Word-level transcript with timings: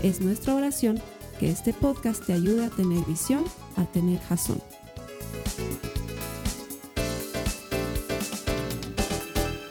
Es 0.00 0.20
nuestra 0.20 0.54
oración 0.54 1.02
que 1.40 1.50
este 1.50 1.74
podcast 1.74 2.24
te 2.24 2.32
ayude 2.32 2.66
a 2.66 2.70
tener 2.70 3.04
visión, 3.04 3.44
a 3.76 3.84
tener 3.84 4.20
jazón. 4.20 4.62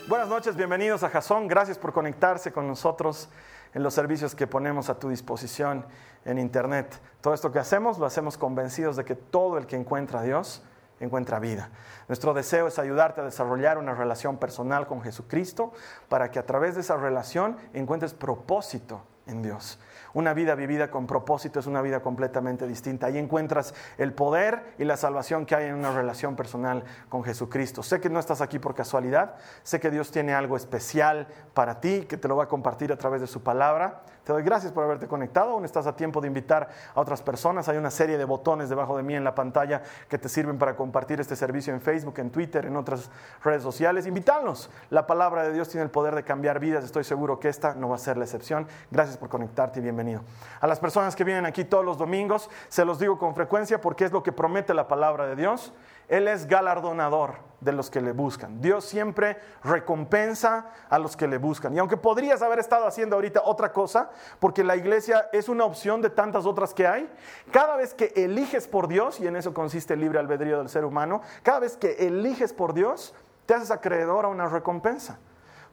Buenas 0.09 0.27
noches, 0.27 0.57
bienvenidos 0.57 1.03
a 1.03 1.09
Jazón. 1.09 1.47
Gracias 1.47 1.77
por 1.77 1.93
conectarse 1.93 2.51
con 2.51 2.67
nosotros 2.67 3.29
en 3.73 3.83
los 3.83 3.93
servicios 3.93 4.35
que 4.35 4.47
ponemos 4.47 4.89
a 4.89 4.99
tu 4.99 5.07
disposición 5.07 5.85
en 6.25 6.39
Internet. 6.39 6.99
Todo 7.21 7.33
esto 7.33 7.53
que 7.53 7.59
hacemos 7.59 7.97
lo 7.97 8.05
hacemos 8.05 8.37
convencidos 8.37 8.97
de 8.97 9.05
que 9.05 9.15
todo 9.15 9.57
el 9.57 9.65
que 9.65 9.77
encuentra 9.77 10.19
a 10.19 10.23
Dios 10.23 10.61
encuentra 10.99 11.39
vida. 11.39 11.69
Nuestro 12.09 12.33
deseo 12.33 12.67
es 12.67 12.79
ayudarte 12.79 13.21
a 13.21 13.23
desarrollar 13.23 13.77
una 13.77 13.93
relación 13.95 14.35
personal 14.35 14.87
con 14.87 15.01
Jesucristo 15.01 15.71
para 16.09 16.31
que 16.31 16.39
a 16.39 16.45
través 16.45 16.75
de 16.75 16.81
esa 16.81 16.97
relación 16.97 17.55
encuentres 17.73 18.13
propósito 18.13 19.03
en 19.27 19.41
Dios. 19.41 19.79
Una 20.13 20.33
vida 20.33 20.55
vivida 20.55 20.89
con 20.89 21.05
propósito 21.05 21.59
es 21.59 21.67
una 21.67 21.81
vida 21.81 21.99
completamente 21.99 22.65
distinta. 22.65 23.07
Ahí 23.07 23.17
encuentras 23.17 23.73
el 23.97 24.13
poder 24.13 24.73
y 24.77 24.83
la 24.83 24.97
salvación 24.97 25.45
que 25.45 25.55
hay 25.55 25.65
en 25.67 25.75
una 25.75 25.91
relación 25.91 26.35
personal 26.35 26.83
con 27.09 27.23
Jesucristo. 27.23 27.83
Sé 27.83 27.99
que 27.99 28.09
no 28.09 28.19
estás 28.19 28.41
aquí 28.41 28.57
por 28.57 28.73
casualidad, 28.73 29.35
sé 29.63 29.79
que 29.79 29.91
Dios 29.91 30.09
tiene 30.11 30.33
algo 30.33 30.57
especial 30.57 31.27
para 31.53 31.79
ti, 31.79 32.05
que 32.09 32.17
te 32.17 32.27
lo 32.27 32.35
va 32.35 32.45
a 32.45 32.47
compartir 32.47 32.91
a 32.91 32.97
través 32.97 33.21
de 33.21 33.27
su 33.27 33.43
palabra. 33.43 34.01
Te 34.27 34.33
doy 34.33 34.43
gracias 34.43 34.73
por 34.73 34.83
haberte 34.83 35.07
conectado, 35.07 35.51
aún 35.51 35.63
estás 35.63 35.87
a 35.87 35.95
tiempo 35.95 36.19
de 36.19 36.27
invitar 36.27 36.67
a 36.93 36.99
otras 36.99 37.21
personas. 37.21 37.69
Hay 37.69 37.77
una 37.77 37.89
serie 37.89 38.17
de 38.17 38.25
botones 38.25 38.67
debajo 38.67 38.97
de 38.97 39.01
mí 39.01 39.15
en 39.15 39.23
la 39.23 39.33
pantalla 39.33 39.81
que 40.09 40.17
te 40.17 40.27
sirven 40.27 40.57
para 40.57 40.75
compartir 40.75 41.21
este 41.21 41.37
servicio 41.37 41.73
en 41.73 41.79
Facebook, 41.79 42.15
en 42.17 42.29
Twitter, 42.29 42.65
en 42.65 42.75
otras 42.75 43.09
redes 43.41 43.63
sociales. 43.63 44.05
Invítalos. 44.05 44.69
La 44.89 45.07
palabra 45.07 45.43
de 45.43 45.53
Dios 45.53 45.69
tiene 45.69 45.85
el 45.85 45.91
poder 45.91 46.13
de 46.13 46.25
cambiar 46.25 46.59
vidas. 46.59 46.83
Estoy 46.83 47.05
seguro 47.05 47.39
que 47.39 47.47
esta 47.47 47.73
no 47.75 47.87
va 47.87 47.95
a 47.95 47.99
ser 47.99 48.17
la 48.17 48.25
excepción. 48.25 48.67
Gracias 48.91 49.15
por 49.15 49.29
conectarte 49.29 49.79
y 49.79 49.83
bienvenido. 49.83 50.23
A 50.59 50.67
las 50.67 50.81
personas 50.81 51.15
que 51.15 51.23
vienen 51.23 51.45
aquí 51.45 51.63
todos 51.63 51.85
los 51.85 51.97
domingos, 51.97 52.49
se 52.67 52.83
los 52.83 52.99
digo 52.99 53.17
con 53.17 53.33
frecuencia 53.33 53.79
porque 53.79 54.03
es 54.03 54.11
lo 54.11 54.23
que 54.23 54.33
promete 54.33 54.73
la 54.73 54.89
palabra 54.89 55.25
de 55.25 55.37
Dios. 55.37 55.71
Él 56.09 56.27
es 56.27 56.47
galardonador 56.47 57.46
de 57.59 57.71
los 57.71 57.89
que 57.89 58.01
le 58.01 58.11
buscan. 58.11 58.61
Dios 58.61 58.85
siempre 58.85 59.37
recompensa 59.63 60.67
a 60.89 60.99
los 60.99 61.17
que 61.17 61.27
le 61.27 61.37
buscan. 61.37 61.75
Y 61.75 61.79
aunque 61.79 61.97
podrías 61.97 62.41
haber 62.41 62.59
estado 62.59 62.85
haciendo 62.85 63.15
ahorita 63.15 63.41
otra 63.43 63.71
cosa, 63.71 64.11
porque 64.39 64.63
la 64.63 64.75
iglesia 64.75 65.29
es 65.33 65.49
una 65.49 65.65
opción 65.65 66.01
de 66.01 66.09
tantas 66.09 66.45
otras 66.45 66.73
que 66.73 66.85
hay, 66.85 67.09
cada 67.51 67.75
vez 67.75 67.93
que 67.93 68.13
eliges 68.15 68.67
por 68.67 68.87
Dios, 68.87 69.19
y 69.19 69.27
en 69.27 69.35
eso 69.35 69.53
consiste 69.53 69.95
el 69.95 70.01
libre 70.01 70.19
albedrío 70.19 70.59
del 70.59 70.69
ser 70.69 70.85
humano, 70.85 71.21
cada 71.41 71.59
vez 71.59 71.77
que 71.77 71.93
eliges 72.07 72.53
por 72.53 72.73
Dios, 72.73 73.15
te 73.45 73.55
haces 73.55 73.71
acreedor 73.71 74.25
a 74.25 74.27
una 74.27 74.47
recompensa. 74.47 75.17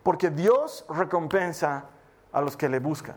Porque 0.03 0.31
Dios 0.31 0.87
recompensa 0.89 1.87
a 2.33 2.41
los 2.41 2.57
que 2.57 2.69
le 2.69 2.79
buscan. 2.79 3.17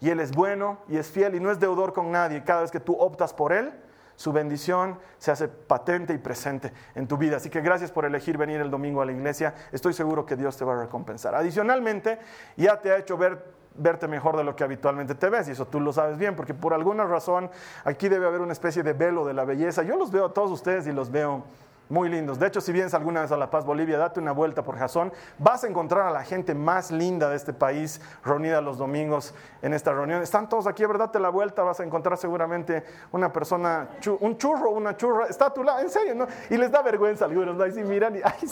Y 0.00 0.10
Él 0.10 0.20
es 0.20 0.32
bueno 0.32 0.78
y 0.88 0.98
es 0.98 1.10
fiel 1.10 1.34
y 1.34 1.40
no 1.40 1.50
es 1.50 1.58
deudor 1.58 1.92
con 1.92 2.12
nadie. 2.12 2.44
Cada 2.44 2.62
vez 2.62 2.70
que 2.70 2.80
tú 2.80 2.94
optas 2.98 3.32
por 3.32 3.52
Él, 3.52 3.72
su 4.16 4.32
bendición 4.32 4.98
se 5.18 5.30
hace 5.30 5.48
patente 5.48 6.12
y 6.12 6.18
presente 6.18 6.72
en 6.94 7.06
tu 7.06 7.16
vida. 7.16 7.36
Así 7.36 7.50
que 7.50 7.60
gracias 7.60 7.90
por 7.90 8.04
elegir 8.04 8.38
venir 8.38 8.60
el 8.60 8.70
domingo 8.70 9.02
a 9.02 9.06
la 9.06 9.12
iglesia. 9.12 9.54
Estoy 9.72 9.92
seguro 9.92 10.24
que 10.24 10.36
Dios 10.36 10.56
te 10.56 10.64
va 10.64 10.74
a 10.74 10.80
recompensar. 10.82 11.34
Adicionalmente, 11.34 12.18
ya 12.56 12.80
te 12.80 12.92
ha 12.92 12.98
hecho 12.98 13.16
ver, 13.16 13.44
verte 13.74 14.08
mejor 14.08 14.36
de 14.36 14.44
lo 14.44 14.54
que 14.54 14.64
habitualmente 14.64 15.14
te 15.14 15.28
ves. 15.28 15.48
Y 15.48 15.52
eso 15.52 15.66
tú 15.66 15.80
lo 15.80 15.92
sabes 15.92 16.18
bien, 16.18 16.36
porque 16.36 16.54
por 16.54 16.74
alguna 16.74 17.04
razón 17.04 17.50
aquí 17.84 18.08
debe 18.08 18.26
haber 18.26 18.40
una 18.40 18.52
especie 18.52 18.82
de 18.82 18.92
velo 18.92 19.24
de 19.24 19.34
la 19.34 19.44
belleza. 19.44 19.82
Yo 19.82 19.96
los 19.96 20.10
veo 20.10 20.26
a 20.26 20.32
todos 20.32 20.50
ustedes 20.50 20.86
y 20.86 20.92
los 20.92 21.10
veo 21.10 21.44
muy 21.88 22.08
lindos. 22.08 22.38
De 22.38 22.46
hecho, 22.46 22.60
si 22.60 22.72
vienes 22.72 22.94
alguna 22.94 23.22
vez 23.22 23.32
a 23.32 23.36
La 23.36 23.50
Paz, 23.50 23.64
Bolivia, 23.64 23.98
date 23.98 24.20
una 24.20 24.32
vuelta 24.32 24.62
por 24.62 24.78
Jazón. 24.78 25.12
Vas 25.38 25.64
a 25.64 25.68
encontrar 25.68 26.06
a 26.06 26.10
la 26.10 26.24
gente 26.24 26.54
más 26.54 26.90
linda 26.90 27.28
de 27.28 27.36
este 27.36 27.52
país 27.52 28.00
reunida 28.24 28.60
los 28.60 28.78
domingos 28.78 29.34
en 29.62 29.74
esta 29.74 29.92
reunión. 29.92 30.22
Están 30.22 30.48
todos 30.48 30.66
aquí, 30.66 30.84
¿verdad? 30.84 31.06
Date 31.06 31.20
la 31.20 31.28
vuelta, 31.28 31.62
vas 31.62 31.80
a 31.80 31.84
encontrar 31.84 32.16
seguramente 32.16 32.84
una 33.12 33.32
persona, 33.32 33.88
un 34.20 34.38
churro, 34.38 34.70
una 34.70 34.96
churra. 34.96 35.26
Está 35.26 35.46
a 35.46 35.54
tu 35.54 35.62
lado, 35.62 35.80
en 35.80 35.90
serio, 35.90 36.14
¿no? 36.14 36.26
Y 36.48 36.56
les 36.56 36.70
da 36.70 36.80
vergüenza 36.80 37.26
a 37.26 37.28
algunos, 37.28 37.54
¿no? 37.54 37.66
Y 37.66 37.72
si 37.72 37.84
miran 37.84 38.16
y, 38.16 38.20
ay, 38.24 38.48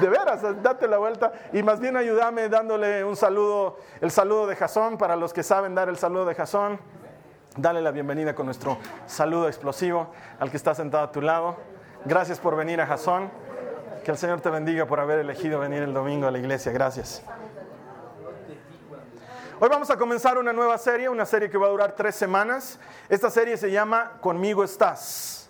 de 0.00 0.08
veras, 0.08 0.42
date 0.62 0.86
la 0.86 0.98
vuelta. 0.98 1.32
Y 1.52 1.62
más 1.62 1.80
bien 1.80 1.96
ayúdame 1.96 2.48
dándole 2.48 3.04
un 3.04 3.16
saludo, 3.16 3.78
el 4.00 4.10
saludo 4.10 4.46
de 4.46 4.56
Jazón, 4.56 4.96
para 4.96 5.16
los 5.16 5.32
que 5.32 5.42
saben 5.42 5.74
dar 5.74 5.88
el 5.88 5.96
saludo 5.96 6.26
de 6.26 6.34
Jazón. 6.34 6.78
Dale 7.56 7.82
la 7.82 7.90
bienvenida 7.90 8.34
con 8.34 8.46
nuestro 8.46 8.78
saludo 9.06 9.46
explosivo 9.46 10.08
al 10.38 10.50
que 10.50 10.56
está 10.56 10.74
sentado 10.74 11.04
a 11.04 11.12
tu 11.12 11.20
lado. 11.20 11.56
Gracias 12.04 12.40
por 12.40 12.56
venir 12.56 12.80
a 12.80 12.86
Jasón. 12.86 13.30
Que 14.04 14.10
el 14.10 14.18
Señor 14.18 14.40
te 14.40 14.50
bendiga 14.50 14.86
por 14.86 14.98
haber 14.98 15.20
elegido 15.20 15.60
venir 15.60 15.84
el 15.84 15.94
domingo 15.94 16.26
a 16.26 16.32
la 16.32 16.38
iglesia. 16.38 16.72
Gracias. 16.72 17.22
Hoy 19.60 19.68
vamos 19.68 19.88
a 19.88 19.96
comenzar 19.96 20.36
una 20.36 20.52
nueva 20.52 20.76
serie, 20.78 21.08
una 21.08 21.24
serie 21.24 21.48
que 21.48 21.56
va 21.56 21.68
a 21.68 21.70
durar 21.70 21.92
tres 21.92 22.16
semanas. 22.16 22.80
Esta 23.08 23.30
serie 23.30 23.56
se 23.56 23.70
llama 23.70 24.14
Conmigo 24.20 24.64
estás. 24.64 25.48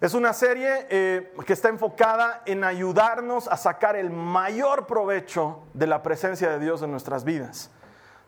Es 0.00 0.14
una 0.14 0.32
serie 0.32 0.86
eh, 0.88 1.34
que 1.46 1.52
está 1.52 1.68
enfocada 1.68 2.42
en 2.46 2.64
ayudarnos 2.64 3.46
a 3.46 3.58
sacar 3.58 3.96
el 3.96 4.08
mayor 4.08 4.86
provecho 4.86 5.64
de 5.74 5.86
la 5.86 6.02
presencia 6.02 6.48
de 6.48 6.58
Dios 6.58 6.80
en 6.80 6.90
nuestras 6.90 7.24
vidas. 7.24 7.70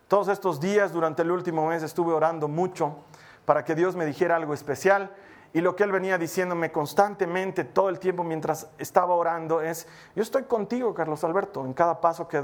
Todos 0.08 0.28
estos 0.28 0.60
días, 0.60 0.92
durante 0.92 1.22
el 1.22 1.30
último 1.30 1.66
mes, 1.66 1.82
estuve 1.82 2.12
orando 2.12 2.46
mucho 2.46 2.96
para 3.46 3.64
que 3.64 3.74
Dios 3.74 3.96
me 3.96 4.04
dijera 4.04 4.36
algo 4.36 4.52
especial. 4.52 5.10
Y 5.56 5.62
lo 5.62 5.74
que 5.74 5.84
él 5.84 5.90
venía 5.90 6.18
diciéndome 6.18 6.70
constantemente 6.70 7.64
todo 7.64 7.88
el 7.88 7.98
tiempo 7.98 8.22
mientras 8.22 8.68
estaba 8.76 9.14
orando 9.14 9.62
es, 9.62 9.88
yo 10.14 10.22
estoy 10.22 10.42
contigo, 10.42 10.92
Carlos 10.92 11.24
Alberto, 11.24 11.64
en 11.64 11.72
cada 11.72 11.98
paso 11.98 12.28
que, 12.28 12.42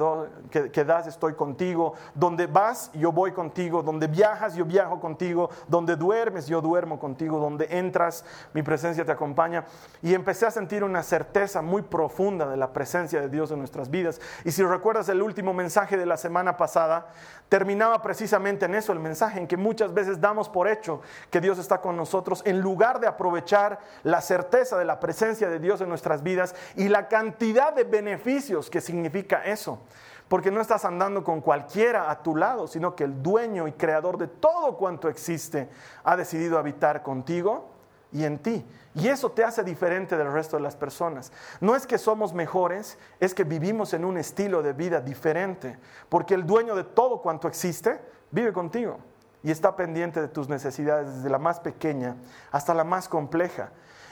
que, 0.71 0.85
das 0.87 1.07
estoy 1.07 1.35
contigo, 1.35 1.93
donde 2.15 2.47
vas 2.47 2.91
yo 2.95 3.13
voy 3.13 3.33
contigo, 3.33 3.83
donde 3.83 4.07
viajas 4.07 4.55
yo 4.55 4.65
viajo 4.65 4.99
contigo, 4.99 5.51
donde 5.69 5.95
duermes 5.95 6.47
yo 6.47 6.63
duermo 6.63 6.99
contigo, 6.99 7.39
donde 7.39 7.67
entras 7.69 8.25
mi 8.55 8.63
presencia 8.63 9.05
te 9.05 9.13
acompaña. 9.13 9.67
Y 10.01 10.15
empecé 10.15 10.47
a 10.47 10.51
sentir 10.51 10.83
una 10.83 11.03
certeza 11.03 11.61
muy 11.61 11.83
profunda 11.83 12.49
de 12.49 12.57
la 12.57 12.73
presencia 12.73 13.21
de 13.21 13.29
Dios 13.29 13.51
en 13.51 13.59
nuestras 13.59 13.91
vidas. 13.91 14.23
Y 14.43 14.53
si 14.53 14.63
recuerdas 14.63 15.11
el 15.11 15.21
último 15.21 15.53
mensaje 15.53 15.99
de 15.99 16.07
la 16.07 16.17
semana 16.17 16.57
pasada, 16.57 17.09
terminaba 17.51 18.01
precisamente 18.01 18.65
en 18.65 18.75
eso, 18.75 18.91
el 18.95 19.01
mensaje 19.01 19.39
en 19.39 19.47
que 19.47 19.59
muchas 19.59 19.93
veces 19.93 20.19
damos 20.19 20.49
por 20.49 20.67
hecho 20.67 21.03
que 21.31 21.43
Dios 21.43 21.59
está 21.59 21.83
con 21.83 21.95
nosotros 21.95 22.41
en 22.47 22.63
lugar 22.63 23.02
de 23.02 23.02
aprovechar 23.07 23.79
la 24.03 24.21
certeza 24.21 24.79
de 24.79 24.85
la 24.85 25.01
presencia 25.01 25.49
de 25.49 25.59
Dios 25.59 25.81
en 25.81 25.89
nuestras 25.89 26.23
vidas 26.23 26.55
y 26.77 26.89
la 26.89 27.09
cantidad 27.09 27.73
de 27.73 27.85
beneficios 27.85 28.71
que 28.71 28.81
significa 28.81 29.45
eso. 29.45 29.81
Porque 30.29 30.51
no 30.51 30.61
estás 30.61 30.85
andando 30.85 31.25
con 31.25 31.41
cualquiera 31.41 32.11
a 32.11 32.23
tu 32.23 32.37
lado, 32.37 32.67
sino 32.67 32.97
que 32.97 33.05
el 33.05 33.23
dueño 33.23 33.69
y 33.69 33.73
creador 33.73 34.17
de 34.17 34.29
todo 34.29 34.77
cuanto 34.77 35.09
existe 35.09 35.69
ha 36.05 36.17
decidido 36.17 36.59
habitar 36.59 37.03
contigo 37.03 37.71
y 38.13 38.25
en 38.25 38.39
ti. 38.39 38.65
Y 38.95 39.09
eso 39.09 39.31
te 39.31 39.45
hace 39.45 39.63
diferente 39.63 40.17
del 40.17 40.33
resto 40.33 40.57
de 40.57 40.63
las 40.63 40.77
personas. 40.77 41.33
No 41.61 41.77
es 41.77 41.87
que 41.87 41.99
somos 41.99 42.33
mejores, 42.33 42.99
es 43.21 43.35
que 43.35 43.45
vivimos 43.45 43.95
en 43.95 44.05
un 44.05 44.17
estilo 44.17 44.63
de 44.63 44.73
vida 44.73 45.01
diferente. 45.01 45.79
Porque 46.09 46.35
el 46.35 46.47
dueño 46.47 46.75
de 46.77 46.85
todo 46.85 47.21
cuanto 47.21 47.49
existe 47.49 48.01
vive 48.31 48.53
contigo 48.53 48.99
y 49.43 49.51
está 49.51 49.77
pendiente 49.77 50.21
de 50.21 50.29
tus 50.29 50.49
necesidades, 50.49 51.17
desde 51.17 51.31
la 51.31 51.39
más 51.39 51.61
pequeña 51.61 52.17
hasta 52.51 52.75
la 52.75 52.85
más 52.85 53.09
compleja. 53.09 53.71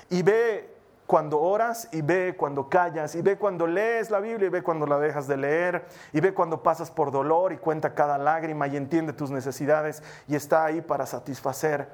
Y 0.08 0.22
ve 0.22 0.76
cuando 1.06 1.40
oras 1.40 1.88
y 1.90 2.02
ve 2.02 2.36
cuando 2.36 2.68
callas 2.68 3.16
y 3.16 3.22
ve 3.22 3.36
cuando 3.36 3.66
lees 3.66 4.10
la 4.10 4.20
Biblia 4.20 4.46
y 4.46 4.50
ve 4.50 4.62
cuando 4.62 4.86
la 4.86 4.98
dejas 4.98 5.26
de 5.26 5.36
leer 5.36 5.84
y 6.12 6.20
ve 6.20 6.32
cuando 6.32 6.62
pasas 6.62 6.90
por 6.90 7.10
dolor 7.10 7.52
y 7.52 7.56
cuenta 7.56 7.94
cada 7.94 8.16
lágrima 8.16 8.68
y 8.68 8.76
entiende 8.76 9.12
tus 9.12 9.30
necesidades 9.30 10.04
y 10.28 10.36
está 10.36 10.64
ahí 10.64 10.80
para 10.80 11.06
satisfacer 11.06 11.88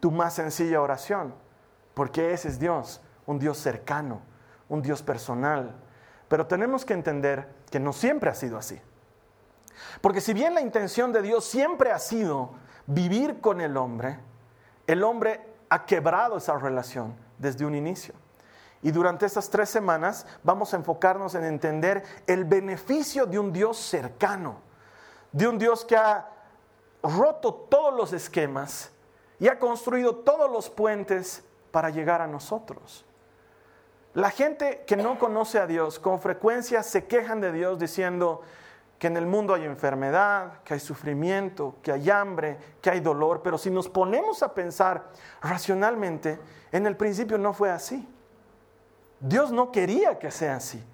tu 0.00 0.10
más 0.10 0.32
sencilla 0.34 0.80
oración, 0.80 1.34
porque 1.92 2.32
ese 2.32 2.48
es 2.48 2.58
Dios, 2.58 3.02
un 3.26 3.38
Dios 3.38 3.58
cercano, 3.58 4.22
un 4.68 4.80
Dios 4.80 5.02
personal. 5.02 5.74
Pero 6.28 6.46
tenemos 6.46 6.84
que 6.84 6.94
entender 6.94 7.48
que 7.70 7.80
no 7.80 7.92
siempre 7.92 8.30
ha 8.30 8.34
sido 8.34 8.56
así. 8.56 8.80
Porque 10.00 10.20
si 10.20 10.32
bien 10.32 10.54
la 10.54 10.60
intención 10.60 11.12
de 11.12 11.22
Dios 11.22 11.44
siempre 11.44 11.90
ha 11.90 11.98
sido 11.98 12.50
vivir 12.86 13.40
con 13.40 13.60
el 13.60 13.76
hombre, 13.76 14.18
el 14.86 15.02
hombre 15.02 15.40
ha 15.68 15.84
quebrado 15.84 16.38
esa 16.38 16.56
relación 16.56 17.16
desde 17.38 17.64
un 17.64 17.74
inicio. 17.74 18.14
Y 18.82 18.90
durante 18.92 19.26
estas 19.26 19.50
tres 19.50 19.68
semanas 19.68 20.26
vamos 20.44 20.72
a 20.72 20.76
enfocarnos 20.76 21.34
en 21.34 21.44
entender 21.44 22.04
el 22.26 22.44
beneficio 22.44 23.26
de 23.26 23.38
un 23.38 23.52
Dios 23.52 23.76
cercano, 23.76 24.60
de 25.32 25.48
un 25.48 25.58
Dios 25.58 25.84
que 25.84 25.96
ha 25.96 26.30
roto 27.02 27.52
todos 27.54 27.94
los 27.94 28.12
esquemas 28.12 28.90
y 29.40 29.48
ha 29.48 29.58
construido 29.58 30.16
todos 30.16 30.50
los 30.50 30.70
puentes 30.70 31.44
para 31.70 31.90
llegar 31.90 32.22
a 32.22 32.26
nosotros. 32.26 33.04
La 34.14 34.30
gente 34.30 34.84
que 34.86 34.96
no 34.96 35.18
conoce 35.18 35.58
a 35.58 35.66
Dios 35.66 35.98
con 35.98 36.20
frecuencia 36.20 36.82
se 36.82 37.06
quejan 37.06 37.40
de 37.40 37.52
Dios 37.52 37.78
diciendo 37.78 38.42
que 38.98 39.06
en 39.06 39.16
el 39.16 39.26
mundo 39.26 39.54
hay 39.54 39.64
enfermedad, 39.64 40.62
que 40.64 40.74
hay 40.74 40.80
sufrimiento, 40.80 41.76
que 41.82 41.92
hay 41.92 42.10
hambre, 42.10 42.58
que 42.82 42.90
hay 42.90 43.00
dolor, 43.00 43.42
pero 43.42 43.56
si 43.56 43.70
nos 43.70 43.88
ponemos 43.88 44.42
a 44.42 44.52
pensar 44.52 45.10
racionalmente, 45.40 46.38
en 46.72 46.86
el 46.86 46.96
principio 46.96 47.38
no 47.38 47.52
fue 47.52 47.70
así. 47.70 48.06
Dios 49.20 49.52
no 49.52 49.70
quería 49.70 50.18
que 50.18 50.30
sea 50.30 50.56
así. 50.56 50.84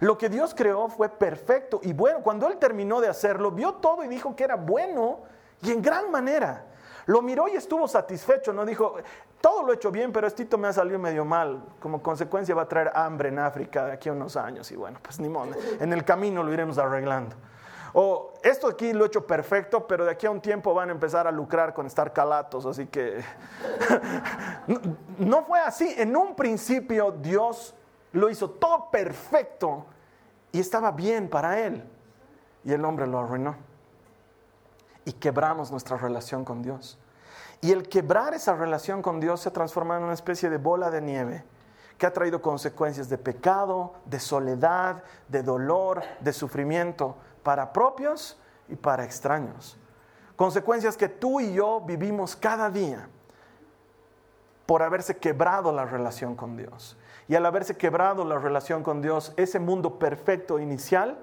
Lo 0.00 0.18
que 0.18 0.28
Dios 0.28 0.54
creó 0.54 0.88
fue 0.88 1.08
perfecto 1.08 1.80
y 1.82 1.92
bueno. 1.92 2.20
Cuando 2.22 2.48
Él 2.48 2.56
terminó 2.58 3.00
de 3.00 3.08
hacerlo, 3.08 3.50
vio 3.50 3.74
todo 3.74 4.02
y 4.04 4.08
dijo 4.08 4.34
que 4.34 4.44
era 4.44 4.56
bueno 4.56 5.20
y 5.62 5.70
en 5.70 5.82
gran 5.82 6.10
manera. 6.10 6.66
Lo 7.06 7.20
miró 7.20 7.48
y 7.48 7.52
estuvo 7.52 7.86
satisfecho, 7.88 8.52
no 8.52 8.64
dijo, 8.64 8.96
todo 9.42 9.64
lo 9.64 9.72
he 9.72 9.74
hecho 9.74 9.90
bien, 9.90 10.12
pero 10.12 10.26
esto 10.26 10.56
me 10.56 10.68
ha 10.68 10.72
salido 10.72 10.98
medio 10.98 11.24
mal. 11.24 11.62
Como 11.80 12.00
consecuencia 12.00 12.54
va 12.54 12.62
a 12.62 12.68
traer 12.68 12.92
hambre 12.94 13.28
en 13.28 13.38
África 13.38 13.84
de 13.84 13.92
aquí 13.92 14.08
a 14.08 14.12
unos 14.12 14.36
años 14.36 14.70
y 14.70 14.76
bueno, 14.76 14.98
pues 15.02 15.20
ni 15.20 15.28
modo, 15.28 15.50
en 15.78 15.92
el 15.92 16.04
camino 16.04 16.42
lo 16.42 16.52
iremos 16.52 16.78
arreglando. 16.78 17.36
O 17.92 18.32
esto 18.42 18.68
aquí 18.68 18.92
lo 18.92 19.04
he 19.04 19.08
hecho 19.08 19.26
perfecto, 19.26 19.86
pero 19.86 20.04
de 20.04 20.12
aquí 20.12 20.26
a 20.26 20.30
un 20.30 20.40
tiempo 20.40 20.72
van 20.72 20.88
a 20.88 20.92
empezar 20.92 21.26
a 21.26 21.32
lucrar 21.32 21.74
con 21.74 21.86
estar 21.86 22.12
calatos, 22.12 22.64
así 22.64 22.86
que 22.86 23.22
no 25.18 25.44
fue 25.44 25.60
así. 25.60 25.92
En 25.98 26.16
un 26.16 26.34
principio 26.34 27.10
Dios 27.10 27.74
lo 28.12 28.30
hizo 28.30 28.48
todo 28.48 28.90
perfecto 28.90 29.86
y 30.52 30.60
estaba 30.60 30.92
bien 30.92 31.28
para 31.28 31.58
él. 31.58 31.84
Y 32.64 32.72
el 32.72 32.84
hombre 32.84 33.06
lo 33.06 33.18
arruinó. 33.18 33.56
Y 35.04 35.12
quebramos 35.14 35.72
nuestra 35.72 35.96
relación 35.96 36.44
con 36.44 36.62
Dios. 36.62 36.98
Y 37.62 37.70
el 37.70 37.88
quebrar 37.88 38.34
esa 38.34 38.56
relación 38.56 39.02
con 39.02 39.20
Dios 39.20 39.40
se 39.40 39.48
ha 39.48 39.52
transformado 39.52 40.00
en 40.00 40.04
una 40.06 40.14
especie 40.14 40.50
de 40.50 40.58
bola 40.58 40.90
de 40.90 41.00
nieve 41.00 41.44
que 41.96 42.06
ha 42.06 42.12
traído 42.12 42.42
consecuencias 42.42 43.08
de 43.08 43.18
pecado, 43.18 43.94
de 44.04 44.18
soledad, 44.18 45.04
de 45.28 45.44
dolor, 45.44 46.02
de 46.18 46.32
sufrimiento 46.32 47.16
para 47.44 47.72
propios 47.72 48.36
y 48.68 48.74
para 48.74 49.04
extraños. 49.04 49.78
Consecuencias 50.34 50.96
que 50.96 51.08
tú 51.08 51.38
y 51.38 51.54
yo 51.54 51.80
vivimos 51.80 52.34
cada 52.34 52.68
día 52.68 53.08
por 54.66 54.82
haberse 54.82 55.18
quebrado 55.18 55.70
la 55.70 55.84
relación 55.84 56.34
con 56.34 56.56
Dios. 56.56 56.96
Y 57.28 57.36
al 57.36 57.46
haberse 57.46 57.76
quebrado 57.76 58.24
la 58.24 58.38
relación 58.40 58.82
con 58.82 59.02
Dios, 59.02 59.34
ese 59.36 59.60
mundo 59.60 60.00
perfecto 60.00 60.58
inicial 60.58 61.16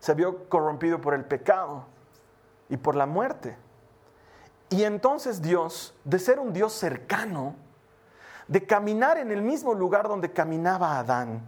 se 0.00 0.14
vio 0.14 0.48
corrompido 0.48 1.00
por 1.00 1.14
el 1.14 1.24
pecado 1.24 1.84
y 2.68 2.76
por 2.76 2.96
la 2.96 3.06
muerte. 3.06 3.56
Y 4.68 4.84
entonces 4.84 5.40
Dios, 5.42 5.94
de 6.04 6.18
ser 6.18 6.38
un 6.38 6.52
Dios 6.52 6.72
cercano, 6.72 7.54
de 8.48 8.64
caminar 8.64 9.18
en 9.18 9.30
el 9.30 9.42
mismo 9.42 9.74
lugar 9.74 10.08
donde 10.08 10.32
caminaba 10.32 10.98
Adán, 10.98 11.42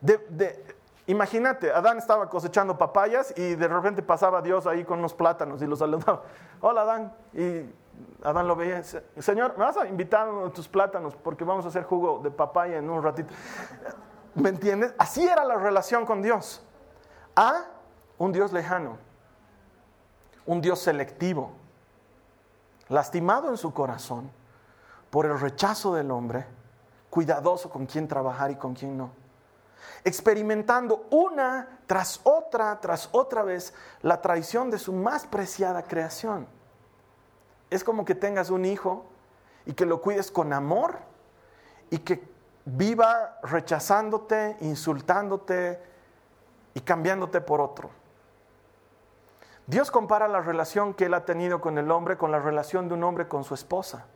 de, 0.00 0.76
imagínate, 1.06 1.72
Adán 1.72 1.98
estaba 1.98 2.28
cosechando 2.28 2.78
papayas 2.78 3.32
y 3.36 3.54
de 3.54 3.68
repente 3.68 4.02
pasaba 4.02 4.42
Dios 4.42 4.66
ahí 4.66 4.84
con 4.84 4.98
unos 4.98 5.14
plátanos 5.14 5.60
y 5.62 5.66
los 5.66 5.78
saludaba. 5.78 6.22
Hola 6.60 6.82
Adán. 6.82 7.12
Y 7.32 7.64
Adán 8.22 8.46
lo 8.46 8.56
veía. 8.56 8.82
Señor, 8.82 9.56
¿me 9.56 9.64
vas 9.64 9.76
a 9.76 9.86
invitar 9.86 10.28
a 10.28 10.50
tus 10.50 10.68
plátanos? 10.68 11.16
Porque 11.16 11.44
vamos 11.44 11.64
a 11.64 11.68
hacer 11.68 11.84
jugo 11.84 12.20
de 12.22 12.30
papaya 12.30 12.76
en 12.76 12.90
un 12.90 13.02
ratito. 13.02 13.32
¿Me 14.34 14.50
entiendes? 14.50 14.94
Así 14.98 15.26
era 15.26 15.44
la 15.44 15.56
relación 15.56 16.04
con 16.04 16.22
Dios. 16.22 16.62
A 17.34 17.64
un 18.18 18.32
Dios 18.32 18.52
lejano, 18.52 18.98
un 20.44 20.60
Dios 20.60 20.78
selectivo, 20.80 21.52
lastimado 22.88 23.48
en 23.50 23.56
su 23.56 23.72
corazón 23.72 24.30
por 25.10 25.26
el 25.26 25.38
rechazo 25.38 25.94
del 25.94 26.10
hombre, 26.10 26.46
cuidadoso 27.10 27.70
con 27.70 27.86
quién 27.86 28.08
trabajar 28.08 28.50
y 28.50 28.56
con 28.56 28.74
quién 28.74 28.96
no, 28.96 29.10
experimentando 30.04 31.06
una 31.10 31.80
tras 31.86 32.20
otra, 32.24 32.78
tras 32.80 33.08
otra 33.12 33.42
vez 33.42 33.72
la 34.02 34.20
traición 34.20 34.70
de 34.70 34.78
su 34.78 34.92
más 34.92 35.26
preciada 35.26 35.82
creación. 35.82 36.46
Es 37.70 37.82
como 37.82 38.04
que 38.04 38.14
tengas 38.14 38.50
un 38.50 38.64
hijo 38.64 39.04
y 39.64 39.72
que 39.72 39.86
lo 39.86 40.00
cuides 40.00 40.30
con 40.30 40.52
amor 40.52 40.98
y 41.90 41.98
que 41.98 42.28
viva 42.64 43.38
rechazándote, 43.42 44.56
insultándote 44.60 45.80
y 46.74 46.80
cambiándote 46.80 47.40
por 47.40 47.60
otro. 47.60 47.90
Dios 49.66 49.90
compara 49.90 50.28
la 50.28 50.40
relación 50.40 50.94
que 50.94 51.06
él 51.06 51.14
ha 51.14 51.24
tenido 51.24 51.60
con 51.60 51.76
el 51.78 51.90
hombre 51.90 52.16
con 52.16 52.30
la 52.30 52.38
relación 52.38 52.88
de 52.88 52.94
un 52.94 53.02
hombre 53.02 53.26
con 53.26 53.42
su 53.42 53.54
esposa. 53.54 54.06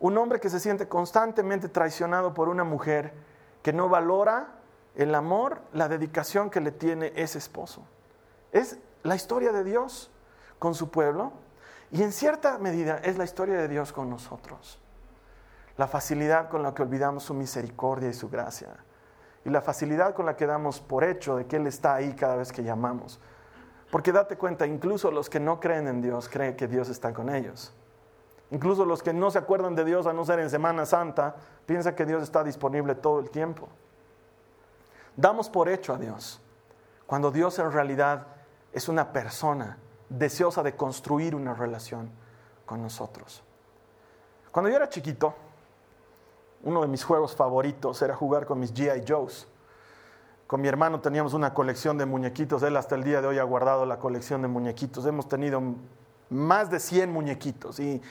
Un 0.00 0.18
hombre 0.18 0.40
que 0.40 0.50
se 0.50 0.58
siente 0.58 0.88
constantemente 0.88 1.68
traicionado 1.68 2.34
por 2.34 2.48
una 2.48 2.64
mujer 2.64 3.12
que 3.62 3.72
no 3.72 3.88
valora 3.88 4.54
el 4.96 5.14
amor, 5.14 5.60
la 5.72 5.88
dedicación 5.88 6.50
que 6.50 6.60
le 6.60 6.72
tiene 6.72 7.12
ese 7.14 7.38
esposo. 7.38 7.84
Es 8.50 8.78
la 9.04 9.14
historia 9.14 9.52
de 9.52 9.62
Dios 9.62 10.10
con 10.58 10.74
su 10.74 10.90
pueblo 10.90 11.32
y 11.92 12.02
en 12.02 12.10
cierta 12.10 12.58
medida 12.58 12.98
es 12.98 13.18
la 13.18 13.24
historia 13.24 13.54
de 13.54 13.68
Dios 13.68 13.92
con 13.92 14.10
nosotros. 14.10 14.80
La 15.76 15.86
facilidad 15.86 16.48
con 16.48 16.64
la 16.64 16.74
que 16.74 16.82
olvidamos 16.82 17.22
su 17.22 17.34
misericordia 17.34 18.08
y 18.08 18.14
su 18.14 18.28
gracia. 18.28 18.68
Y 19.44 19.50
la 19.50 19.60
facilidad 19.60 20.14
con 20.14 20.26
la 20.26 20.36
que 20.36 20.46
damos 20.46 20.80
por 20.80 21.04
hecho 21.04 21.36
de 21.36 21.46
que 21.46 21.56
Él 21.56 21.68
está 21.68 21.94
ahí 21.94 22.14
cada 22.14 22.36
vez 22.36 22.50
que 22.50 22.64
llamamos. 22.64 23.20
Porque 23.92 24.10
date 24.10 24.38
cuenta, 24.38 24.66
incluso 24.66 25.10
los 25.10 25.28
que 25.28 25.38
no 25.38 25.60
creen 25.60 25.86
en 25.86 26.00
Dios 26.00 26.26
creen 26.26 26.56
que 26.56 26.66
Dios 26.66 26.88
está 26.88 27.12
con 27.12 27.28
ellos. 27.28 27.74
Incluso 28.50 28.86
los 28.86 29.02
que 29.02 29.12
no 29.12 29.30
se 29.30 29.36
acuerdan 29.36 29.74
de 29.74 29.84
Dios 29.84 30.06
a 30.06 30.14
no 30.14 30.24
ser 30.24 30.38
en 30.38 30.48
Semana 30.48 30.86
Santa, 30.86 31.36
piensan 31.66 31.94
que 31.94 32.06
Dios 32.06 32.22
está 32.22 32.42
disponible 32.42 32.94
todo 32.94 33.20
el 33.20 33.28
tiempo. 33.28 33.68
Damos 35.14 35.50
por 35.50 35.68
hecho 35.68 35.92
a 35.92 35.98
Dios, 35.98 36.40
cuando 37.06 37.30
Dios 37.30 37.58
en 37.58 37.70
realidad 37.70 38.28
es 38.72 38.88
una 38.88 39.12
persona 39.12 39.76
deseosa 40.08 40.62
de 40.62 40.74
construir 40.74 41.34
una 41.34 41.52
relación 41.52 42.10
con 42.64 42.80
nosotros. 42.80 43.42
Cuando 44.52 44.70
yo 44.70 44.76
era 44.76 44.88
chiquito, 44.88 45.34
uno 46.62 46.80
de 46.80 46.88
mis 46.88 47.04
juegos 47.04 47.36
favoritos 47.36 48.00
era 48.00 48.16
jugar 48.16 48.46
con 48.46 48.58
mis 48.58 48.72
GI 48.72 49.04
Joes. 49.06 49.46
Con 50.52 50.60
mi 50.60 50.68
hermano 50.68 51.00
teníamos 51.00 51.32
una 51.32 51.54
colección 51.54 51.96
de 51.96 52.04
muñequitos. 52.04 52.62
Él 52.62 52.76
hasta 52.76 52.94
el 52.94 53.04
día 53.04 53.22
de 53.22 53.26
hoy 53.26 53.38
ha 53.38 53.42
guardado 53.42 53.86
la 53.86 53.98
colección 53.98 54.42
de 54.42 54.48
muñequitos. 54.48 55.06
Hemos 55.06 55.26
tenido 55.26 55.62
más 56.28 56.70
de 56.70 56.78
100 56.78 57.10
muñequitos 57.10 57.80
y 57.80 58.02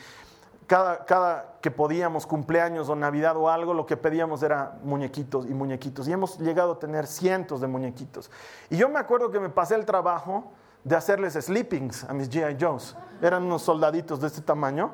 cada, 0.66 1.06
cada, 1.06 1.60
que 1.62 1.70
podíamos, 1.70 2.26
cumpleaños 2.26 2.90
o 2.90 2.96
Navidad 2.96 3.38
o 3.38 3.48
algo, 3.48 3.76
lo 3.76 3.86
que 3.86 3.96
pedíamos 3.96 4.42
era 4.42 4.80
muñequitos 4.84 5.46
y 5.46 5.54
muñequitos. 5.54 6.08
Y 6.08 6.14
hemos 6.14 6.40
llegado 6.40 6.72
a 6.72 6.80
tener 6.80 7.06
cientos 7.06 7.62
de 7.62 7.68
muñequitos. 7.68 8.32
Y 8.72 8.78
yo 8.78 8.90
me 8.90 8.98
acuerdo 8.98 9.30
que 9.30 9.40
me 9.40 9.50
pasé 9.50 9.76
el 9.76 9.86
trabajo 9.86 10.52
de 10.84 10.96
hacerles 10.96 11.34
sleepings 11.34 12.06
a 12.06 12.14
mis 12.16 12.28
GI 12.28 12.58
Joes. 12.60 12.96
Eran 13.22 13.44
unos 13.44 13.62
soldaditos 13.62 14.20
de 14.20 14.26
este 14.26 14.42
tamaño. 14.42 14.94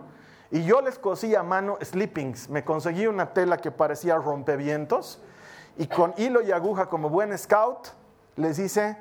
Y 0.52 0.66
yo 0.66 0.82
les 0.82 1.00
cosía 1.00 1.40
a 1.40 1.44
mano 1.44 1.78
sleepings. 1.82 2.50
Me 2.50 2.66
conseguí 2.66 3.08
una 3.08 3.32
tela 3.32 3.56
que 3.56 3.72
parecía 3.72 4.18
rompevientos 4.18 5.22
y 5.78 5.88
con 5.88 6.14
hilo 6.18 6.42
y 6.42 6.52
aguja 6.52 6.88
como 6.88 7.10
buen 7.10 7.38
scout 7.38 7.90
les 8.36 8.60
hice 8.60 8.98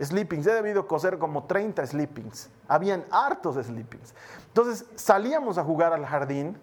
sleepings. 0.00 0.46
He 0.46 0.52
debido 0.52 0.86
coser 0.86 1.18
como 1.18 1.44
30 1.44 1.86
sleepings. 1.86 2.50
Habían 2.68 3.04
hartos 3.10 3.56
sleepings. 3.64 4.14
Entonces 4.48 4.86
salíamos 4.96 5.58
a 5.58 5.64
jugar 5.64 5.92
al 5.92 6.04
jardín 6.06 6.58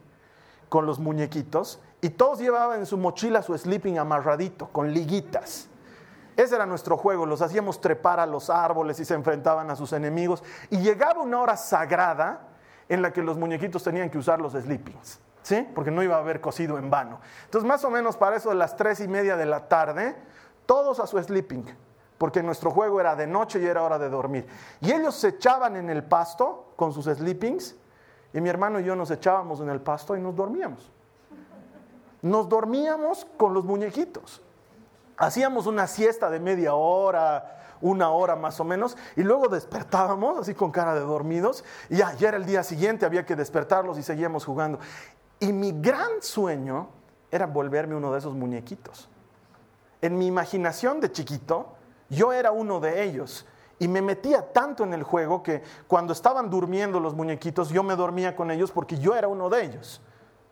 con 0.70 0.86
los 0.86 1.00
muñequitos 1.00 1.80
y 2.02 2.10
todos 2.10 2.40
llevaban 2.40 2.80
en 2.80 2.86
su 2.86 2.98
mochila 2.98 3.42
su 3.42 3.58
sleeping 3.58 3.98
amarradito 3.98 4.68
con 4.70 4.92
liguitas. 4.92 5.68
Ese 6.36 6.56
era 6.56 6.66
nuestro 6.66 6.98
juego, 6.98 7.26
los 7.26 7.42
hacíamos 7.42 7.80
trepar 7.80 8.20
a 8.20 8.26
los 8.26 8.50
árboles 8.50 9.00
y 9.00 9.06
se 9.06 9.14
enfrentaban 9.14 9.72
a 9.72 9.76
sus 9.76 9.94
enemigos. 9.94 10.44
Y 10.70 10.80
llegaba 10.80 11.22
una 11.22 11.40
hora 11.40 11.56
sagrada 11.56 12.50
en 12.90 13.02
la 13.02 13.14
que 13.14 13.24
los 13.24 13.38
muñequitos 13.38 13.84
tenían 13.84 14.10
que 14.10 14.18
usar 14.18 14.42
los 14.42 14.54
sleepings. 14.54 15.20
¿Sí? 15.46 15.68
Porque 15.76 15.92
no 15.92 16.02
iba 16.02 16.16
a 16.16 16.20
haber 16.20 16.42
cocido 16.42 16.80
en 16.80 16.90
vano. 16.90 17.20
Entonces, 17.46 17.68
más 17.68 17.84
o 17.86 17.92
menos 17.92 18.18
para 18.18 18.36
eso 18.36 18.50
de 18.50 18.56
las 18.56 18.76
tres 18.76 19.00
y 19.00 19.08
media 19.08 19.38
de 19.38 19.46
la 19.46 19.68
tarde, 19.68 20.16
todos 20.66 21.00
a 21.00 21.06
su 21.06 21.22
sleeping, 21.22 21.66
porque 22.18 22.42
nuestro 22.42 22.72
juego 22.72 23.00
era 23.00 23.16
de 23.16 23.28
noche 23.28 23.62
y 23.62 23.66
era 23.66 23.84
hora 23.84 24.00
de 24.00 24.10
dormir. 24.10 24.48
Y 24.82 24.92
ellos 24.92 25.14
se 25.14 25.30
echaban 25.30 25.76
en 25.76 25.92
el 25.92 26.04
pasto 26.04 26.74
con 26.76 26.92
sus 26.92 27.06
sleepings, 27.06 27.76
y 28.34 28.42
mi 28.42 28.50
hermano 28.50 28.80
y 28.80 28.86
yo 28.86 28.96
nos 28.96 29.12
echábamos 29.12 29.62
en 29.62 29.70
el 29.70 29.82
pasto 29.82 30.18
y 30.18 30.20
nos 30.20 30.36
dormíamos. 30.36 30.92
Nos 32.24 32.50
dormíamos 32.50 33.28
con 33.38 33.54
los 33.54 33.66
muñequitos. 33.66 34.42
Hacíamos 35.16 35.68
una 35.68 35.86
siesta 35.86 36.32
de 36.32 36.40
media 36.40 36.74
hora, 36.74 37.78
una 37.82 38.10
hora 38.10 38.36
más 38.36 38.60
o 38.60 38.64
menos, 38.64 38.98
y 39.16 39.22
luego 39.22 39.48
despertábamos 39.48 40.40
así 40.40 40.56
con 40.56 40.72
cara 40.72 40.96
de 40.96 41.02
dormidos, 41.02 41.64
y 41.90 41.98
ya, 41.98 42.14
ya 42.16 42.30
era 42.30 42.38
el 42.38 42.46
día 42.46 42.64
siguiente, 42.64 43.06
había 43.06 43.26
que 43.28 43.36
despertarlos 43.36 44.00
y 44.00 44.04
seguíamos 44.04 44.44
jugando. 44.44 44.80
Y 45.40 45.52
mi 45.52 45.72
gran 45.74 46.22
sueño 46.22 46.90
era 47.32 47.46
volverme 47.46 47.96
uno 47.96 48.12
de 48.12 48.20
esos 48.20 48.34
muñequitos. 48.34 49.10
En 50.02 50.18
mi 50.18 50.28
imaginación 50.28 51.00
de 51.02 51.12
chiquito, 51.12 51.76
yo 52.10 52.32
era 52.32 52.52
uno 52.52 52.80
de 52.80 53.04
ellos 53.04 53.46
Y 53.80 53.88
me 53.88 54.02
metía 54.02 54.54
tanto 54.54 54.84
en 54.84 54.94
el 54.94 55.04
juego 55.04 55.44
que 55.44 55.62
cuando 55.88 56.14
estaban 56.14 56.50
durmiendo 56.50 57.00
los 57.00 57.14
muñequitos, 57.14 57.70
yo 57.70 57.84
me 57.84 57.96
dormía 57.96 58.36
con 58.36 58.50
ellos 58.50 58.72
porque 58.72 58.98
yo 58.98 59.16
era 59.16 59.28
uno 59.28 59.50
de 59.50 59.66
ellos. 59.66 60.02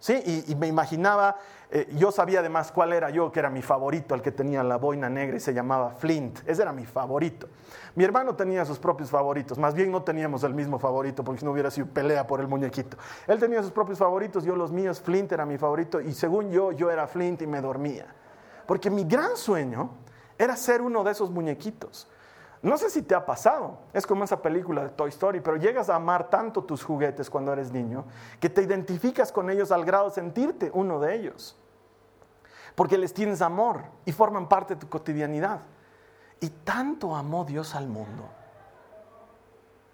¿Sí? 0.03 0.43
Y, 0.49 0.55
me 0.55 0.67
imaginaba, 0.67 1.37
eh, 1.71 1.87
yo 1.95 2.11
sabía 2.11 2.41
además 2.41 2.73
cuál 2.73 2.91
era 2.91 3.09
yo, 3.09 3.31
que 3.31 3.39
era 3.39 3.49
mi 3.49 3.61
favorito, 3.61 4.13
el 4.15 4.21
que 4.21 4.33
tenía 4.33 4.61
la 4.61 4.75
boina 4.75 5.09
negra 5.09 5.37
y 5.37 5.39
se 5.39 5.53
llamaba 5.53 5.91
Flint. 5.91 6.39
Ese 6.45 6.61
era 6.61 6.73
mi 6.73 6.85
favorito. 6.85 7.47
Mi 7.95 8.03
hermano 8.03 8.35
tenía 8.35 8.65
sus 8.65 8.79
propios 8.79 9.09
favoritos, 9.09 9.57
más 9.57 9.73
bien 9.73 9.93
no 9.93 10.03
teníamos 10.03 10.43
el 10.43 10.53
mismo 10.53 10.77
favorito 10.77 11.23
porque 11.23 11.45
no 11.45 11.53
hubiera 11.53 11.71
sido 11.71 11.87
pelea 11.87 12.27
por 12.27 12.41
el 12.41 12.49
muñequito. 12.49 12.97
Él 13.27 13.39
tenía 13.39 13.63
sus 13.63 13.71
propios 13.71 13.97
favoritos, 13.97 14.43
yo 14.43 14.57
los 14.57 14.73
míos, 14.73 14.99
Flint 14.99 15.31
era 15.31 15.45
mi 15.45 15.57
favorito 15.57 16.01
y 16.01 16.11
según 16.11 16.51
yo, 16.51 16.73
yo 16.73 16.91
era 16.91 17.07
Flint 17.07 17.41
y 17.41 17.47
me 17.47 17.61
dormía. 17.61 18.07
Porque 18.67 18.89
mi 18.89 19.05
gran 19.05 19.37
sueño 19.37 19.91
era 20.37 20.57
ser 20.57 20.81
uno 20.81 21.05
de 21.05 21.11
esos 21.11 21.31
muñequitos. 21.31 22.09
No 22.63 22.77
sé 22.77 22.89
si 22.89 23.01
te 23.01 23.13
ha 23.13 23.25
pasado, 23.25 23.77
es 23.91 24.07
como 24.07 24.23
esa 24.23 24.41
película 24.41 24.83
de 24.83 24.89
Toy 24.89 25.09
Story, 25.09 25.41
pero 25.41 25.57
llegas 25.57 25.89
a 25.89 25.95
amar 25.95 26.29
tanto 26.29 26.63
tus 26.63 26.81
juguetes 26.81 27.29
cuando 27.29 27.51
eres 27.51 27.73
niño 27.73 28.05
que 28.39 28.49
te 28.49 28.61
identificas 28.63 29.33
con 29.33 29.49
ellos 29.49 29.69
al 29.73 29.83
grado 29.83 30.07
de 30.07 30.15
sentirte 30.15 30.71
uno 30.73 31.01
de 31.01 31.13
ellos. 31.13 31.57
Porque 32.73 32.97
les 32.97 33.13
tienes 33.13 33.41
amor 33.41 33.81
y 34.05 34.13
forman 34.13 34.47
parte 34.47 34.75
de 34.75 34.79
tu 34.79 34.87
cotidianidad. 34.87 35.59
Y 36.39 36.49
tanto 36.49 37.17
amó 37.17 37.43
Dios 37.43 37.75
al 37.75 37.87
mundo 37.87 38.29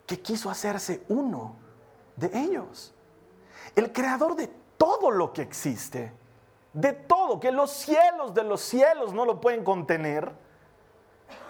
que 0.05 0.21
quiso 0.21 0.51
hacerse 0.51 1.03
uno 1.09 1.55
de 2.15 2.29
ellos. 2.37 2.93
El 3.75 3.91
creador 3.91 4.35
de 4.35 4.47
todo 4.77 5.09
lo 5.09 5.33
que 5.33 5.41
existe, 5.41 6.13
de 6.73 6.93
todo, 6.93 7.39
que 7.39 7.51
los 7.51 7.71
cielos 7.71 8.35
de 8.35 8.43
los 8.43 8.61
cielos 8.61 9.11
no 9.11 9.25
lo 9.25 9.41
pueden 9.41 9.63
contener 9.63 10.31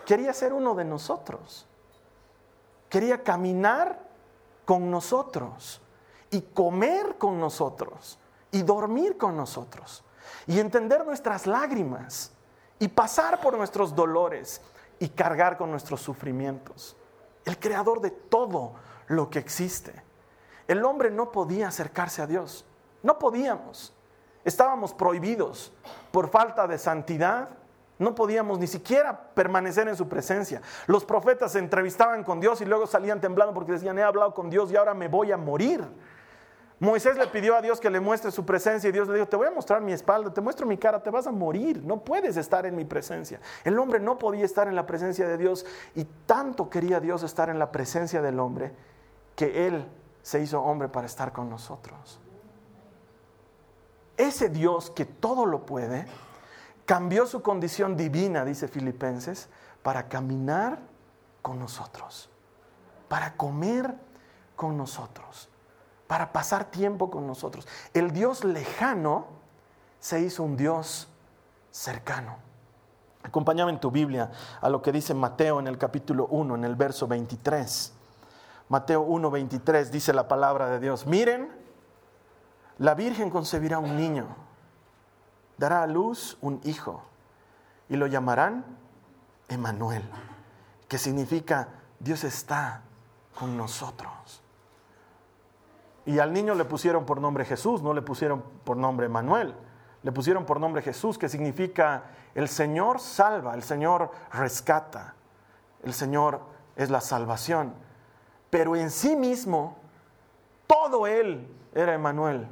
quería 0.09 0.33
ser 0.33 0.53
uno 0.53 0.73
de 0.73 0.83
nosotros. 0.83 1.67
Quería 2.89 3.23
caminar 3.23 3.99
con 4.65 4.89
nosotros 4.89 5.79
y 6.31 6.41
comer 6.41 7.19
con 7.19 7.39
nosotros 7.39 8.17
y 8.49 8.63
dormir 8.63 9.19
con 9.19 9.37
nosotros 9.37 10.03
y 10.47 10.59
entender 10.59 11.05
nuestras 11.05 11.45
lágrimas 11.45 12.31
y 12.79 12.87
pasar 12.87 13.39
por 13.39 13.55
nuestros 13.55 13.95
dolores 13.95 14.61
y 14.97 15.09
cargar 15.09 15.59
con 15.59 15.69
nuestros 15.69 16.01
sufrimientos. 16.01 16.97
El 17.45 17.59
creador 17.59 18.01
de 18.01 18.09
todo 18.09 18.73
lo 19.09 19.29
que 19.29 19.37
existe. 19.37 19.93
El 20.67 20.85
hombre 20.85 21.11
no 21.11 21.31
podía 21.31 21.67
acercarse 21.67 22.23
a 22.23 22.25
Dios. 22.25 22.65
No 23.03 23.19
podíamos. 23.19 23.93
Estábamos 24.43 24.91
prohibidos 24.91 25.71
por 26.11 26.31
falta 26.31 26.65
de 26.65 26.79
santidad, 26.79 27.49
no 27.99 28.15
podíamos 28.15 28.57
ni 28.59 28.67
siquiera 28.67 29.19
permanecer 29.33 29.87
en 29.87 29.95
su 29.95 30.07
presencia. 30.07 30.61
Los 30.87 31.05
profetas 31.05 31.51
se 31.51 31.59
entrevistaban 31.59 32.23
con 32.23 32.39
Dios 32.39 32.61
y 32.61 32.65
luego 32.65 32.87
salían 32.87 33.21
temblando 33.21 33.53
porque 33.53 33.73
decían, 33.73 33.99
he 33.99 34.03
hablado 34.03 34.33
con 34.33 34.49
Dios 34.49 34.71
y 34.71 34.77
ahora 34.77 34.93
me 34.93 35.09
voy 35.09 35.31
a 35.31 35.37
morir. 35.37 35.85
Moisés 36.79 37.17
le 37.17 37.27
pidió 37.27 37.57
a 37.57 37.61
Dios 37.61 37.81
que 37.81 37.89
le 37.89 37.99
muestre 37.99 38.31
su 38.31 38.45
presencia 38.45 38.87
y 38.87 38.93
Dios 38.93 39.09
le 39.09 39.15
dijo, 39.15 39.27
te 39.27 39.35
voy 39.35 39.47
a 39.47 39.51
mostrar 39.51 39.81
mi 39.81 39.91
espalda, 39.91 40.33
te 40.33 40.39
muestro 40.39 40.65
mi 40.65 40.77
cara, 40.77 41.03
te 41.03 41.09
vas 41.09 41.27
a 41.27 41.31
morir, 41.31 41.83
no 41.83 41.99
puedes 42.05 42.37
estar 42.37 42.65
en 42.65 42.77
mi 42.77 42.85
presencia. 42.85 43.41
El 43.65 43.77
hombre 43.77 43.99
no 43.99 44.17
podía 44.17 44.45
estar 44.45 44.69
en 44.69 44.75
la 44.75 44.85
presencia 44.85 45.27
de 45.27 45.37
Dios 45.37 45.65
y 45.93 46.05
tanto 46.25 46.69
quería 46.69 47.01
Dios 47.01 47.23
estar 47.23 47.49
en 47.49 47.59
la 47.59 47.69
presencia 47.69 48.21
del 48.21 48.39
hombre 48.39 48.71
que 49.35 49.67
Él 49.67 49.85
se 50.21 50.41
hizo 50.41 50.61
hombre 50.61 50.87
para 50.87 51.05
estar 51.05 51.33
con 51.33 51.49
nosotros. 51.49 52.21
Ese 54.15 54.47
Dios 54.47 54.89
que 54.89 55.03
todo 55.05 55.45
lo 55.45 55.65
puede, 55.65 56.05
cambió 56.89 57.27
su 57.27 57.43
condición 57.43 57.95
divina, 57.95 58.43
dice 58.43 58.67
Filipenses, 58.67 59.47
para 59.83 60.09
caminar 60.09 60.79
con 61.43 61.59
nosotros, 61.59 62.31
para 63.07 63.37
comer 63.37 63.93
con 64.55 64.75
nosotros, 64.75 65.49
para 66.07 66.33
pasar 66.33 66.71
tiempo 66.71 67.11
con 67.11 67.27
nosotros. 67.27 67.67
El 67.93 68.09
Dios 68.09 68.43
lejano 68.43 69.27
se 69.99 70.19
hizo 70.21 70.41
un 70.41 70.57
Dios 70.57 71.07
cercano. 71.69 72.37
Acompáñame 73.21 73.71
en 73.71 73.79
tu 73.79 73.91
Biblia 73.91 74.31
a 74.59 74.67
lo 74.67 74.81
que 74.81 74.91
dice 74.91 75.13
Mateo 75.13 75.59
en 75.59 75.67
el 75.67 75.77
capítulo 75.77 76.25
1, 76.31 76.55
en 76.55 76.63
el 76.63 76.75
verso 76.75 77.07
23. 77.07 77.93
Mateo 78.67 79.01
1, 79.01 79.29
23 79.29 79.91
dice 79.91 80.11
la 80.11 80.27
palabra 80.27 80.65
de 80.71 80.79
Dios. 80.79 81.05
Miren, 81.05 81.51
la 82.79 82.95
Virgen 82.95 83.29
concebirá 83.29 83.77
un 83.77 83.95
niño 83.95 84.48
dará 85.59 85.83
a 85.83 85.87
luz 85.87 86.37
un 86.41 86.61
hijo 86.63 87.03
y 87.89 87.97
lo 87.97 88.07
llamarán 88.07 88.65
Emanuel, 89.49 90.03
que 90.87 90.97
significa 90.97 91.67
Dios 91.99 92.23
está 92.23 92.81
con 93.37 93.57
nosotros. 93.57 94.41
Y 96.05 96.19
al 96.19 96.31
niño 96.31 96.55
le 96.55 96.65
pusieron 96.65 97.05
por 97.05 97.19
nombre 97.19 97.43
Jesús, 97.43 97.81
no 97.83 97.93
le 97.93 98.01
pusieron 98.01 98.41
por 98.63 98.77
nombre 98.77 99.07
Emanuel, 99.07 99.53
le 100.01 100.11
pusieron 100.13 100.45
por 100.45 100.61
nombre 100.61 100.81
Jesús, 100.81 101.17
que 101.17 101.27
significa 101.27 102.05
el 102.33 102.47
Señor 102.47 103.01
salva, 103.01 103.53
el 103.53 103.63
Señor 103.63 104.11
rescata, 104.31 105.13
el 105.83 105.93
Señor 105.93 106.39
es 106.77 106.89
la 106.89 107.01
salvación. 107.01 107.73
Pero 108.49 108.77
en 108.77 108.89
sí 108.89 109.15
mismo, 109.15 109.77
todo 110.67 111.05
Él 111.05 111.53
era 111.75 111.93
Emanuel, 111.93 112.47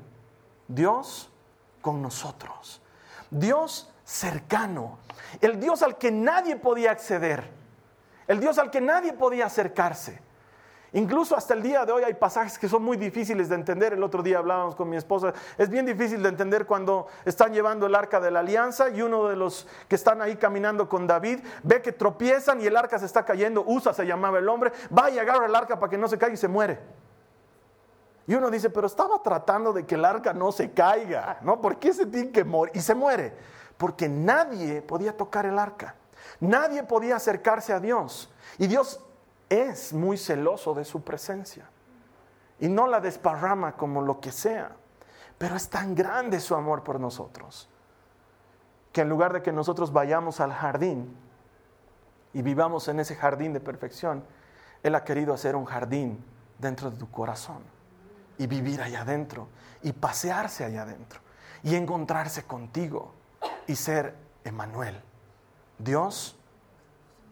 Dios 0.68 1.32
con 1.82 2.02
nosotros. 2.02 2.82
Dios 3.32 3.92
cercano, 4.04 5.00
el 5.42 5.60
Dios 5.60 5.82
al 5.82 5.98
que 5.98 6.12
nadie 6.12 6.56
podía 6.56 6.92
acceder, 6.92 7.50
el 8.28 8.40
Dios 8.40 8.58
al 8.58 8.72
que 8.72 8.82
nadie 8.82 9.14
podía 9.14 9.46
acercarse. 9.46 10.22
Incluso 10.94 11.36
hasta 11.36 11.54
el 11.54 11.62
día 11.62 11.86
de 11.86 11.92
hoy 11.92 12.04
hay 12.04 12.14
pasajes 12.14 12.58
que 12.58 12.70
son 12.70 12.82
muy 12.82 12.96
difíciles 12.96 13.50
de 13.50 13.56
entender. 13.56 13.94
El 13.94 14.04
otro 14.04 14.24
día 14.24 14.38
hablábamos 14.38 14.76
con 14.76 14.90
mi 14.90 14.96
esposa. 14.96 15.34
Es 15.58 15.70
bien 15.70 15.86
difícil 15.86 16.24
de 16.24 16.30
entender 16.30 16.66
cuando 16.66 17.08
están 17.26 17.54
llevando 17.54 17.86
el 17.86 17.96
arca 17.96 18.22
de 18.22 18.32
la 18.32 18.40
alianza 18.40 18.90
y 18.90 19.02
uno 19.02 19.28
de 19.28 19.36
los 19.36 19.68
que 19.90 19.96
están 19.96 20.22
ahí 20.22 20.38
caminando 20.38 20.88
con 20.88 21.06
David 21.06 21.40
ve 21.64 21.82
que 21.82 21.92
tropiezan 21.92 22.62
y 22.62 22.68
el 22.68 22.78
arca 22.78 22.98
se 22.98 23.06
está 23.06 23.26
cayendo. 23.26 23.64
Usa 23.68 23.94
se 23.94 24.06
llamaba 24.06 24.40
el 24.40 24.48
hombre. 24.48 24.72
Va 24.98 25.10
y 25.10 25.20
agarra 25.20 25.46
el 25.46 25.56
arca 25.56 25.78
para 25.78 25.90
que 25.90 25.98
no 25.98 26.08
se 26.08 26.18
caiga 26.18 26.34
y 26.34 26.38
se 26.38 26.48
muere. 26.48 26.80
Y 28.28 28.36
uno 28.36 28.52
dice, 28.52 28.70
pero 28.70 28.88
estaba 28.88 29.24
tratando 29.24 29.72
de 29.72 29.86
que 29.86 29.96
el 29.96 30.04
arca 30.04 30.34
no 30.34 30.52
se 30.52 30.72
caiga, 30.72 31.40
¿no? 31.42 31.62
¿Por 31.62 31.80
qué 31.80 31.94
se 31.94 32.06
tiene 32.06 32.30
que 32.30 32.44
morir? 32.44 32.76
Y 32.76 32.82
se 32.82 32.94
muere. 32.94 33.34
Porque 33.78 34.10
nadie 34.10 34.82
podía 34.82 35.16
tocar 35.16 35.46
el 35.46 35.58
arca. 35.58 35.96
Nadie 36.42 36.84
podía 36.84 37.16
acercarse 37.16 37.72
a 37.72 37.80
Dios. 37.80 38.30
Y 38.58 38.68
Dios 38.68 39.00
es 39.48 39.94
muy 39.94 40.18
celoso 40.18 40.74
de 40.74 40.84
su 40.84 41.04
presencia. 41.04 41.70
Y 42.60 42.68
no 42.68 42.86
la 42.86 43.00
desparrama 43.00 43.78
como 43.78 44.02
lo 44.02 44.20
que 44.20 44.34
sea. 44.34 44.76
Pero 45.38 45.56
es 45.56 45.70
tan 45.70 45.96
grande 45.96 46.42
su 46.42 46.54
amor 46.54 46.84
por 46.84 47.00
nosotros. 47.00 47.70
Que 48.92 49.02
en 49.02 49.10
lugar 49.10 49.32
de 49.32 49.42
que 49.42 49.54
nosotros 49.54 49.94
vayamos 49.94 50.42
al 50.42 50.52
jardín 50.52 51.16
y 52.34 52.42
vivamos 52.42 52.90
en 52.90 53.00
ese 53.00 53.16
jardín 53.16 53.54
de 53.54 53.62
perfección, 53.62 54.26
Él 54.84 54.96
ha 54.96 55.06
querido 55.06 55.34
hacer 55.34 55.56
un 55.56 55.64
jardín 55.64 56.22
dentro 56.60 56.92
de 56.92 56.98
tu 56.98 57.10
corazón 57.10 57.77
y 58.38 58.48
vivir 58.48 58.82
allá 58.82 59.02
adentro 59.02 59.48
y 59.82 59.94
pasearse 59.94 60.64
allá 60.66 60.84
adentro 60.84 61.20
y 61.64 61.76
encontrarse 61.76 62.44
contigo 62.44 63.14
y 63.66 63.76
ser 63.76 64.16
Emanuel, 64.44 65.02
Dios 65.78 66.38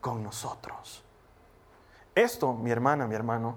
con 0.02 0.24
nosotros. 0.24 1.04
Esto, 2.14 2.54
mi 2.54 2.72
hermana, 2.72 3.08
mi 3.08 3.16
hermano, 3.16 3.56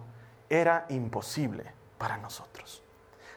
era 0.48 0.86
imposible 0.88 1.72
para 1.98 2.16
nosotros. 2.16 2.82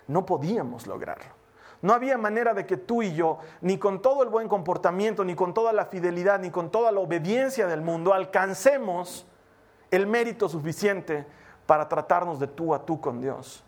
No 0.07 0.25
podíamos 0.25 0.87
lograrlo. 0.87 1.41
No 1.81 1.93
había 1.93 2.17
manera 2.17 2.53
de 2.53 2.65
que 2.65 2.77
tú 2.77 3.01
y 3.01 3.13
yo, 3.13 3.39
ni 3.61 3.77
con 3.77 4.01
todo 4.01 4.21
el 4.21 4.29
buen 4.29 4.47
comportamiento, 4.47 5.25
ni 5.25 5.35
con 5.35 5.53
toda 5.53 5.73
la 5.73 5.85
fidelidad, 5.85 6.39
ni 6.39 6.51
con 6.51 6.69
toda 6.69 6.91
la 6.91 6.99
obediencia 6.99 7.65
del 7.65 7.81
mundo, 7.81 8.13
alcancemos 8.13 9.25
el 9.89 10.05
mérito 10.05 10.47
suficiente 10.47 11.25
para 11.65 11.89
tratarnos 11.89 12.39
de 12.39 12.47
tú 12.47 12.73
a 12.75 12.85
tú 12.85 13.01
con 13.01 13.19
Dios. 13.19 13.63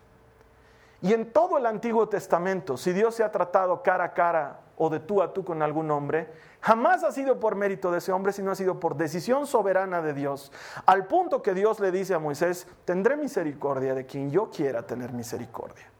Y 1.03 1.11
en 1.11 1.33
todo 1.33 1.57
el 1.57 1.65
Antiguo 1.65 2.07
Testamento, 2.07 2.77
si 2.77 2.93
Dios 2.93 3.15
se 3.15 3.25
ha 3.25 3.31
tratado 3.31 3.83
cara 3.83 4.05
a 4.05 4.13
cara 4.13 4.61
o 4.77 4.89
de 4.89 5.01
tú 5.01 5.21
a 5.21 5.33
tú 5.33 5.43
con 5.43 5.61
algún 5.61 5.91
hombre, 5.91 6.31
jamás 6.61 7.03
ha 7.03 7.11
sido 7.11 7.41
por 7.41 7.55
mérito 7.55 7.91
de 7.91 7.97
ese 7.97 8.13
hombre, 8.13 8.31
sino 8.31 8.51
ha 8.51 8.55
sido 8.55 8.79
por 8.79 8.95
decisión 8.95 9.45
soberana 9.45 10.01
de 10.01 10.13
Dios. 10.13 10.53
Al 10.85 11.05
punto 11.05 11.41
que 11.41 11.53
Dios 11.53 11.81
le 11.81 11.91
dice 11.91 12.13
a 12.13 12.19
Moisés, 12.19 12.67
tendré 12.85 13.17
misericordia 13.17 13.93
de 13.93 14.05
quien 14.05 14.31
yo 14.31 14.49
quiera 14.49 14.83
tener 14.83 15.11
misericordia. 15.11 15.91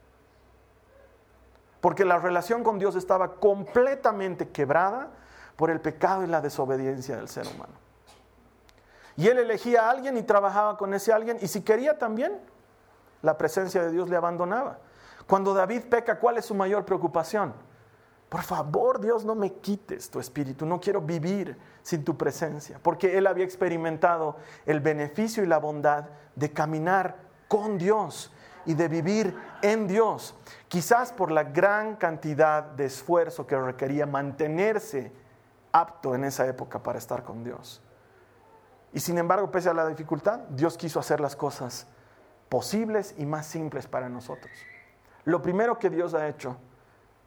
Porque 1.82 2.06
la 2.06 2.18
relación 2.18 2.64
con 2.64 2.78
Dios 2.78 2.96
estaba 2.96 3.34
completamente 3.34 4.48
quebrada 4.48 5.10
por 5.56 5.68
el 5.68 5.82
pecado 5.82 6.24
y 6.24 6.28
la 6.28 6.40
desobediencia 6.40 7.16
del 7.16 7.28
ser 7.28 7.46
humano. 7.46 7.74
Y 9.18 9.28
él 9.28 9.36
elegía 9.36 9.82
a 9.82 9.90
alguien 9.90 10.16
y 10.16 10.22
trabajaba 10.22 10.78
con 10.78 10.94
ese 10.94 11.12
alguien, 11.12 11.36
y 11.42 11.48
si 11.48 11.60
quería 11.60 11.98
también, 11.98 12.40
la 13.20 13.36
presencia 13.36 13.82
de 13.82 13.90
Dios 13.90 14.08
le 14.08 14.16
abandonaba. 14.16 14.78
Cuando 15.26 15.54
David 15.54 15.84
peca, 15.84 16.18
¿cuál 16.18 16.38
es 16.38 16.44
su 16.44 16.54
mayor 16.54 16.84
preocupación? 16.84 17.54
Por 18.28 18.42
favor, 18.42 19.00
Dios, 19.00 19.24
no 19.24 19.34
me 19.34 19.52
quites 19.52 20.10
tu 20.10 20.18
espíritu, 20.18 20.66
no 20.66 20.80
quiero 20.80 21.00
vivir 21.00 21.56
sin 21.82 22.04
tu 22.04 22.16
presencia, 22.16 22.80
porque 22.82 23.16
él 23.16 23.26
había 23.26 23.44
experimentado 23.44 24.36
el 24.66 24.80
beneficio 24.80 25.44
y 25.44 25.46
la 25.46 25.58
bondad 25.58 26.06
de 26.34 26.52
caminar 26.52 27.16
con 27.48 27.78
Dios 27.78 28.32
y 28.66 28.74
de 28.74 28.88
vivir 28.88 29.36
en 29.62 29.86
Dios, 29.86 30.34
quizás 30.68 31.12
por 31.12 31.30
la 31.30 31.44
gran 31.44 31.96
cantidad 31.96 32.64
de 32.64 32.86
esfuerzo 32.86 33.46
que 33.46 33.56
requería 33.56 34.06
mantenerse 34.06 35.12
apto 35.70 36.14
en 36.14 36.24
esa 36.24 36.46
época 36.46 36.82
para 36.82 36.98
estar 36.98 37.22
con 37.22 37.44
Dios. 37.44 37.82
Y 38.92 39.00
sin 39.00 39.18
embargo, 39.18 39.50
pese 39.50 39.68
a 39.68 39.74
la 39.74 39.86
dificultad, 39.86 40.40
Dios 40.50 40.76
quiso 40.76 40.98
hacer 40.98 41.20
las 41.20 41.36
cosas 41.36 41.86
posibles 42.48 43.14
y 43.18 43.26
más 43.26 43.46
simples 43.46 43.86
para 43.86 44.08
nosotros. 44.08 44.52
Lo 45.24 45.40
primero 45.40 45.78
que 45.78 45.90
Dios 45.90 46.14
ha 46.14 46.28
hecho 46.28 46.56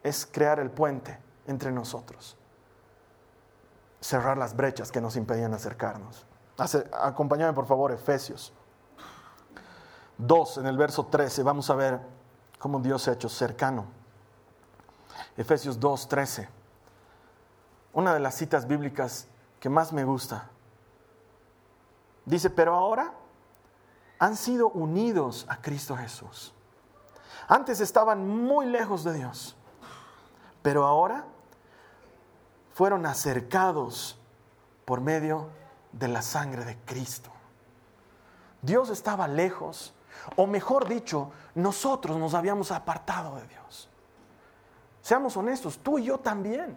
es 0.02 0.26
crear 0.26 0.60
el 0.60 0.70
puente 0.70 1.18
entre 1.46 1.72
nosotros, 1.72 2.36
cerrar 4.00 4.38
las 4.38 4.54
brechas 4.54 4.92
que 4.92 5.00
nos 5.00 5.16
impedían 5.16 5.52
acercarnos. 5.54 6.26
acompáñame 6.92 7.52
por 7.52 7.66
favor, 7.66 7.90
Efesios 7.92 8.52
2, 10.18 10.58
en 10.58 10.66
el 10.66 10.76
verso 10.76 11.06
13, 11.06 11.42
vamos 11.42 11.70
a 11.70 11.74
ver 11.74 12.00
cómo 12.58 12.80
Dios 12.80 13.02
se 13.02 13.10
ha 13.10 13.14
hecho 13.14 13.28
cercano. 13.28 13.86
Efesios 15.36 15.78
2, 15.78 16.08
13. 16.08 16.48
Una 17.92 18.14
de 18.14 18.20
las 18.20 18.34
citas 18.34 18.66
bíblicas 18.66 19.28
que 19.60 19.68
más 19.68 19.92
me 19.92 20.04
gusta. 20.04 20.48
Dice, 22.24 22.50
pero 22.50 22.74
ahora 22.74 23.14
han 24.18 24.36
sido 24.36 24.68
unidos 24.68 25.46
a 25.48 25.60
Cristo 25.60 25.96
Jesús. 25.96 26.52
Antes 27.48 27.80
estaban 27.80 28.28
muy 28.28 28.66
lejos 28.66 29.04
de 29.04 29.14
Dios, 29.14 29.56
pero 30.60 30.86
ahora 30.86 31.24
fueron 32.74 33.06
acercados 33.06 34.20
por 34.84 35.00
medio 35.00 35.48
de 35.92 36.08
la 36.08 36.20
sangre 36.20 36.66
de 36.66 36.76
Cristo. 36.84 37.30
Dios 38.60 38.90
estaba 38.90 39.26
lejos, 39.26 39.94
o 40.36 40.46
mejor 40.46 40.86
dicho, 40.88 41.30
nosotros 41.54 42.18
nos 42.18 42.34
habíamos 42.34 42.70
apartado 42.70 43.36
de 43.36 43.46
Dios. 43.46 43.88
Seamos 45.00 45.36
honestos, 45.38 45.78
tú 45.78 45.98
y 45.98 46.04
yo 46.04 46.18
también. 46.18 46.76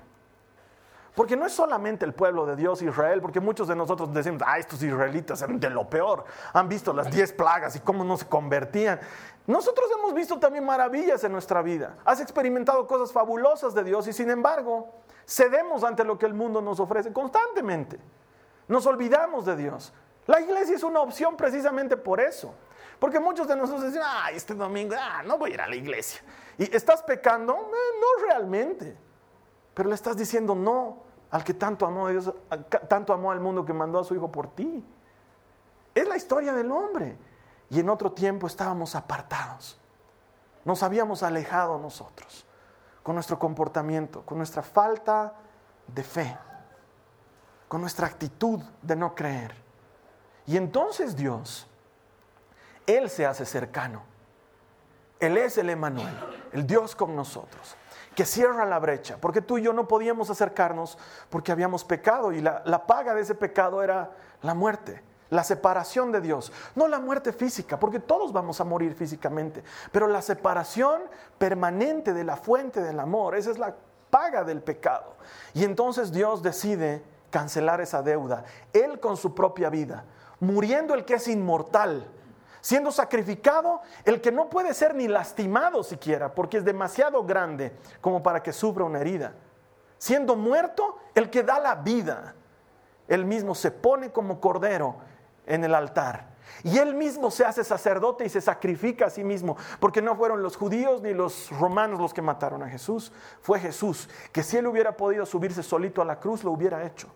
Porque 1.16 1.36
no 1.36 1.46
es 1.46 1.52
solamente 1.52 2.06
el 2.06 2.14
pueblo 2.14 2.46
de 2.46 2.56
Dios 2.56 2.82
Israel, 2.82 3.22
porque 3.22 3.42
muchos 3.42 3.68
de 3.68 3.76
nosotros 3.76 4.14
decimos, 4.14 4.42
ah, 4.46 4.58
estos 4.58 4.82
israelitas 4.82 5.42
eran 5.42 5.60
de 5.60 5.70
lo 5.70 5.90
peor, 5.90 6.24
han 6.54 6.70
visto 6.70 6.94
las 6.94 7.12
diez 7.12 7.34
plagas 7.34 7.76
y 7.76 7.82
cómo 7.82 8.04
no 8.06 8.16
se 8.16 8.26
convertían. 8.28 9.00
Nosotros 9.46 9.88
hemos 9.98 10.14
visto 10.14 10.40
también 10.40 10.66
maravillas 10.66 11.24
en 11.26 11.34
nuestra 11.34 11.62
vida, 11.62 11.98
has 12.06 12.22
experimentado 12.22 12.88
cosas 12.88 13.12
fabulosas 13.12 13.74
de 13.74 13.84
Dios 13.84 14.08
y 14.08 14.14
sin 14.14 14.30
embargo 14.30 14.94
cedemos 15.28 15.84
ante 15.84 16.06
lo 16.06 16.18
que 16.18 16.26
el 16.26 16.34
mundo 16.34 16.62
nos 16.62 16.80
ofrece 16.80 17.12
constantemente. 17.12 18.00
Nos 18.70 18.86
olvidamos 18.86 19.46
de 19.46 19.58
Dios. 19.58 19.94
La 20.28 20.40
iglesia 20.40 20.76
es 20.76 20.84
una 20.84 21.02
opción 21.02 21.36
precisamente 21.36 21.98
por 21.98 22.22
eso. 22.22 22.54
Porque 23.00 23.20
muchos 23.20 23.48
de 23.48 23.56
nosotros 23.56 23.86
dicen, 23.86 24.04
ah, 24.06 24.30
este 24.32 24.54
domingo, 24.54 24.96
ah, 24.98 25.24
no 25.26 25.38
voy 25.38 25.52
a 25.52 25.54
ir 25.56 25.62
a 25.62 25.68
la 25.68 25.76
iglesia. 25.76 26.22
¿Y 26.58 26.74
estás 26.74 27.02
pecando? 27.02 27.54
Eh, 27.54 28.00
no 28.00 28.28
realmente. 28.28 28.96
Pero 29.74 29.90
le 29.90 29.96
estás 29.96 30.18
diciendo 30.18 30.56
no 30.56 30.98
al 31.30 31.44
que 31.44 31.54
tanto 31.54 31.86
amó 31.86 32.08
a 32.08 32.12
Dios, 32.12 32.34
tanto 32.90 33.14
amó 33.14 33.32
al 33.32 33.40
mundo 33.40 33.66
que 33.66 33.74
mandó 33.74 34.00
a 34.00 34.04
su 34.04 34.14
hijo 34.14 34.32
por 34.32 34.48
ti. 34.54 34.84
Es 35.96 36.08
la 36.08 36.18
historia 36.18 36.54
del 36.54 36.72
hombre. 36.72 37.18
Y 37.70 37.80
en 37.80 37.90
otro 37.90 38.12
tiempo 38.12 38.48
estábamos 38.48 38.96
apartados. 38.96 39.80
Nos 40.66 40.84
habíamos 40.84 41.24
alejado 41.24 41.80
nosotros 41.80 42.46
con 43.02 43.16
nuestro 43.16 43.40
comportamiento, 43.40 44.24
con 44.26 44.38
nuestra 44.38 44.62
falta 44.62 45.34
de 45.88 46.04
fe, 46.04 46.38
con 47.68 47.82
nuestra 47.82 48.08
actitud 48.08 48.60
de 48.82 48.96
no 48.96 49.16
creer. 49.16 49.56
Y 50.46 50.58
entonces 50.58 51.16
Dios, 51.16 51.66
Él 52.86 53.10
se 53.10 53.26
hace 53.26 53.46
cercano. 53.46 54.04
Él 55.20 55.38
es 55.38 55.58
el 55.58 55.70
Emanuel, 55.70 56.14
el 56.52 56.68
Dios 56.68 56.96
con 56.96 57.16
nosotros 57.16 57.78
que 58.16 58.26
cierra 58.26 58.66
la 58.66 58.80
brecha, 58.80 59.18
porque 59.20 59.42
tú 59.42 59.58
y 59.58 59.64
yo 59.64 59.74
no 59.74 59.88
podíamos 59.88 60.30
acercarnos 60.30 60.98
porque 61.30 61.52
habíamos 61.52 61.84
pecado 61.84 62.32
y 62.32 62.42
la, 62.42 62.62
la, 62.66 62.86
paga 62.86 63.14
de 63.14 63.22
ese 63.22 63.36
pecado 63.36 63.84
era 63.84 64.12
la 64.42 64.54
muerte, 64.54 65.02
la 65.30 65.44
separación 65.44 66.12
de 66.12 66.20
Dios, 66.20 66.52
no 66.76 66.88
la 66.88 67.00
muerte 67.00 67.32
física, 67.32 67.80
porque 67.80 68.00
todos 68.00 68.34
vamos 68.34 68.60
a 68.60 68.66
morir 68.66 68.96
físicamente, 68.96 69.64
pero 69.92 70.08
la 70.08 70.22
separación 70.22 71.02
permanente 71.38 72.14
de 72.14 72.26
la 72.26 72.36
fuente 72.36 72.82
del 72.82 73.00
amor, 73.00 73.36
esa 73.36 73.52
es 73.52 73.58
la 73.58 73.76
paga 74.10 74.44
del 74.44 74.62
pecado. 74.62 75.16
Y 75.54 75.64
entonces 75.64 76.12
Dios 76.12 76.44
decide 76.44 77.02
cancelar 77.30 77.80
esa 77.80 78.04
deuda, 78.04 78.44
Él 78.74 79.00
con 79.00 79.16
su 79.16 79.34
propia 79.34 79.70
vida, 79.70 80.04
muriendo 80.42 80.94
el 80.94 81.06
que 81.06 81.16
es 81.16 81.28
inmortal 81.28 82.06
siendo 82.62 82.92
sacrificado 82.92 83.82
el 84.06 84.22
que 84.22 84.32
no 84.32 84.50
puede 84.50 84.74
ser 84.74 84.96
ni 84.96 85.08
lastimado 85.08 85.84
siquiera, 85.84 86.34
porque 86.34 86.58
es 86.58 86.66
demasiado 86.66 87.24
grande 87.24 87.74
como 88.00 88.24
para 88.24 88.42
que 88.42 88.54
sufra 88.54 88.86
una 88.86 89.02
herida. 89.02 89.34
Siendo 89.98 90.36
muerto 90.36 90.98
el 91.14 91.30
que 91.30 91.44
da 91.44 91.60
la 91.60 91.76
vida. 91.76 92.36
Él 93.08 93.26
mismo 93.26 93.54
se 93.54 93.72
pone 93.72 94.12
como 94.12 94.40
cordero 94.40 94.96
en 95.46 95.64
el 95.64 95.76
altar. 95.76 96.32
Y 96.64 96.78
él 96.78 96.96
mismo 96.96 97.32
se 97.32 97.46
hace 97.46 97.64
sacerdote 97.64 98.26
y 98.26 98.30
se 98.30 98.42
sacrifica 98.42 99.06
a 99.06 99.10
sí 99.10 99.24
mismo, 99.24 99.58
porque 99.80 100.02
no 100.02 100.16
fueron 100.16 100.44
los 100.44 100.58
judíos 100.58 101.02
ni 101.02 101.14
los 101.14 101.50
romanos 101.52 102.00
los 102.00 102.14
que 102.14 102.22
mataron 102.22 102.62
a 102.62 102.70
Jesús, 102.70 103.12
fue 103.42 103.60
Jesús, 103.60 104.10
que 104.32 104.44
si 104.44 104.58
él 104.58 104.68
hubiera 104.68 104.96
podido 104.96 105.26
subirse 105.26 105.64
solito 105.64 106.02
a 106.02 106.06
la 106.06 106.20
cruz, 106.20 106.44
lo 106.44 106.52
hubiera 106.52 106.84
hecho. 106.86 107.08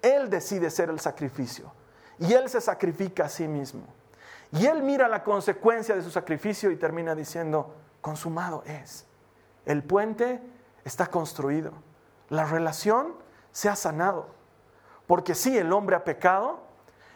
Él 0.00 0.30
decide 0.30 0.70
ser 0.70 0.90
el 0.90 1.00
sacrificio 1.00 1.72
y 2.18 2.32
él 2.32 2.48
se 2.48 2.60
sacrifica 2.60 3.24
a 3.24 3.28
sí 3.28 3.48
mismo. 3.48 3.82
Y 4.52 4.66
él 4.66 4.82
mira 4.82 5.08
la 5.08 5.24
consecuencia 5.24 5.94
de 5.94 6.02
su 6.02 6.10
sacrificio 6.10 6.70
y 6.70 6.76
termina 6.76 7.14
diciendo, 7.14 7.74
consumado 8.00 8.62
es. 8.66 9.06
El 9.64 9.82
puente 9.82 10.40
está 10.84 11.08
construido. 11.08 11.72
La 12.28 12.44
relación 12.44 13.14
se 13.52 13.68
ha 13.68 13.76
sanado. 13.76 14.28
Porque 15.06 15.34
sí, 15.34 15.56
el 15.56 15.72
hombre 15.72 15.96
ha 15.96 16.04
pecado 16.04 16.60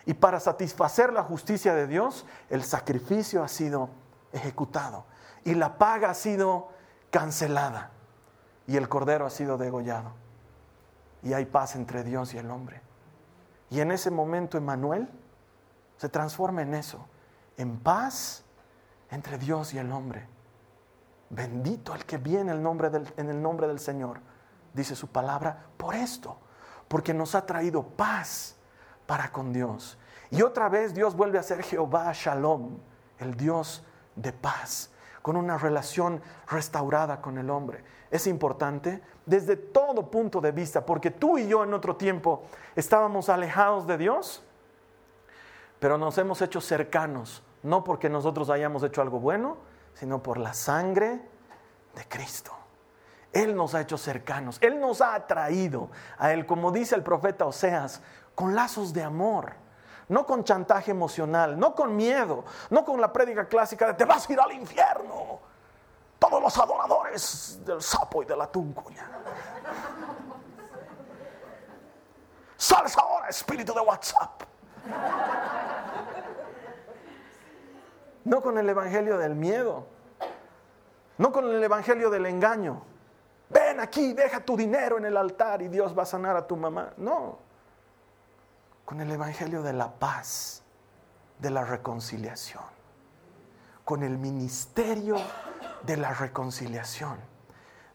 y 0.07 0.15
para 0.15 0.41
satisfacer 0.41 1.13
la 1.13 1.23
justicia 1.23 1.75
de 1.75 1.87
Dios, 1.87 2.27
el 2.49 2.65
sacrificio 2.65 3.43
ha 3.45 3.49
sido 3.49 3.91
ejecutado 4.33 5.05
y 5.45 5.55
la 5.55 5.79
paga 5.79 6.11
ha 6.11 6.15
sido 6.15 6.69
cancelada 7.11 7.91
y 8.67 8.77
el 8.77 8.89
cordero 8.89 9.27
ha 9.27 9.31
sido 9.31 9.59
degollado. 9.59 10.13
Y 11.23 11.35
hay 11.35 11.45
paz 11.45 11.77
entre 11.77 12.03
Dios 12.03 12.33
y 12.35 12.39
el 12.39 12.51
hombre. 12.51 12.81
Y 13.69 13.81
en 13.81 13.93
ese 13.93 14.11
momento 14.11 14.57
Emanuel 14.57 15.09
se 15.99 16.09
transforma 16.09 16.63
en 16.63 16.75
eso 16.75 17.07
en 17.61 17.79
paz 17.79 18.43
entre 19.11 19.39
Dios 19.39 19.75
y 19.75 19.79
el 19.79 19.93
hombre. 19.93 20.27
Bendito 21.29 21.95
el 21.95 22.05
que 22.05 22.17
viene 22.17 22.53
en 22.53 23.29
el 23.29 23.43
nombre 23.43 23.69
del 23.69 23.79
Señor, 23.79 24.21
dice 24.73 24.97
su 24.97 25.09
palabra, 25.09 25.67
por 25.77 25.95
esto, 25.95 26.39
porque 26.89 27.15
nos 27.15 27.35
ha 27.35 27.47
traído 27.47 27.83
paz 27.83 28.57
para 29.07 29.31
con 29.31 29.53
Dios. 29.53 29.99
Y 30.31 30.43
otra 30.43 30.69
vez 30.69 30.95
Dios 30.95 31.15
vuelve 31.15 31.39
a 31.39 31.43
ser 31.43 31.63
Jehová 31.63 32.11
Shalom, 32.15 32.79
el 33.19 33.37
Dios 33.37 33.85
de 34.17 34.33
paz, 34.33 34.91
con 35.23 35.37
una 35.37 35.59
relación 35.59 36.23
restaurada 36.49 37.21
con 37.21 37.37
el 37.39 37.51
hombre. 37.51 37.85
Es 38.11 38.27
importante 38.27 39.03
desde 39.27 39.57
todo 39.57 40.11
punto 40.11 40.41
de 40.41 40.51
vista, 40.51 40.85
porque 40.85 41.11
tú 41.11 41.39
y 41.39 41.47
yo 41.47 41.63
en 41.63 41.75
otro 41.75 41.95
tiempo 41.95 42.43
estábamos 42.75 43.29
alejados 43.29 43.87
de 43.87 43.99
Dios, 43.99 44.43
pero 45.79 45.99
nos 45.99 46.17
hemos 46.19 46.43
hecho 46.43 46.61
cercanos 46.61 47.43
no 47.63 47.85
porque 47.85 48.09
nosotros 48.09 48.51
hayamos 48.51 48.83
hecho 48.83 49.03
algo 49.03 49.21
bueno, 49.21 49.59
sino 49.95 50.23
por 50.23 50.39
la 50.39 50.55
sangre 50.55 51.21
de 51.95 52.09
Cristo. 52.09 52.53
Él 53.33 53.55
nos 53.55 53.75
ha 53.75 53.83
hecho 53.83 53.97
cercanos, 53.97 54.59
Él 54.61 54.81
nos 54.81 55.01
ha 55.01 55.15
atraído 55.15 55.91
a 56.19 56.33
Él, 56.33 56.47
como 56.47 56.73
dice 56.73 56.97
el 56.97 57.03
profeta 57.03 57.47
Oseas, 57.47 58.03
con 58.35 58.55
lazos 58.55 58.93
de 58.93 59.03
amor, 59.05 59.53
no 60.09 60.27
con 60.27 60.43
chantaje 60.43 60.91
emocional, 60.91 61.59
no 61.59 61.75
con 61.75 61.95
miedo, 61.95 62.45
no 62.71 62.85
con 62.85 63.01
la 63.01 63.13
prédica 63.13 63.47
clásica 63.47 63.87
de 63.87 63.95
te 63.95 64.05
vas 64.05 64.29
a 64.29 64.33
ir 64.33 64.41
al 64.41 64.53
infierno. 64.53 65.39
Todos 66.19 66.43
los 66.43 66.59
adoradores 66.59 67.61
del 67.65 67.81
sapo 67.81 68.23
y 68.23 68.27
de 68.27 68.37
la 68.37 68.47
tuncuña. 68.47 69.09
Sales 72.57 72.97
ahora, 72.99 73.29
espíritu 73.29 73.73
de 73.73 73.81
WhatsApp. 73.81 74.43
No 78.25 78.43
con 78.43 78.59
el 78.59 78.69
evangelio 78.69 79.19
del 79.19 79.35
miedo. 79.35 79.87
No 81.19 81.33
con 81.33 81.51
el 81.51 81.63
evangelio 81.63 82.11
del 82.11 82.27
engaño. 82.27 82.83
Ven 83.49 83.81
aquí, 83.81 84.13
deja 84.13 84.41
tu 84.41 84.57
dinero 84.57 84.99
en 84.99 85.05
el 85.05 85.17
altar 85.17 85.61
y 85.63 85.69
Dios 85.69 85.97
va 85.97 86.05
a 86.05 86.07
sanar 86.07 86.37
a 86.37 86.47
tu 86.47 86.57
mamá. 86.57 86.93
No. 86.97 87.39
Con 88.85 89.01
el 89.01 89.11
evangelio 89.11 89.63
de 89.63 89.73
la 89.73 89.91
paz, 89.93 90.63
de 91.39 91.51
la 91.51 91.65
reconciliación. 91.65 92.63
Con 93.85 94.03
el 94.03 94.19
ministerio 94.19 95.17
de 95.83 95.97
la 95.97 96.13
reconciliación. 96.15 97.19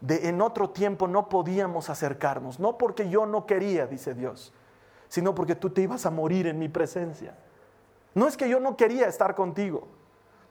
de 0.02 0.28
en 0.28 0.42
otro 0.42 0.72
tiempo 0.72 1.08
no 1.08 1.30
podíamos 1.30 1.90
acercarnos, 1.90 2.60
no 2.60 2.78
porque 2.78 3.10
yo 3.10 3.26
no 3.26 3.46
quería, 3.46 3.88
dice 3.88 4.14
Dios, 4.14 4.54
sino 5.08 5.34
porque 5.34 5.56
tú 5.56 5.70
te 5.70 5.82
ibas 5.82 6.06
a 6.06 6.12
morir 6.12 6.48
en 6.48 6.60
mi 6.60 6.68
presencia. 6.68 7.36
No 8.14 8.28
es 8.28 8.38
que 8.38 8.50
yo 8.50 8.60
no 8.60 8.76
quería 8.76 9.08
estar 9.08 9.36
contigo, 9.36 9.88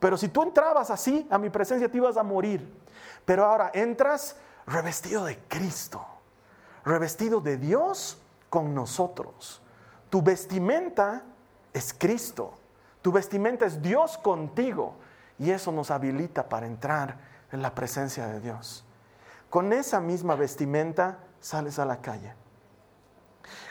pero 0.05 0.19
si 0.19 0.29
tú 0.29 0.43
entrabas 0.43 0.91
así 0.91 1.27
a 1.31 1.39
mi 1.39 1.49
presencia 1.49 1.91
te 1.91 1.97
ibas 1.97 2.19
a 2.19 2.23
morir. 2.23 2.71
Pero 3.25 3.47
ahora 3.47 3.71
entras 3.73 4.37
revestido 4.67 5.25
de 5.25 5.39
Cristo, 5.49 6.05
revestido 6.85 7.41
de 7.41 7.57
Dios 7.57 8.19
con 8.51 8.75
nosotros. 8.75 9.63
Tu 10.11 10.21
vestimenta 10.21 11.23
es 11.73 11.95
Cristo, 11.95 12.53
tu 13.01 13.13
vestimenta 13.13 13.65
es 13.65 13.81
Dios 13.81 14.19
contigo 14.19 14.97
y 15.39 15.53
eso 15.53 15.73
nos 15.73 15.91
habilita 15.91 16.51
para 16.51 16.67
entrar 16.67 17.17
en 17.51 17.63
la 17.63 17.75
presencia 17.75 18.27
de 18.27 18.41
Dios. 18.41 18.85
Con 19.49 19.73
esa 19.73 20.01
misma 20.01 20.35
vestimenta 20.35 21.17
sales 21.41 21.79
a 21.79 21.87
la 21.87 22.03
calle. 22.03 22.35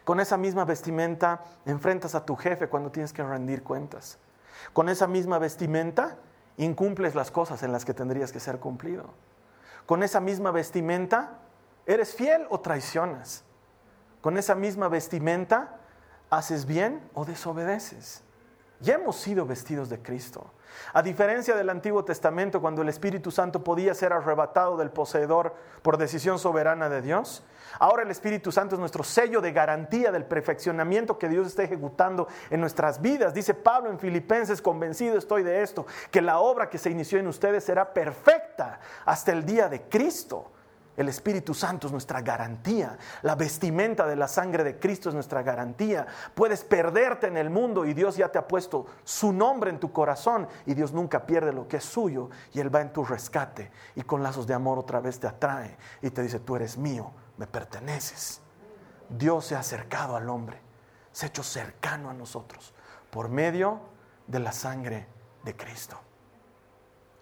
Con 0.03 0.19
esa 0.19 0.37
misma 0.37 0.65
vestimenta 0.65 1.43
enfrentas 1.67 2.15
a 2.15 2.25
tu 2.25 2.35
jefe 2.35 2.69
cuando 2.69 2.89
tienes 2.89 3.13
que 3.13 3.21
rendir 3.21 3.61
cuentas. 3.61 4.17
Con 4.71 4.89
esa 4.89 5.05
misma 5.05 5.37
vestimenta 5.37 6.17
incumples 6.57 7.15
las 7.15 7.31
cosas 7.31 7.63
en 7.63 7.71
las 7.71 7.85
que 7.85 7.93
tendrías 7.93 8.31
que 8.31 8.39
ser 8.39 8.59
cumplido. 8.59 9.09
Con 9.85 10.03
esa 10.03 10.19
misma 10.19 10.51
vestimenta 10.51 11.39
eres 11.85 12.15
fiel 12.15 12.45
o 12.49 12.59
traicionas. 12.59 13.43
Con 14.21 14.37
esa 14.37 14.55
misma 14.55 14.87
vestimenta 14.87 15.77
haces 16.29 16.65
bien 16.65 17.01
o 17.13 17.25
desobedeces. 17.25 18.22
Ya 18.83 18.95
hemos 18.95 19.15
sido 19.15 19.45
vestidos 19.45 19.89
de 19.89 20.01
Cristo. 20.01 20.51
A 20.91 21.01
diferencia 21.01 21.55
del 21.55 21.69
Antiguo 21.69 22.03
Testamento, 22.03 22.59
cuando 22.59 22.81
el 22.81 22.89
Espíritu 22.89 23.31
Santo 23.31 23.63
podía 23.63 23.93
ser 23.93 24.11
arrebatado 24.11 24.75
del 24.75 24.89
poseedor 24.89 25.55
por 25.81 25.97
decisión 25.97 26.37
soberana 26.37 26.89
de 26.89 27.01
Dios, 27.01 27.45
ahora 27.79 28.03
el 28.03 28.11
Espíritu 28.11 28.51
Santo 28.51 28.75
es 28.75 28.79
nuestro 28.79 29.05
sello 29.05 29.39
de 29.39 29.53
garantía 29.53 30.11
del 30.11 30.25
perfeccionamiento 30.25 31.17
que 31.17 31.29
Dios 31.29 31.47
está 31.47 31.63
ejecutando 31.63 32.27
en 32.49 32.59
nuestras 32.59 33.01
vidas. 33.01 33.33
Dice 33.33 33.53
Pablo 33.53 33.89
en 33.89 33.99
Filipenses, 33.99 34.61
convencido 34.61 35.17
estoy 35.17 35.43
de 35.43 35.61
esto, 35.61 35.85
que 36.11 36.21
la 36.21 36.39
obra 36.39 36.69
que 36.69 36.77
se 36.77 36.89
inició 36.89 37.19
en 37.19 37.27
ustedes 37.27 37.63
será 37.63 37.93
perfecta 37.93 38.81
hasta 39.05 39.31
el 39.31 39.45
día 39.45 39.69
de 39.69 39.83
Cristo. 39.83 40.51
El 40.95 41.09
Espíritu 41.09 41.53
Santo 41.55 41.87
es 41.87 41.91
nuestra 41.91 42.21
garantía. 42.21 42.97
La 43.23 43.35
vestimenta 43.35 44.05
de 44.05 44.15
la 44.15 44.27
sangre 44.27 44.63
de 44.63 44.77
Cristo 44.77 45.09
es 45.09 45.15
nuestra 45.15 45.41
garantía. 45.41 46.05
Puedes 46.35 46.63
perderte 46.63 47.27
en 47.27 47.37
el 47.37 47.49
mundo 47.49 47.85
y 47.85 47.93
Dios 47.93 48.15
ya 48.15 48.29
te 48.29 48.37
ha 48.37 48.47
puesto 48.47 48.85
su 49.03 49.33
nombre 49.33 49.71
en 49.71 49.79
tu 49.79 49.91
corazón 49.91 50.47
y 50.65 50.75
Dios 50.75 50.93
nunca 50.93 51.25
pierde 51.25 51.51
lo 51.51 51.67
que 51.67 51.77
es 51.77 51.83
suyo 51.83 52.29
y 52.53 52.59
Él 52.59 52.73
va 52.73 52.81
en 52.81 52.93
tu 52.93 53.03
rescate 53.03 53.71
y 53.95 54.03
con 54.03 54.21
lazos 54.21 54.45
de 54.45 54.53
amor 54.53 54.77
otra 54.77 54.99
vez 54.99 55.19
te 55.19 55.27
atrae 55.27 55.77
y 56.01 56.11
te 56.11 56.21
dice, 56.21 56.39
tú 56.39 56.55
eres 56.55 56.77
mío, 56.77 57.11
me 57.37 57.47
perteneces. 57.47 58.41
Dios 59.09 59.45
se 59.45 59.55
ha 59.55 59.59
acercado 59.59 60.15
al 60.15 60.29
hombre, 60.29 60.59
se 61.11 61.25
ha 61.25 61.29
hecho 61.29 61.43
cercano 61.43 62.09
a 62.09 62.13
nosotros 62.13 62.73
por 63.09 63.29
medio 63.29 63.79
de 64.27 64.39
la 64.39 64.51
sangre 64.51 65.07
de 65.43 65.55
Cristo. 65.55 65.99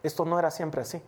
Esto 0.03 0.25
no 0.25 0.38
era 0.38 0.51
siempre 0.51 0.81
así. 0.81 1.01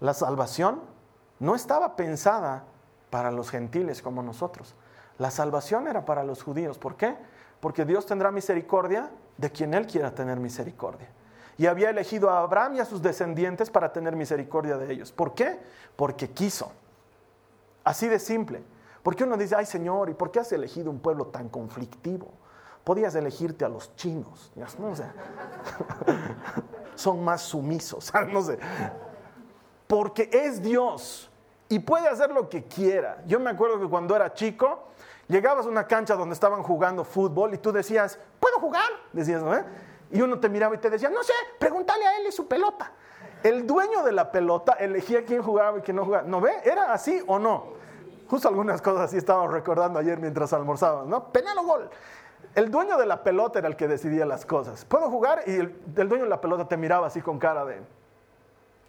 La 0.00 0.14
salvación 0.14 0.95
no 1.38 1.54
estaba 1.54 1.96
pensada 1.96 2.64
para 3.10 3.30
los 3.30 3.50
gentiles 3.50 4.02
como 4.02 4.22
nosotros. 4.22 4.74
La 5.18 5.30
salvación 5.30 5.88
era 5.88 6.04
para 6.04 6.24
los 6.24 6.42
judíos. 6.42 6.78
¿Por 6.78 6.96
qué? 6.96 7.16
Porque 7.60 7.84
Dios 7.84 8.06
tendrá 8.06 8.30
misericordia 8.30 9.10
de 9.36 9.50
quien 9.50 9.74
Él 9.74 9.86
quiera 9.86 10.14
tener 10.14 10.38
misericordia. 10.38 11.08
Y 11.58 11.66
había 11.66 11.88
elegido 11.88 12.28
a 12.28 12.40
Abraham 12.40 12.76
y 12.76 12.80
a 12.80 12.84
sus 12.84 13.00
descendientes 13.00 13.70
para 13.70 13.92
tener 13.92 14.14
misericordia 14.14 14.76
de 14.76 14.92
ellos. 14.92 15.12
¿Por 15.12 15.34
qué? 15.34 15.58
Porque 15.96 16.30
quiso. 16.30 16.70
Así 17.82 18.08
de 18.08 18.18
simple. 18.18 18.62
Porque 19.02 19.24
uno 19.24 19.36
dice, 19.36 19.54
ay 19.56 19.64
Señor, 19.64 20.10
¿y 20.10 20.14
por 20.14 20.30
qué 20.30 20.40
has 20.40 20.52
elegido 20.52 20.90
un 20.90 20.98
pueblo 20.98 21.28
tan 21.28 21.48
conflictivo? 21.48 22.28
Podías 22.84 23.14
elegirte 23.14 23.64
a 23.64 23.68
los 23.68 23.94
chinos. 23.96 24.52
No 24.78 24.94
sé. 24.94 25.04
Son 26.94 27.24
más 27.24 27.42
sumisos. 27.42 28.12
No 28.32 28.42
sé 28.42 28.58
porque 29.86 30.28
es 30.32 30.62
Dios 30.62 31.30
y 31.68 31.78
puede 31.78 32.08
hacer 32.08 32.30
lo 32.30 32.48
que 32.48 32.64
quiera. 32.64 33.22
Yo 33.26 33.40
me 33.40 33.50
acuerdo 33.50 33.80
que 33.80 33.88
cuando 33.88 34.14
era 34.14 34.32
chico, 34.34 34.88
llegabas 35.28 35.66
a 35.66 35.68
una 35.68 35.86
cancha 35.86 36.14
donde 36.14 36.34
estaban 36.34 36.62
jugando 36.62 37.04
fútbol 37.04 37.54
y 37.54 37.58
tú 37.58 37.72
decías, 37.72 38.18
¿puedo 38.40 38.58
jugar? 38.58 38.88
Decías, 39.12 39.42
¿no? 39.42 39.54
Y 40.10 40.20
uno 40.20 40.38
te 40.38 40.48
miraba 40.48 40.74
y 40.74 40.78
te 40.78 40.90
decía, 40.90 41.08
no 41.08 41.22
sé, 41.22 41.32
pregúntale 41.58 42.06
a 42.06 42.18
él 42.18 42.26
y 42.28 42.32
su 42.32 42.46
pelota. 42.46 42.92
El 43.42 43.66
dueño 43.66 44.02
de 44.02 44.12
la 44.12 44.30
pelota 44.30 44.74
elegía 44.74 45.24
quién 45.24 45.42
jugaba 45.42 45.78
y 45.78 45.82
quién 45.82 45.96
no 45.96 46.04
jugaba. 46.04 46.26
¿No 46.26 46.40
ve? 46.40 46.52
¿Era 46.64 46.92
así 46.92 47.22
o 47.26 47.38
no? 47.38 47.74
Justo 48.28 48.48
algunas 48.48 48.82
cosas 48.82 49.02
así 49.02 49.16
estaba 49.16 49.46
recordando 49.46 49.98
ayer 49.98 50.18
mientras 50.18 50.52
almorzábamos, 50.52 51.06
¿no? 51.06 51.32
Penal 51.32 51.58
o 51.58 51.62
gol. 51.64 51.90
El 52.54 52.70
dueño 52.70 52.96
de 52.96 53.06
la 53.06 53.22
pelota 53.22 53.58
era 53.58 53.68
el 53.68 53.76
que 53.76 53.86
decidía 53.86 54.24
las 54.24 54.46
cosas. 54.46 54.84
¿Puedo 54.84 55.10
jugar? 55.10 55.42
Y 55.46 55.56
el 55.56 56.08
dueño 56.08 56.24
de 56.24 56.30
la 56.30 56.40
pelota 56.40 56.66
te 56.66 56.76
miraba 56.76 57.06
así 57.08 57.20
con 57.20 57.38
cara 57.38 57.64
de, 57.64 57.82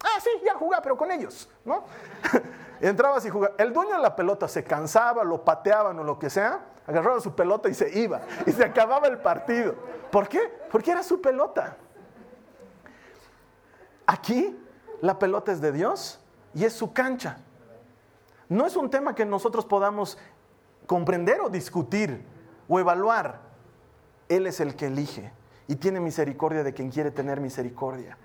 Ah, 0.02 0.20
sí, 0.22 0.30
ya 0.44 0.54
jugaba, 0.54 0.82
pero 0.82 0.96
con 0.96 1.10
ellos, 1.10 1.48
¿no? 1.64 1.84
Entrabas 2.80 3.24
y 3.26 3.30
jugabas. 3.30 3.58
El 3.58 3.72
dueño 3.72 3.96
de 3.96 4.02
la 4.02 4.14
pelota 4.14 4.46
se 4.46 4.62
cansaba, 4.62 5.24
lo 5.24 5.44
pateaban 5.44 5.98
o 5.98 6.04
lo 6.04 6.18
que 6.18 6.30
sea, 6.30 6.60
agarraba 6.86 7.20
su 7.20 7.34
pelota 7.34 7.68
y 7.68 7.74
se 7.74 7.98
iba. 7.98 8.20
Y 8.46 8.52
se 8.52 8.64
acababa 8.64 9.08
el 9.08 9.18
partido. 9.18 9.74
¿Por 10.10 10.28
qué? 10.28 10.40
Porque 10.70 10.92
era 10.92 11.02
su 11.02 11.20
pelota. 11.20 11.76
Aquí 14.06 14.56
la 15.00 15.18
pelota 15.18 15.52
es 15.52 15.60
de 15.60 15.72
Dios 15.72 16.20
y 16.54 16.64
es 16.64 16.72
su 16.72 16.92
cancha. 16.92 17.38
No 18.48 18.66
es 18.66 18.76
un 18.76 18.88
tema 18.88 19.14
que 19.14 19.26
nosotros 19.26 19.66
podamos 19.66 20.16
comprender 20.86 21.40
o 21.40 21.50
discutir 21.50 22.24
o 22.68 22.80
evaluar. 22.80 23.40
Él 24.28 24.46
es 24.46 24.60
el 24.60 24.76
que 24.76 24.86
elige 24.86 25.32
y 25.66 25.76
tiene 25.76 26.00
misericordia 26.00 26.62
de 26.62 26.72
quien 26.72 26.90
quiere 26.90 27.10
tener 27.10 27.40
misericordia. 27.40 28.16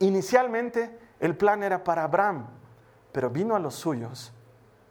Inicialmente 0.00 0.98
el 1.20 1.36
plan 1.36 1.62
era 1.62 1.84
para 1.84 2.04
Abraham, 2.04 2.46
pero 3.12 3.30
vino 3.30 3.56
a 3.56 3.58
los 3.58 3.74
suyos 3.74 4.32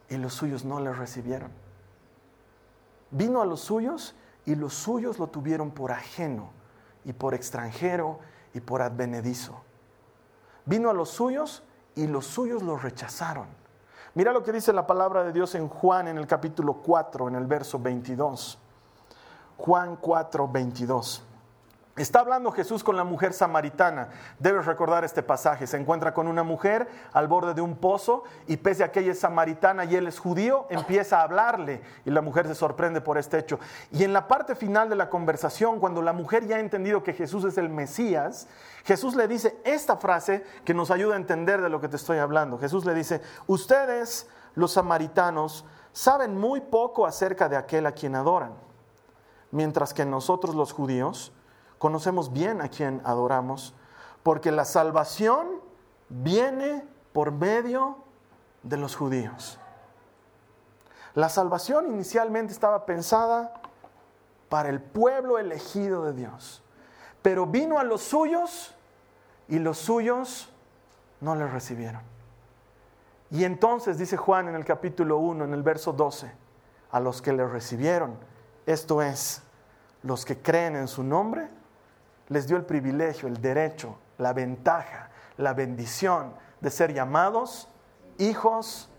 y 0.08 0.16
los 0.16 0.34
suyos 0.34 0.64
no 0.64 0.80
le 0.80 0.92
recibieron. 0.92 1.50
Vino 3.10 3.40
a 3.40 3.46
los 3.46 3.60
suyos 3.60 4.14
y 4.44 4.54
los 4.54 4.74
suyos 4.74 5.18
lo 5.18 5.28
tuvieron 5.28 5.70
por 5.70 5.92
ajeno 5.92 6.50
y 7.04 7.12
por 7.12 7.34
extranjero 7.34 8.18
y 8.52 8.60
por 8.60 8.82
advenedizo. 8.82 9.62
Vino 10.66 10.90
a 10.90 10.94
los 10.94 11.10
suyos 11.10 11.62
y 11.94 12.06
los 12.06 12.26
suyos 12.26 12.62
lo 12.62 12.76
rechazaron. 12.76 13.46
Mira 14.14 14.32
lo 14.32 14.42
que 14.42 14.52
dice 14.52 14.72
la 14.72 14.86
palabra 14.86 15.24
de 15.24 15.32
Dios 15.32 15.54
en 15.54 15.68
Juan 15.68 16.08
en 16.08 16.18
el 16.18 16.26
capítulo 16.26 16.74
4, 16.74 17.28
en 17.28 17.34
el 17.36 17.46
verso 17.46 17.78
22. 17.78 18.58
Juan 19.56 19.96
4, 19.96 20.48
22. 20.48 21.22
Está 21.98 22.20
hablando 22.20 22.52
Jesús 22.52 22.84
con 22.84 22.96
la 22.96 23.02
mujer 23.02 23.32
samaritana. 23.32 24.10
Debes 24.38 24.66
recordar 24.66 25.04
este 25.04 25.24
pasaje. 25.24 25.66
Se 25.66 25.76
encuentra 25.76 26.14
con 26.14 26.28
una 26.28 26.44
mujer 26.44 26.88
al 27.12 27.26
borde 27.26 27.54
de 27.54 27.60
un 27.60 27.76
pozo 27.76 28.22
y 28.46 28.56
pese 28.56 28.84
a 28.84 28.92
que 28.92 29.00
ella 29.00 29.10
es 29.10 29.18
samaritana 29.18 29.84
y 29.84 29.96
él 29.96 30.06
es 30.06 30.20
judío, 30.20 30.66
empieza 30.70 31.18
a 31.18 31.22
hablarle 31.22 31.82
y 32.04 32.10
la 32.10 32.22
mujer 32.22 32.46
se 32.46 32.54
sorprende 32.54 33.00
por 33.00 33.18
este 33.18 33.38
hecho. 33.38 33.58
Y 33.90 34.04
en 34.04 34.12
la 34.12 34.28
parte 34.28 34.54
final 34.54 34.88
de 34.88 34.94
la 34.94 35.10
conversación, 35.10 35.80
cuando 35.80 36.00
la 36.00 36.12
mujer 36.12 36.46
ya 36.46 36.56
ha 36.56 36.60
entendido 36.60 37.02
que 37.02 37.14
Jesús 37.14 37.44
es 37.44 37.58
el 37.58 37.68
Mesías, 37.68 38.46
Jesús 38.84 39.16
le 39.16 39.26
dice 39.26 39.58
esta 39.64 39.96
frase 39.96 40.44
que 40.64 40.74
nos 40.74 40.92
ayuda 40.92 41.14
a 41.14 41.18
entender 41.18 41.60
de 41.60 41.68
lo 41.68 41.80
que 41.80 41.88
te 41.88 41.96
estoy 41.96 42.18
hablando. 42.18 42.58
Jesús 42.58 42.84
le 42.84 42.94
dice, 42.94 43.22
ustedes, 43.48 44.28
los 44.54 44.72
samaritanos, 44.72 45.64
saben 45.92 46.38
muy 46.38 46.60
poco 46.60 47.06
acerca 47.06 47.48
de 47.48 47.56
aquel 47.56 47.86
a 47.86 47.92
quien 47.92 48.14
adoran, 48.14 48.52
mientras 49.50 49.92
que 49.92 50.04
nosotros 50.04 50.54
los 50.54 50.72
judíos, 50.72 51.32
conocemos 51.78 52.32
bien 52.32 52.60
a 52.60 52.68
quien 52.68 53.00
adoramos, 53.04 53.74
porque 54.22 54.50
la 54.50 54.64
salvación 54.64 55.46
viene 56.08 56.84
por 57.12 57.32
medio 57.32 57.98
de 58.62 58.76
los 58.76 58.96
judíos. 58.96 59.58
La 61.14 61.28
salvación 61.28 61.86
inicialmente 61.86 62.52
estaba 62.52 62.86
pensada 62.86 63.54
para 64.48 64.68
el 64.68 64.80
pueblo 64.80 65.38
elegido 65.38 66.04
de 66.04 66.12
Dios, 66.12 66.62
pero 67.22 67.46
vino 67.46 67.78
a 67.78 67.84
los 67.84 68.02
suyos 68.02 68.74
y 69.48 69.58
los 69.58 69.78
suyos 69.78 70.52
no 71.20 71.34
le 71.34 71.46
recibieron. 71.46 72.02
Y 73.30 73.44
entonces 73.44 73.98
dice 73.98 74.16
Juan 74.16 74.48
en 74.48 74.54
el 74.54 74.64
capítulo 74.64 75.18
1, 75.18 75.44
en 75.44 75.54
el 75.54 75.62
verso 75.62 75.92
12, 75.92 76.30
a 76.90 77.00
los 77.00 77.20
que 77.20 77.32
le 77.32 77.46
recibieron, 77.46 78.16
esto 78.64 79.02
es, 79.02 79.42
los 80.02 80.24
que 80.24 80.40
creen 80.40 80.76
en 80.76 80.88
su 80.88 81.02
nombre, 81.02 81.48
les 82.28 82.46
dio 82.46 82.56
el 82.56 82.64
privilegio, 82.64 83.28
el 83.28 83.40
derecho, 83.40 83.98
la 84.18 84.32
ventaja, 84.32 85.10
la 85.36 85.54
bendición 85.54 86.34
de 86.60 86.70
ser 86.70 86.92
llamados 86.92 87.68
hijos 88.18 88.90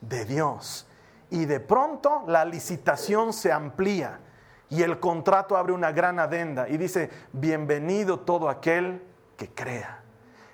de 0.00 0.24
Dios. 0.24 0.86
Y 1.30 1.46
de 1.46 1.60
pronto 1.60 2.22
la 2.26 2.44
licitación 2.44 3.32
se 3.32 3.52
amplía 3.52 4.20
y 4.68 4.82
el 4.82 5.00
contrato 5.00 5.56
abre 5.56 5.72
una 5.72 5.92
gran 5.92 6.18
adenda 6.18 6.68
y 6.68 6.76
dice, 6.76 7.10
bienvenido 7.32 8.20
todo 8.20 8.48
aquel 8.48 9.02
que 9.36 9.52
crea. 9.52 10.02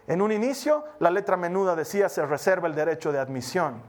En 0.06 0.20
un 0.20 0.32
inicio, 0.32 0.84
la 0.98 1.10
letra 1.10 1.36
menuda 1.36 1.76
decía 1.76 2.08
se 2.08 2.24
reserva 2.26 2.68
el 2.68 2.74
derecho 2.74 3.12
de 3.12 3.18
admisión. 3.18 3.82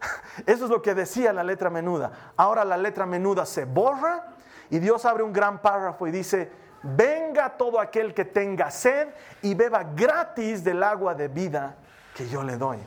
Eso 0.46 0.64
es 0.64 0.70
lo 0.70 0.82
que 0.82 0.94
decía 0.94 1.32
la 1.32 1.42
letra 1.44 1.70
menuda. 1.70 2.32
Ahora 2.36 2.64
la 2.64 2.76
letra 2.76 3.06
menuda 3.06 3.46
se 3.46 3.64
borra 3.64 4.36
y 4.70 4.78
Dios 4.78 5.04
abre 5.04 5.22
un 5.22 5.32
gran 5.32 5.60
párrafo 5.60 6.06
y 6.06 6.10
dice, 6.10 6.50
venga 6.86 7.56
todo 7.56 7.80
aquel 7.80 8.14
que 8.14 8.24
tenga 8.24 8.70
sed 8.70 9.08
y 9.42 9.54
beba 9.54 9.82
gratis 9.84 10.62
del 10.62 10.82
agua 10.82 11.14
de 11.14 11.28
vida 11.28 11.76
que 12.14 12.28
yo 12.28 12.42
le 12.42 12.56
doy. 12.56 12.78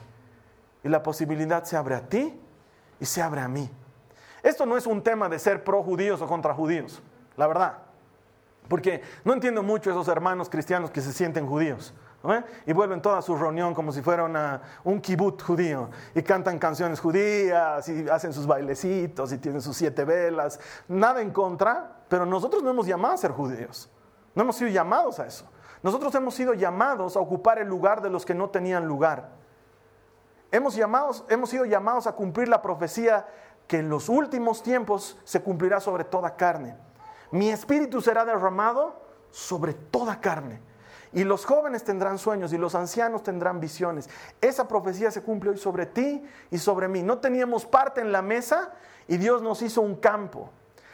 Y 0.84 0.90
la 0.90 1.04
posibilidad 1.04 1.64
se 1.64 1.76
abre 1.78 1.96
a 1.96 2.02
ti 2.08 2.40
y 3.00 3.06
se 3.06 3.22
abre 3.22 3.42
a 3.42 3.48
mí. 3.48 3.70
Esto 4.42 4.66
no 4.66 4.78
es 4.78 4.88
un 4.88 5.04
tema 5.04 5.28
de 5.30 5.38
ser 5.40 5.64
pro 5.64 5.84
judíos 5.84 6.22
o 6.22 6.28
contra 6.28 6.54
judíos, 6.54 7.02
la 7.36 7.48
verdad. 7.48 7.78
Porque 8.68 9.02
no 9.24 9.34
entiendo 9.34 9.64
mucho 9.64 9.90
esos 9.90 10.08
hermanos 10.08 10.50
cristianos 10.50 10.92
que 10.92 11.02
se 11.02 11.12
sienten 11.12 11.48
judíos. 11.48 11.94
Y 12.66 12.74
vuelven 12.74 13.02
toda 13.02 13.22
su 13.22 13.36
reunión 13.36 13.74
como 13.74 13.92
si 13.92 14.02
fuera 14.02 14.62
un 14.84 15.02
kibut 15.02 15.42
judío. 15.42 15.90
Y 16.14 16.22
cantan 16.22 16.60
canciones 16.60 17.00
judías 17.00 17.88
y 17.88 18.10
hacen 18.10 18.34
sus 18.34 18.46
bailecitos 18.46 19.32
y 19.32 19.38
tienen 19.38 19.62
sus 19.62 19.78
siete 19.78 20.04
velas. 20.04 20.60
Nada 20.88 21.22
en 21.22 21.32
contra, 21.32 22.04
pero 22.10 22.26
nosotros 22.26 22.62
no 22.62 22.72
hemos 22.72 22.86
llamado 22.86 23.14
a 23.14 23.18
ser 23.18 23.32
judíos. 23.32 23.90
No 24.36 24.44
hemos 24.44 24.58
sido 24.58 24.70
llamados 24.70 25.20
a 25.20 25.28
eso. 25.28 25.50
Nosotros 25.82 26.14
hemos 26.16 26.36
sido 26.36 26.54
llamados 26.54 27.16
a 27.16 27.20
ocupar 27.20 27.60
el 27.60 27.68
lugar 27.68 28.02
de 28.02 28.10
los 28.10 28.26
que 28.26 28.36
no 28.36 28.50
tenían 28.50 28.86
lugar. 28.86 29.30
Hemos, 30.52 30.76
llamados, 30.76 31.24
hemos 31.30 31.50
sido 31.50 31.66
llamados 31.66 32.08
a 32.08 32.14
cumplir 32.14 32.50
la 32.50 32.62
profecía 32.62 33.28
que 33.68 33.78
en 33.78 33.90
los 33.90 34.10
últimos 34.10 34.64
tiempos 34.64 35.18
se 35.24 35.42
cumplirá 35.42 35.80
sobre 35.80 36.04
toda 36.04 36.36
carne. 36.36 36.76
Mi 37.32 37.50
espíritu 37.50 38.02
será 38.02 38.26
derramado 38.26 39.00
sobre 39.30 39.74
toda 39.74 40.20
carne. 40.20 40.60
Y 41.12 41.24
los 41.24 41.46
jóvenes 41.46 41.84
tendrán 41.84 42.18
sueños 42.20 42.54
y 42.54 42.58
los 42.58 42.76
ancianos 42.76 43.24
tendrán 43.24 43.60
visiones. 43.60 44.10
Esa 44.42 44.68
profecía 44.68 45.10
se 45.10 45.24
cumple 45.24 45.52
hoy 45.52 45.58
sobre 45.58 45.86
ti 45.86 46.24
y 46.52 46.58
sobre 46.60 46.88
mí. 46.88 47.02
No 47.02 47.18
teníamos 47.18 47.66
parte 47.66 48.02
en 48.02 48.12
la 48.12 48.22
mesa 48.22 48.74
y 49.08 49.18
Dios 49.18 49.42
nos 49.42 49.62
hizo 49.62 49.82
un 49.82 49.96
campo. 49.96 50.52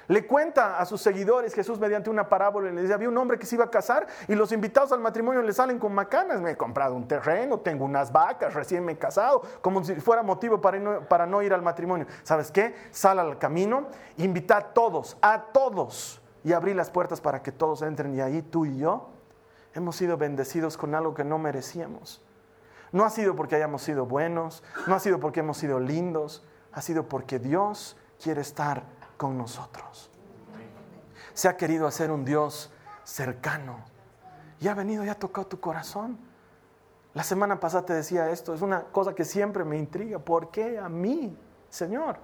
Le 0.07 0.27
cuenta 0.27 0.77
a 0.79 0.85
sus 0.85 1.01
seguidores 1.01 1.53
Jesús 1.55 1.79
mediante 1.79 2.11
una 2.11 2.29
parábola, 2.29 2.71
le 2.71 2.83
dice, 2.83 2.93
había 2.93 3.09
un 3.09 3.17
hombre 3.17 3.39
que 3.39 3.47
se 3.47 3.55
iba 3.55 3.65
a 3.65 3.71
casar 3.71 4.05
y 4.27 4.35
los 4.35 4.51
invitados 4.51 4.91
al 4.91 4.99
matrimonio 4.99 5.41
le 5.41 5.51
salen 5.51 5.79
con 5.79 5.93
macanas, 5.93 6.41
me 6.41 6.51
he 6.51 6.57
comprado 6.57 6.95
un 6.95 7.07
terreno, 7.07 7.59
tengo 7.59 7.85
unas 7.85 8.11
vacas, 8.11 8.53
recién 8.53 8.85
me 8.85 8.91
he 8.91 8.97
casado, 8.97 9.41
como 9.61 9.83
si 9.83 9.95
fuera 9.95 10.21
motivo 10.21 10.61
para 10.61 10.77
no, 10.77 11.01
para 11.01 11.25
no 11.25 11.41
ir 11.41 11.53
al 11.55 11.63
matrimonio. 11.63 12.05
¿Sabes 12.21 12.51
qué? 12.51 12.75
Sal 12.91 13.17
al 13.17 13.39
camino, 13.39 13.87
invita 14.17 14.57
a 14.57 14.61
todos, 14.73 15.17
a 15.23 15.45
todos, 15.51 16.21
y 16.43 16.53
abrí 16.53 16.75
las 16.75 16.91
puertas 16.91 17.19
para 17.19 17.41
que 17.41 17.51
todos 17.51 17.81
entren 17.81 18.13
y 18.13 18.21
ahí 18.21 18.43
tú 18.43 18.67
y 18.67 18.77
yo 18.77 19.14
hemos 19.75 19.97
sido 19.97 20.17
bendecidos 20.17 20.77
con 20.77 20.95
algo 20.95 21.13
que 21.13 21.23
no 21.23 21.37
merecíamos. 21.37 22.23
No 22.91 23.03
ha 23.03 23.09
sido 23.09 23.35
porque 23.35 23.55
hayamos 23.55 23.81
sido 23.83 24.05
buenos, 24.05 24.63
no 24.87 24.95
ha 24.95 24.99
sido 24.99 25.19
porque 25.19 25.41
hemos 25.41 25.57
sido 25.57 25.79
lindos, 25.79 26.43
ha 26.71 26.81
sido 26.81 27.07
porque 27.07 27.39
Dios 27.39 27.97
quiere 28.21 28.41
estar 28.41 28.83
con 29.17 29.37
nosotros. 29.37 30.09
Se 31.33 31.49
ha 31.49 31.57
querido 31.57 31.87
hacer 31.87 32.09
un 32.09 32.23
Dios 32.23 32.71
cercano 33.03 33.83
y 34.59 34.69
ha 34.69 34.73
venido 34.73 35.03
y 35.03 35.09
ha 35.09 35.19
tocado 35.19 35.47
tu 35.47 35.59
corazón. 35.59 36.17
La 37.13 37.23
semana 37.23 37.59
pasada 37.59 37.85
te 37.85 37.93
decía 37.93 38.29
esto, 38.29 38.53
es 38.53 38.61
una 38.61 38.83
cosa 38.83 39.13
que 39.13 39.25
siempre 39.25 39.65
me 39.65 39.77
intriga. 39.77 40.19
¿Por 40.19 40.51
qué 40.51 40.79
a 40.79 40.87
mí, 40.87 41.37
Señor? 41.69 42.17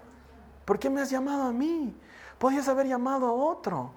¿Por 0.66 0.80
qué 0.80 0.90
me 0.90 1.02
has 1.02 1.10
llamado 1.10 1.44
a 1.44 1.52
mí? 1.52 1.98
Podías 2.38 2.68
haber 2.70 2.88
llamado 2.88 3.28
a 3.28 3.34
otro. 3.34 3.92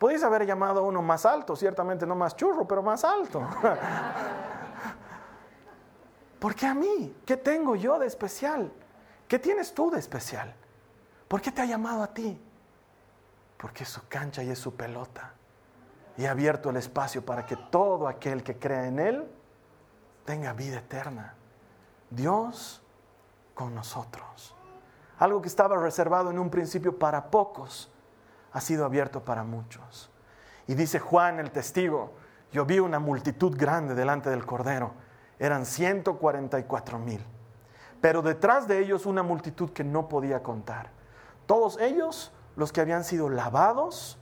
Podéis 0.00 0.22
haber 0.22 0.46
llamado 0.46 0.80
a 0.80 0.82
uno 0.82 1.02
más 1.02 1.26
alto, 1.26 1.54
ciertamente 1.54 2.06
no 2.06 2.14
más 2.14 2.34
churro, 2.34 2.66
pero 2.66 2.82
más 2.82 3.04
alto. 3.04 3.46
¿Por 6.40 6.54
qué 6.54 6.66
a 6.66 6.72
mí? 6.72 7.16
¿Qué 7.26 7.36
tengo 7.36 7.76
yo 7.76 7.98
de 7.98 8.06
especial? 8.06 8.72
¿Qué 9.28 9.38
tienes 9.38 9.74
tú 9.74 9.90
de 9.90 9.98
especial? 9.98 10.54
¿Por 11.28 11.42
qué 11.42 11.52
te 11.52 11.60
ha 11.60 11.66
llamado 11.66 12.02
a 12.02 12.06
ti? 12.06 12.40
Porque 13.58 13.82
es 13.82 13.90
su 13.90 14.08
cancha 14.08 14.42
y 14.42 14.48
es 14.48 14.58
su 14.58 14.74
pelota. 14.74 15.34
Y 16.16 16.24
ha 16.24 16.30
abierto 16.30 16.70
el 16.70 16.78
espacio 16.78 17.22
para 17.22 17.44
que 17.44 17.56
todo 17.56 18.08
aquel 18.08 18.42
que 18.42 18.58
crea 18.58 18.86
en 18.86 19.00
Él 19.00 19.30
tenga 20.24 20.54
vida 20.54 20.78
eterna. 20.78 21.34
Dios 22.08 22.80
con 23.52 23.74
nosotros. 23.74 24.54
Algo 25.18 25.42
que 25.42 25.48
estaba 25.48 25.76
reservado 25.76 26.30
en 26.30 26.38
un 26.38 26.48
principio 26.48 26.98
para 26.98 27.30
pocos 27.30 27.92
ha 28.52 28.60
sido 28.60 28.84
abierto 28.84 29.24
para 29.24 29.44
muchos. 29.44 30.10
Y 30.66 30.74
dice 30.74 30.98
Juan 30.98 31.40
el 31.40 31.50
testigo, 31.50 32.12
yo 32.52 32.64
vi 32.64 32.78
una 32.78 32.98
multitud 32.98 33.56
grande 33.56 33.94
delante 33.94 34.30
del 34.30 34.44
Cordero, 34.44 34.92
eran 35.38 35.64
144 35.66 36.98
mil, 36.98 37.24
pero 38.00 38.22
detrás 38.22 38.68
de 38.68 38.78
ellos 38.78 39.06
una 39.06 39.22
multitud 39.22 39.70
que 39.70 39.84
no 39.84 40.08
podía 40.08 40.42
contar. 40.42 40.90
Todos 41.46 41.78
ellos 41.80 42.32
los 42.56 42.72
que 42.72 42.80
habían 42.80 43.04
sido 43.04 43.28
lavados 43.28 44.18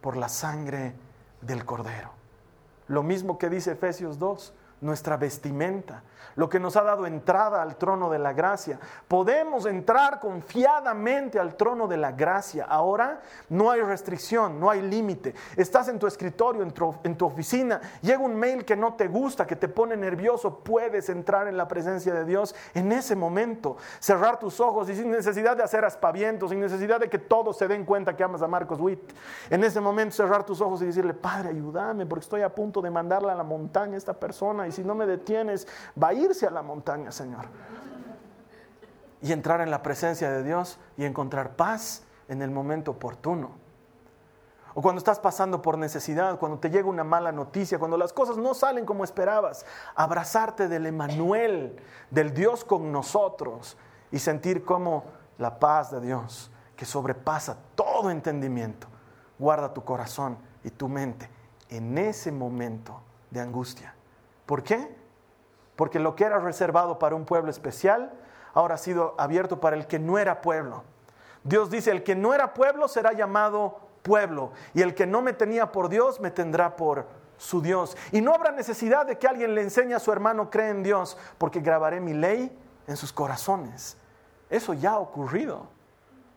por 0.00 0.16
la 0.16 0.28
sangre 0.28 0.94
del 1.40 1.64
Cordero. 1.64 2.10
Lo 2.88 3.02
mismo 3.02 3.38
que 3.38 3.48
dice 3.48 3.72
Efesios 3.72 4.18
2, 4.18 4.52
nuestra 4.80 5.16
vestimenta, 5.16 6.02
lo 6.36 6.48
que 6.48 6.60
nos 6.60 6.76
ha 6.76 6.82
dado 6.82 7.06
entrada 7.06 7.60
al 7.60 7.76
trono 7.76 8.08
de 8.08 8.18
la 8.18 8.32
gracia. 8.32 8.78
Podemos 9.08 9.66
entrar 9.66 10.20
confiadamente 10.20 11.38
al 11.38 11.54
trono 11.54 11.86
de 11.86 11.96
la 11.96 12.12
gracia. 12.12 12.64
Ahora 12.64 13.20
no 13.48 13.70
hay 13.70 13.82
restricción, 13.82 14.58
no 14.58 14.70
hay 14.70 14.80
límite. 14.80 15.34
Estás 15.56 15.88
en 15.88 15.98
tu 15.98 16.06
escritorio, 16.06 16.62
en 16.62 17.16
tu, 17.16 17.26
oficina, 17.26 17.80
llega 18.00 18.20
un 18.20 18.36
mail 18.36 18.64
que 18.64 18.76
no 18.76 18.94
te 18.94 19.08
gusta, 19.08 19.46
que 19.46 19.56
te 19.56 19.68
pone 19.68 19.96
nervioso, 19.96 20.60
puedes 20.60 21.08
entrar 21.08 21.46
en 21.48 21.56
la 21.56 21.68
presencia 21.68 22.14
de 22.14 22.24
Dios 22.24 22.54
en 22.74 22.92
ese 22.92 23.16
momento, 23.16 23.76
cerrar 23.98 24.38
tus 24.38 24.60
ojos 24.60 24.88
y 24.88 24.96
sin 24.96 25.10
necesidad 25.10 25.56
de 25.56 25.62
hacer 25.62 25.84
aspavientos, 25.84 26.50
sin 26.50 26.60
necesidad 26.60 27.00
de 27.00 27.10
que 27.10 27.18
todos 27.18 27.58
se 27.58 27.68
den 27.68 27.84
cuenta 27.84 28.16
que 28.16 28.24
amas 28.24 28.42
a 28.42 28.48
Marcos 28.48 28.80
Witt. 28.80 29.12
En 29.50 29.62
ese 29.64 29.80
momento 29.80 30.16
cerrar 30.16 30.44
tus 30.44 30.60
ojos 30.60 30.80
y 30.82 30.86
decirle, 30.86 31.12
Padre, 31.12 31.50
ayúdame 31.50 32.06
porque 32.06 32.24
estoy 32.24 32.42
a 32.42 32.54
punto 32.54 32.80
de 32.80 32.90
mandarle 32.90 33.30
a 33.30 33.34
la 33.34 33.44
montaña 33.44 33.94
a 33.94 33.98
esta 33.98 34.14
persona 34.14 34.69
y 34.70 34.72
si 34.72 34.82
no 34.82 34.94
me 34.94 35.06
detienes, 35.06 35.68
va 36.00 36.08
a 36.08 36.14
irse 36.14 36.46
a 36.46 36.50
la 36.50 36.62
montaña, 36.62 37.12
Señor. 37.12 37.46
Y 39.20 39.32
entrar 39.32 39.60
en 39.60 39.70
la 39.70 39.82
presencia 39.82 40.30
de 40.30 40.42
Dios 40.42 40.78
y 40.96 41.04
encontrar 41.04 41.56
paz 41.56 42.04
en 42.28 42.40
el 42.40 42.50
momento 42.50 42.92
oportuno. 42.92 43.50
O 44.74 44.82
cuando 44.82 44.98
estás 44.98 45.18
pasando 45.18 45.60
por 45.60 45.76
necesidad, 45.76 46.38
cuando 46.38 46.58
te 46.58 46.70
llega 46.70 46.88
una 46.88 47.04
mala 47.04 47.32
noticia, 47.32 47.78
cuando 47.78 47.96
las 47.96 48.12
cosas 48.12 48.36
no 48.36 48.54
salen 48.54 48.86
como 48.86 49.04
esperabas, 49.04 49.66
abrazarte 49.94 50.68
del 50.68 50.86
Emanuel, 50.86 51.76
del 52.10 52.32
Dios 52.32 52.64
con 52.64 52.92
nosotros 52.92 53.76
y 54.12 54.20
sentir 54.20 54.64
como 54.64 55.04
la 55.38 55.58
paz 55.58 55.90
de 55.90 56.00
Dios, 56.00 56.50
que 56.76 56.84
sobrepasa 56.84 57.56
todo 57.74 58.10
entendimiento, 58.10 58.86
guarda 59.38 59.74
tu 59.74 59.84
corazón 59.84 60.38
y 60.62 60.70
tu 60.70 60.88
mente 60.88 61.28
en 61.68 61.98
ese 61.98 62.30
momento 62.30 63.00
de 63.30 63.40
angustia. 63.40 63.94
¿Por 64.50 64.64
qué? 64.64 64.92
Porque 65.76 66.00
lo 66.00 66.16
que 66.16 66.24
era 66.24 66.40
reservado 66.40 66.98
para 66.98 67.14
un 67.14 67.24
pueblo 67.24 67.52
especial 67.52 68.10
ahora 68.52 68.74
ha 68.74 68.78
sido 68.78 69.14
abierto 69.16 69.60
para 69.60 69.76
el 69.76 69.86
que 69.86 70.00
no 70.00 70.18
era 70.18 70.40
pueblo. 70.40 70.82
Dios 71.44 71.70
dice, 71.70 71.92
el 71.92 72.02
que 72.02 72.16
no 72.16 72.34
era 72.34 72.52
pueblo 72.52 72.88
será 72.88 73.12
llamado 73.12 73.78
pueblo 74.02 74.50
y 74.74 74.82
el 74.82 74.96
que 74.96 75.06
no 75.06 75.22
me 75.22 75.34
tenía 75.34 75.70
por 75.70 75.88
Dios 75.88 76.18
me 76.18 76.32
tendrá 76.32 76.74
por 76.74 77.06
su 77.36 77.62
Dios. 77.62 77.96
Y 78.10 78.22
no 78.22 78.34
habrá 78.34 78.50
necesidad 78.50 79.06
de 79.06 79.18
que 79.18 79.28
alguien 79.28 79.54
le 79.54 79.62
enseñe 79.62 79.94
a 79.94 80.00
su 80.00 80.10
hermano 80.10 80.50
cree 80.50 80.70
en 80.70 80.82
Dios, 80.82 81.16
porque 81.38 81.60
grabaré 81.60 82.00
mi 82.00 82.14
ley 82.14 82.50
en 82.88 82.96
sus 82.96 83.12
corazones. 83.12 83.98
Eso 84.48 84.74
ya 84.74 84.94
ha 84.94 84.98
ocurrido. 84.98 85.68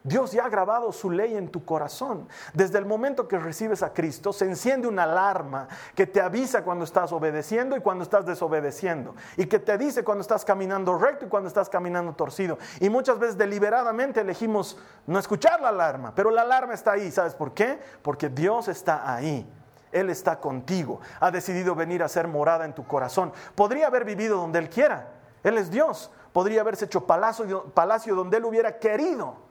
Dios 0.04 0.34
ya 0.34 0.46
ha 0.46 0.50
grabado 0.50 0.92
su 0.92 1.10
ley 1.10 1.36
en 1.36 1.48
tu 1.48 1.63
corazón. 1.63 2.28
Desde 2.54 2.78
el 2.78 2.86
momento 2.86 3.26
que 3.28 3.39
recibes 3.39 3.84
a 3.84 3.94
Cristo, 3.94 4.34
se 4.34 4.44
enciende 4.44 4.88
una 4.88 5.04
alarma 5.04 5.70
que 5.96 6.06
te 6.06 6.20
avisa 6.20 6.63
cuando 6.63 6.84
estás 6.84 7.13
obedeciendo 7.13 7.78
y 7.78 7.80
cuando 7.80 8.04
estás 8.04 8.26
desobedeciendo. 8.26 9.16
Y 9.38 9.46
que 9.46 9.60
te 9.60 9.78
dice 9.78 10.04
cuando 10.04 10.22
estás 10.22 10.44
caminando 10.44 10.98
recto 10.98 11.26
y 11.26 11.30
cuando 11.30 11.48
estás 11.48 11.70
caminando 11.70 12.13
torcido. 12.13 12.58
Y 12.82 12.89
muchas 12.89 13.18
veces 13.18 13.38
deliberadamente 13.38 14.20
elegimos 14.20 14.78
no 15.08 15.18
escuchar 15.18 15.62
la 15.62 15.70
alarma, 15.70 16.13
pero 16.13 16.32
la 16.32 16.42
alarma 16.42 16.74
está 16.74 16.92
ahí. 16.92 17.10
¿Sabes 17.10 17.34
por 17.34 17.54
qué? 17.54 17.80
Porque 18.02 18.28
Dios 18.28 18.68
está 18.68 19.13
ahí. 19.13 19.50
Él 19.94 20.10
está 20.10 20.38
contigo. 20.42 21.00
Ha 21.22 21.32
decidido 21.32 21.76
venir 21.76 22.04
a 22.04 22.10
ser 22.10 22.28
morada 22.28 22.66
en 22.66 22.74
tu 22.74 22.86
corazón. 22.86 23.32
Podría 23.56 23.88
haber 23.88 24.04
vivido 24.04 24.38
donde 24.38 24.60
Él 24.60 24.70
quiera. 24.70 25.13
Él 25.44 25.58
es 25.58 25.72
Dios. 25.72 26.12
Podría 26.34 26.60
haberse 26.60 26.86
hecho 26.86 27.06
palacio, 27.06 27.66
palacio 27.74 28.16
donde 28.16 28.38
Él 28.38 28.46
hubiera 28.46 28.80
querido 28.80 29.42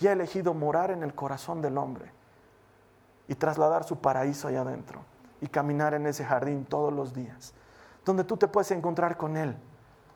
y 0.00 0.06
ha 0.06 0.12
elegido 0.12 0.54
morar 0.54 0.90
en 0.90 1.02
el 1.02 1.14
corazón 1.14 1.60
del 1.60 1.78
hombre 1.78 2.10
y 3.28 3.34
trasladar 3.34 3.84
su 3.84 4.00
paraíso 4.00 4.48
allá 4.48 4.62
adentro 4.62 5.02
y 5.40 5.46
caminar 5.46 5.94
en 5.94 6.06
ese 6.06 6.24
jardín 6.24 6.64
todos 6.64 6.92
los 6.92 7.14
días, 7.14 7.52
donde 8.04 8.24
tú 8.24 8.36
te 8.36 8.48
puedes 8.48 8.70
encontrar 8.72 9.16
con 9.16 9.36
Él, 9.36 9.54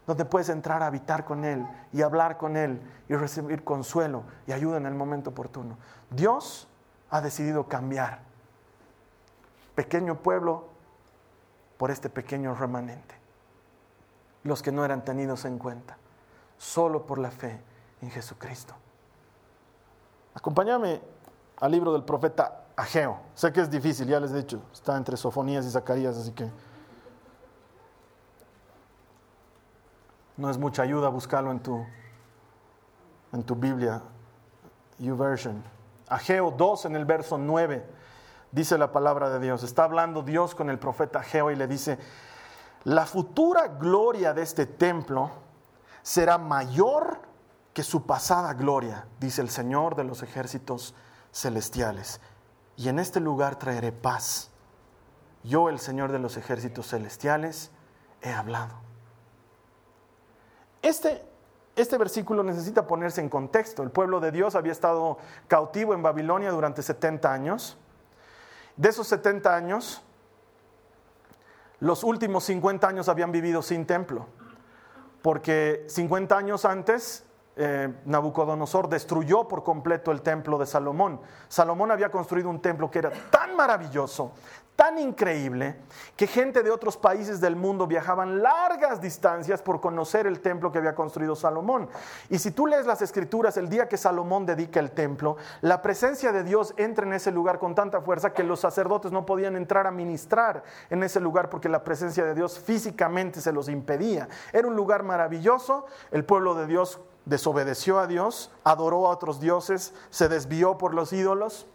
donde 0.07 0.25
puedes 0.25 0.49
entrar 0.49 0.83
a 0.83 0.87
habitar 0.87 1.25
con 1.25 1.45
Él 1.45 1.67
y 1.93 2.03
hablar 2.03 2.39
con 2.39 2.57
Él 2.57 2.81
y 3.09 3.15
recibir 3.15 3.63
consuelo 3.63 4.25
y 4.47 4.53
ayuda 4.53 4.79
en 4.79 4.87
el 4.87 4.95
momento 4.95 5.31
oportuno. 5.31 5.77
Dios 6.11 6.67
ha 7.11 7.21
decidido 7.21 7.69
cambiar 7.69 8.21
pequeño 9.75 10.17
pueblo 10.23 10.69
por 11.77 11.91
este 11.91 12.09
pequeño 12.09 12.55
remanente. 12.55 13.15
los 14.45 14.63
que 14.63 14.73
no 14.73 14.85
eran 14.85 15.03
tenidos 15.03 15.47
en 15.47 15.59
cuenta, 15.59 15.97
solo 16.59 17.07
por 17.07 17.19
la 17.19 17.31
fe 17.31 17.59
en 18.03 18.11
Jesucristo. 18.11 18.75
Acompáñame 20.35 21.01
al 21.61 21.71
libro 21.71 21.93
del 21.93 22.03
profeta 22.03 22.65
Ageo. 22.77 23.21
Sé 23.35 23.53
que 23.53 23.61
es 23.61 23.71
difícil, 23.71 24.09
ya 24.09 24.19
les 24.21 24.33
he 24.33 24.37
dicho, 24.37 24.61
está 24.73 24.97
entre 24.97 25.17
Sofonías 25.17 25.65
y 25.65 25.71
Zacarías, 25.71 26.17
así 26.17 26.33
que 26.33 26.51
no 30.37 30.51
es 30.51 30.59
mucha 30.59 30.83
ayuda 30.83 31.09
buscarlo 31.09 31.53
en 31.53 31.61
tu, 31.61 31.87
en 33.33 33.43
tu 33.45 33.55
Biblia, 33.55 34.03
YouVersion. 34.99 35.63
Ageo 36.09 36.51
2 36.51 36.87
en 36.87 36.97
el 36.97 37.05
verso 37.05 37.39
9 37.39 37.87
dice 38.51 38.79
la 38.79 38.93
palabra 38.93 39.31
de 39.31 39.41
Dios. 39.41 39.63
Está 39.63 39.85
hablando 39.85 40.23
Dios 40.23 40.55
con 40.55 40.71
el 40.71 40.79
profeta 40.79 41.21
Ageo 41.21 41.51
y 41.51 41.57
le 41.57 41.67
dice, 41.67 41.99
la 42.85 43.07
futura 43.07 43.69
gloria 43.69 44.35
de 44.35 44.43
este 44.43 44.67
templo 44.67 45.31
será 46.03 46.39
mayor 46.39 47.14
que 47.75 47.83
su 47.83 48.07
pasada 48.07 48.55
gloria, 48.55 49.07
dice 49.19 49.43
el 49.43 49.51
Señor 49.51 49.97
de 49.97 50.05
los 50.05 50.23
ejércitos 50.23 50.95
celestiales. 51.33 52.21
Y 52.77 52.89
en 52.89 53.01
este 53.01 53.19
lugar 53.19 53.59
traeré 53.59 53.91
paz. 53.91 54.51
Yo, 55.43 55.69
el 55.69 55.81
Señor 55.81 56.13
de 56.13 56.21
los 56.21 56.37
ejércitos 56.37 56.89
celestiales, 56.89 57.73
he 58.23 58.33
hablado. 58.33 58.77
Este, 60.83 61.25
este 61.75 61.99
versículo 61.99 62.45
necesita 62.45 62.87
ponerse 62.87 63.21
en 63.21 63.29
contexto. 63.29 63.83
El 63.83 63.91
pueblo 63.91 64.21
de 64.21 64.31
Dios 64.31 64.55
había 64.55 64.73
estado 64.73 65.19
cautivo 65.49 65.95
en 65.95 66.03
Babilonia 66.03 66.53
durante 66.53 66.81
70 66.81 67.33
años. 67.33 67.77
De 68.77 68.89
esos 68.89 69.09
70 69.09 69.55
años, 69.55 70.03
los 71.81 72.05
últimos 72.05 72.45
50 72.45 72.87
años 72.87 73.09
habían 73.09 73.33
vivido 73.33 73.63
sin 73.63 73.85
templo, 73.85 74.27
porque 75.23 75.85
50 75.89 76.37
años 76.37 76.65
antes 76.65 77.25
eh, 77.57 77.93
Nabucodonosor 78.05 78.89
destruyó 78.89 79.47
por 79.47 79.63
completo 79.63 80.11
el 80.11 80.23
templo 80.23 80.59
de 80.59 80.67
Salomón. 80.67 81.21
Salomón 81.49 81.91
había 81.91 82.11
construido 82.11 82.51
un 82.51 82.61
templo 82.61 82.91
que 82.91 82.99
era 82.99 83.11
tan 83.31 83.55
maravilloso, 83.55 84.33
tan 84.75 84.99
increíble, 84.99 85.77
que 86.17 86.27
gente 86.27 86.65
de 86.65 86.73
otros 86.73 86.97
países 86.97 87.41
del 87.41 87.55
mundo 87.55 87.87
viajaban 87.87 88.43
largas 88.43 89.01
distancias 89.01 89.63
por 89.63 89.81
conocer 89.81 90.27
el 90.27 90.41
templo 90.41 90.73
que 90.73 90.79
había 90.79 90.97
construido 90.97 91.37
Salomón. 91.37 91.89
Y 92.29 92.41
si 92.41 92.51
tú 92.51 92.67
lees 92.67 92.87
las 92.87 93.01
escrituras, 93.01 93.57
el 93.57 93.69
día 93.69 93.89
que 93.89 93.97
Salomón 93.97 94.47
dedica 94.47 94.81
el 94.81 94.91
templo, 94.91 95.37
la 95.61 95.81
presencia 95.81 96.33
de 96.33 96.43
Dios 96.43 96.75
entra 96.77 97.07
en 97.07 97.13
ese 97.13 97.31
lugar 97.31 97.61
con 97.61 97.77
tanta 97.77 98.01
fuerza 98.01 98.33
que 98.33 98.43
los 98.43 98.59
sacerdotes 98.59 99.13
no 99.13 99.25
podían 99.25 99.55
entrar 99.55 99.87
a 99.87 99.93
ministrar 99.93 100.65
en 100.91 101.05
ese 101.05 101.21
lugar 101.21 101.51
porque 101.51 101.69
la 101.69 101.85
presencia 101.85 102.25
de 102.25 102.35
Dios 102.35 102.59
físicamente 102.59 103.41
se 103.41 103.53
los 103.53 103.69
impedía. 103.69 104.29
Era 104.53 104.67
un 104.67 104.75
lugar 104.75 105.05
maravilloso, 105.05 105.87
el 106.11 106.25
pueblo 106.25 106.57
de 106.57 106.67
Dios 106.67 107.01
desobedeció 107.25 107.99
a 107.99 108.07
Dios, 108.07 108.51
adoró 108.65 109.07
a 109.07 109.11
otros 109.11 109.41
dioses, 109.41 109.95
se 110.11 110.29
desvió 110.29 110.79
por 110.79 110.95
los 110.95 111.13
ídolos. 111.13 111.67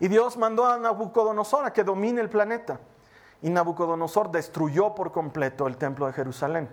Y 0.00 0.08
Dios 0.08 0.36
mandó 0.36 0.66
a 0.66 0.78
Nabucodonosor 0.78 1.64
a 1.64 1.72
que 1.72 1.84
domine 1.84 2.20
el 2.20 2.30
planeta. 2.30 2.80
Y 3.42 3.50
Nabucodonosor 3.50 4.30
destruyó 4.30 4.94
por 4.94 5.12
completo 5.12 5.66
el 5.66 5.76
templo 5.76 6.06
de 6.06 6.12
Jerusalén. 6.12 6.68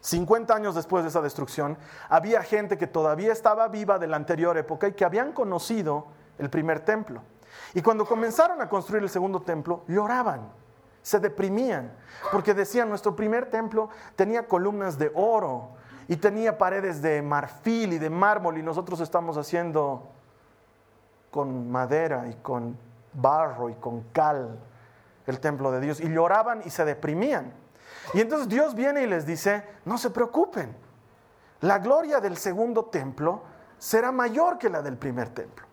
50 0.00 0.54
años 0.54 0.74
después 0.74 1.04
de 1.04 1.10
esa 1.10 1.20
destrucción, 1.20 1.76
había 2.08 2.42
gente 2.42 2.78
que 2.78 2.86
todavía 2.86 3.32
estaba 3.32 3.68
viva 3.68 3.98
de 3.98 4.06
la 4.06 4.16
anterior 4.16 4.56
época 4.56 4.88
y 4.88 4.92
que 4.92 5.04
habían 5.04 5.32
conocido 5.32 6.06
el 6.38 6.48
primer 6.48 6.80
templo. 6.80 7.22
Y 7.74 7.82
cuando 7.82 8.06
comenzaron 8.06 8.60
a 8.60 8.68
construir 8.68 9.02
el 9.02 9.10
segundo 9.10 9.40
templo, 9.40 9.84
lloraban, 9.88 10.50
se 11.02 11.18
deprimían, 11.18 11.92
porque 12.32 12.54
decían, 12.54 12.88
nuestro 12.88 13.14
primer 13.14 13.50
templo 13.50 13.90
tenía 14.16 14.46
columnas 14.46 14.98
de 14.98 15.10
oro, 15.14 15.76
y 16.10 16.16
tenía 16.16 16.58
paredes 16.58 17.00
de 17.02 17.22
marfil 17.22 17.92
y 17.92 17.98
de 17.98 18.10
mármol 18.10 18.58
y 18.58 18.64
nosotros 18.64 18.98
estamos 18.98 19.36
haciendo 19.36 20.10
con 21.30 21.70
madera 21.70 22.26
y 22.26 22.34
con 22.42 22.76
barro 23.12 23.70
y 23.70 23.74
con 23.74 24.00
cal 24.12 24.58
el 25.28 25.38
templo 25.38 25.70
de 25.70 25.78
Dios. 25.78 26.00
Y 26.00 26.12
lloraban 26.12 26.62
y 26.64 26.70
se 26.70 26.84
deprimían. 26.84 27.52
Y 28.12 28.20
entonces 28.20 28.48
Dios 28.48 28.74
viene 28.74 29.04
y 29.04 29.06
les 29.06 29.24
dice, 29.24 29.62
no 29.84 29.98
se 29.98 30.10
preocupen, 30.10 30.76
la 31.60 31.78
gloria 31.78 32.18
del 32.18 32.36
segundo 32.36 32.86
templo 32.86 33.44
será 33.78 34.10
mayor 34.10 34.58
que 34.58 34.68
la 34.68 34.82
del 34.82 34.96
primer 34.96 35.28
templo. 35.28 35.64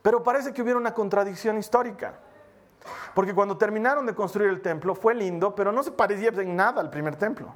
Pero 0.00 0.22
parece 0.22 0.54
que 0.54 0.62
hubiera 0.62 0.78
una 0.78 0.94
contradicción 0.94 1.58
histórica. 1.58 2.14
Porque 3.14 3.34
cuando 3.34 3.58
terminaron 3.58 4.06
de 4.06 4.14
construir 4.14 4.48
el 4.48 4.62
templo 4.62 4.94
fue 4.94 5.14
lindo, 5.14 5.54
pero 5.54 5.72
no 5.72 5.82
se 5.82 5.90
parecía 5.90 6.30
en 6.30 6.56
nada 6.56 6.80
al 6.80 6.88
primer 6.88 7.16
templo. 7.16 7.54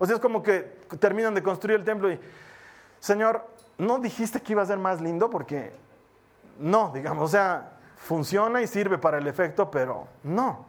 O 0.00 0.06
sea, 0.06 0.16
es 0.16 0.20
como 0.20 0.42
que 0.42 0.62
terminan 0.98 1.34
de 1.34 1.42
construir 1.42 1.78
el 1.78 1.84
templo 1.84 2.10
y, 2.10 2.18
Señor, 2.98 3.46
¿no 3.76 3.98
dijiste 3.98 4.40
que 4.40 4.52
iba 4.52 4.62
a 4.62 4.66
ser 4.66 4.78
más 4.78 5.00
lindo? 5.00 5.28
Porque 5.28 5.72
no, 6.58 6.90
digamos, 6.92 7.22
o 7.22 7.28
sea, 7.28 7.74
funciona 7.96 8.62
y 8.62 8.66
sirve 8.66 8.96
para 8.96 9.18
el 9.18 9.26
efecto, 9.26 9.70
pero 9.70 10.08
no. 10.22 10.64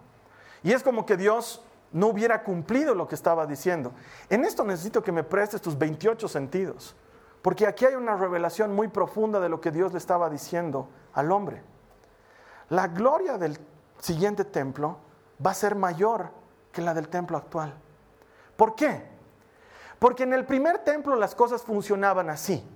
Y 0.64 0.74
es 0.74 0.84
como 0.84 1.06
que 1.06 1.16
Dios 1.16 1.64
no 1.94 2.08
hubiera 2.08 2.44
cumplido 2.44 2.94
lo 2.94 3.08
que 3.08 3.16
estaba 3.16 3.48
diciendo. 3.48 3.94
En 4.30 4.44
esto 4.44 4.66
necesito 4.66 5.02
que 5.02 5.14
me 5.14 5.24
prestes 5.24 5.62
tus 5.62 5.78
28 5.78 6.28
sentidos, 6.28 6.94
porque 7.42 7.68
aquí 7.68 7.86
hay 7.86 7.96
una 7.96 8.18
revelación 8.18 8.76
muy 8.76 8.90
profunda 8.90 9.40
de 9.40 9.48
lo 9.48 9.62
que 9.62 9.72
Dios 9.72 9.94
le 9.94 9.98
estaba 9.98 10.30
diciendo 10.30 10.90
al 11.14 11.32
hombre. 11.32 11.64
La 12.68 12.90
gloria 12.90 13.38
del 13.38 13.58
siguiente 14.00 14.44
templo 14.44 14.98
va 15.44 15.52
a 15.52 15.56
ser 15.56 15.76
mayor 15.76 16.32
que 16.74 16.82
la 16.82 16.94
del 16.94 17.08
templo 17.08 17.38
actual. 17.38 17.74
¿Por 18.58 18.76
qué? 18.76 19.11
Porque 20.02 20.24
en 20.24 20.34
el 20.34 20.48
primer 20.48 20.80
templo 20.80 21.16
las 21.16 21.36
cosas 21.36 21.62
funcionaban 21.62 22.32
así. 22.32 22.68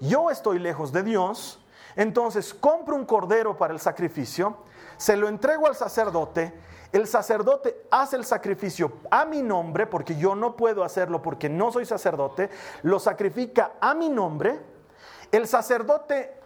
Yo 0.00 0.30
estoy 0.30 0.58
lejos 0.58 0.92
de 0.92 1.02
Dios, 1.02 1.62
entonces 1.94 2.54
compro 2.54 2.96
un 2.96 3.04
cordero 3.04 3.58
para 3.58 3.74
el 3.74 3.80
sacrificio, 3.80 4.56
se 4.96 5.14
lo 5.14 5.28
entrego 5.28 5.66
al 5.66 5.74
sacerdote, 5.76 6.58
el 6.90 7.06
sacerdote 7.06 7.86
hace 7.90 8.16
el 8.16 8.24
sacrificio 8.24 8.94
a 9.10 9.26
mi 9.26 9.42
nombre, 9.42 9.86
porque 9.86 10.16
yo 10.16 10.34
no 10.34 10.56
puedo 10.56 10.84
hacerlo 10.84 11.20
porque 11.20 11.50
no 11.50 11.70
soy 11.70 11.84
sacerdote, 11.84 12.48
lo 12.82 12.98
sacrifica 12.98 13.72
a 13.78 13.92
mi 13.92 14.08
nombre, 14.08 14.58
el 15.32 15.46
sacerdote 15.46 16.40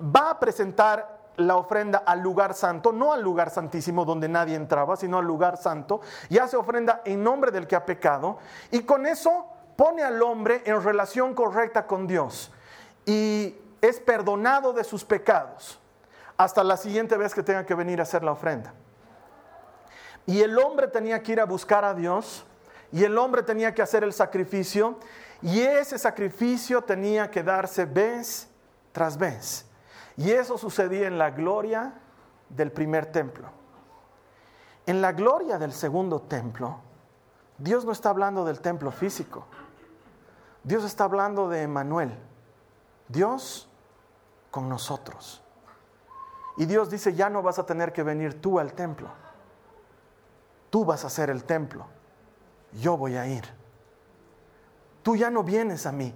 va 0.00 0.30
a 0.30 0.38
presentar 0.38 1.18
la 1.36 1.56
ofrenda 1.56 2.04
al 2.06 2.20
lugar 2.20 2.54
santo, 2.54 2.92
no 2.92 3.12
al 3.12 3.22
lugar 3.22 3.50
santísimo 3.50 4.04
donde 4.04 4.28
nadie 4.28 4.54
entraba, 4.54 4.94
sino 4.94 5.18
al 5.18 5.24
lugar 5.24 5.56
santo, 5.56 6.00
y 6.28 6.38
hace 6.38 6.56
ofrenda 6.56 7.02
en 7.04 7.24
nombre 7.24 7.50
del 7.50 7.66
que 7.66 7.74
ha 7.74 7.84
pecado, 7.84 8.38
y 8.70 8.82
con 8.82 9.04
eso 9.04 9.48
pone 9.76 10.02
al 10.02 10.22
hombre 10.22 10.62
en 10.64 10.82
relación 10.82 11.34
correcta 11.34 11.86
con 11.86 12.06
Dios 12.06 12.50
y 13.06 13.56
es 13.80 14.00
perdonado 14.00 14.72
de 14.72 14.84
sus 14.84 15.04
pecados 15.04 15.78
hasta 16.36 16.64
la 16.64 16.76
siguiente 16.76 17.16
vez 17.16 17.34
que 17.34 17.42
tenga 17.42 17.64
que 17.64 17.74
venir 17.74 18.00
a 18.00 18.02
hacer 18.02 18.24
la 18.24 18.32
ofrenda. 18.32 18.72
Y 20.26 20.40
el 20.40 20.58
hombre 20.58 20.88
tenía 20.88 21.22
que 21.22 21.32
ir 21.32 21.40
a 21.40 21.44
buscar 21.44 21.84
a 21.84 21.94
Dios 21.94 22.44
y 22.90 23.04
el 23.04 23.18
hombre 23.18 23.42
tenía 23.42 23.74
que 23.74 23.82
hacer 23.82 24.04
el 24.04 24.12
sacrificio 24.12 24.98
y 25.42 25.60
ese 25.60 25.98
sacrificio 25.98 26.82
tenía 26.82 27.30
que 27.30 27.42
darse 27.42 27.84
vez 27.84 28.48
tras 28.92 29.18
vez. 29.18 29.66
Y 30.16 30.30
eso 30.30 30.56
sucedía 30.56 31.06
en 31.06 31.18
la 31.18 31.30
gloria 31.30 31.92
del 32.48 32.72
primer 32.72 33.06
templo. 33.06 33.48
En 34.86 35.02
la 35.02 35.12
gloria 35.12 35.58
del 35.58 35.72
segundo 35.72 36.20
templo, 36.20 36.78
Dios 37.58 37.84
no 37.84 37.92
está 37.92 38.10
hablando 38.10 38.44
del 38.44 38.60
templo 38.60 38.90
físico. 38.90 39.46
Dios 40.64 40.82
está 40.84 41.04
hablando 41.04 41.48
de 41.48 41.62
Emanuel, 41.62 42.18
Dios 43.08 43.68
con 44.50 44.68
nosotros. 44.68 45.42
Y 46.56 46.64
Dios 46.66 46.88
dice, 46.88 47.14
ya 47.14 47.28
no 47.28 47.42
vas 47.42 47.58
a 47.58 47.66
tener 47.66 47.92
que 47.92 48.02
venir 48.02 48.40
tú 48.40 48.58
al 48.58 48.72
templo. 48.72 49.08
Tú 50.70 50.84
vas 50.84 51.04
a 51.04 51.10
ser 51.10 51.28
el 51.30 51.44
templo. 51.44 51.86
Yo 52.72 52.96
voy 52.96 53.16
a 53.16 53.26
ir. 53.26 53.44
Tú 55.02 55.16
ya 55.16 55.30
no 55.30 55.42
vienes 55.42 55.86
a 55.86 55.92
mí. 55.92 56.14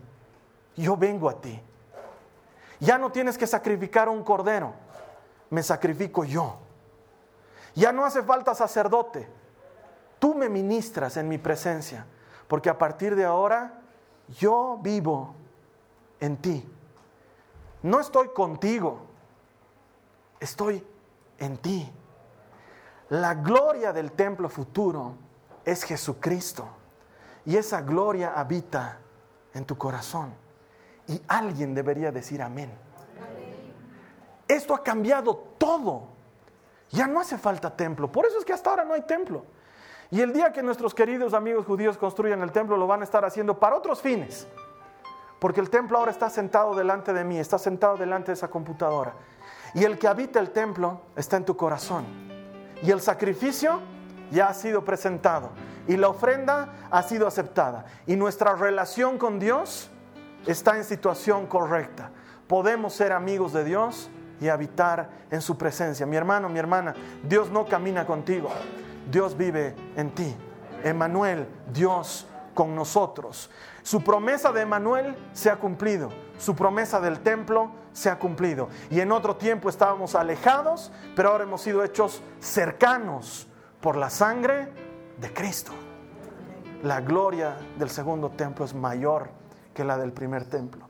Yo 0.76 0.96
vengo 0.96 1.28
a 1.28 1.40
ti. 1.40 1.60
Ya 2.80 2.96
no 2.96 3.10
tienes 3.10 3.36
que 3.36 3.46
sacrificar 3.46 4.08
un 4.08 4.22
cordero. 4.22 4.72
Me 5.50 5.62
sacrifico 5.62 6.24
yo. 6.24 6.58
Ya 7.74 7.92
no 7.92 8.04
hace 8.04 8.22
falta 8.22 8.54
sacerdote. 8.54 9.28
Tú 10.18 10.34
me 10.34 10.48
ministras 10.48 11.16
en 11.16 11.28
mi 11.28 11.38
presencia. 11.38 12.06
Porque 12.46 12.70
a 12.70 12.78
partir 12.78 13.14
de 13.14 13.24
ahora 13.24 13.77
yo 14.28 14.78
vivo 14.82 15.34
en 16.20 16.36
ti. 16.36 16.68
No 17.82 18.00
estoy 18.00 18.28
contigo, 18.28 19.00
estoy 20.40 20.84
en 21.38 21.56
ti. 21.58 21.90
La 23.10 23.34
gloria 23.34 23.92
del 23.92 24.12
templo 24.12 24.48
futuro 24.48 25.14
es 25.64 25.84
Jesucristo. 25.84 26.68
Y 27.46 27.56
esa 27.56 27.80
gloria 27.80 28.34
habita 28.34 28.98
en 29.54 29.64
tu 29.64 29.78
corazón. 29.78 30.34
Y 31.06 31.20
alguien 31.28 31.74
debería 31.74 32.12
decir 32.12 32.42
amén. 32.42 32.70
Esto 34.46 34.74
ha 34.74 34.82
cambiado 34.82 35.36
todo. 35.56 36.08
Ya 36.90 37.06
no 37.06 37.20
hace 37.20 37.38
falta 37.38 37.74
templo. 37.74 38.10
Por 38.10 38.26
eso 38.26 38.38
es 38.38 38.44
que 38.44 38.52
hasta 38.52 38.70
ahora 38.70 38.84
no 38.84 38.94
hay 38.94 39.02
templo. 39.02 39.44
Y 40.10 40.20
el 40.22 40.32
día 40.32 40.52
que 40.52 40.62
nuestros 40.62 40.94
queridos 40.94 41.34
amigos 41.34 41.66
judíos 41.66 41.98
construyan 41.98 42.40
el 42.42 42.50
templo, 42.50 42.76
lo 42.76 42.86
van 42.86 43.02
a 43.02 43.04
estar 43.04 43.24
haciendo 43.24 43.58
para 43.58 43.76
otros 43.76 44.00
fines. 44.00 44.46
Porque 45.38 45.60
el 45.60 45.70
templo 45.70 45.98
ahora 45.98 46.10
está 46.10 46.30
sentado 46.30 46.74
delante 46.74 47.12
de 47.12 47.24
mí, 47.24 47.38
está 47.38 47.58
sentado 47.58 47.96
delante 47.96 48.28
de 48.28 48.34
esa 48.34 48.48
computadora. 48.48 49.14
Y 49.74 49.84
el 49.84 49.98
que 49.98 50.08
habita 50.08 50.40
el 50.40 50.50
templo 50.50 51.02
está 51.14 51.36
en 51.36 51.44
tu 51.44 51.56
corazón. 51.56 52.06
Y 52.82 52.90
el 52.90 53.00
sacrificio 53.00 53.80
ya 54.30 54.48
ha 54.48 54.54
sido 54.54 54.82
presentado. 54.84 55.50
Y 55.86 55.96
la 55.96 56.08
ofrenda 56.08 56.74
ha 56.90 57.02
sido 57.02 57.26
aceptada. 57.26 57.84
Y 58.06 58.16
nuestra 58.16 58.54
relación 58.54 59.18
con 59.18 59.38
Dios 59.38 59.90
está 60.46 60.76
en 60.76 60.84
situación 60.84 61.46
correcta. 61.46 62.10
Podemos 62.46 62.94
ser 62.94 63.12
amigos 63.12 63.52
de 63.52 63.64
Dios 63.64 64.10
y 64.40 64.48
habitar 64.48 65.10
en 65.30 65.42
su 65.42 65.58
presencia. 65.58 66.06
Mi 66.06 66.16
hermano, 66.16 66.48
mi 66.48 66.58
hermana, 66.58 66.94
Dios 67.22 67.50
no 67.50 67.66
camina 67.66 68.06
contigo. 68.06 68.50
Dios 69.10 69.36
vive 69.36 69.74
en 69.96 70.10
ti. 70.10 70.34
Emanuel, 70.84 71.48
Dios 71.72 72.26
con 72.54 72.74
nosotros. 72.74 73.50
Su 73.82 74.02
promesa 74.02 74.52
de 74.52 74.62
Emanuel 74.62 75.16
se 75.32 75.50
ha 75.50 75.56
cumplido. 75.56 76.10
Su 76.38 76.54
promesa 76.54 77.00
del 77.00 77.20
templo 77.20 77.70
se 77.92 78.10
ha 78.10 78.18
cumplido. 78.18 78.68
Y 78.90 79.00
en 79.00 79.12
otro 79.12 79.36
tiempo 79.36 79.68
estábamos 79.68 80.14
alejados, 80.14 80.92
pero 81.16 81.30
ahora 81.30 81.44
hemos 81.44 81.62
sido 81.62 81.82
hechos 81.84 82.22
cercanos 82.40 83.48
por 83.80 83.96
la 83.96 84.10
sangre 84.10 84.72
de 85.20 85.32
Cristo. 85.32 85.72
La 86.82 87.00
gloria 87.00 87.56
del 87.76 87.90
segundo 87.90 88.30
templo 88.30 88.64
es 88.64 88.74
mayor 88.74 89.30
que 89.74 89.84
la 89.84 89.96
del 89.96 90.12
primer 90.12 90.44
templo. 90.44 90.86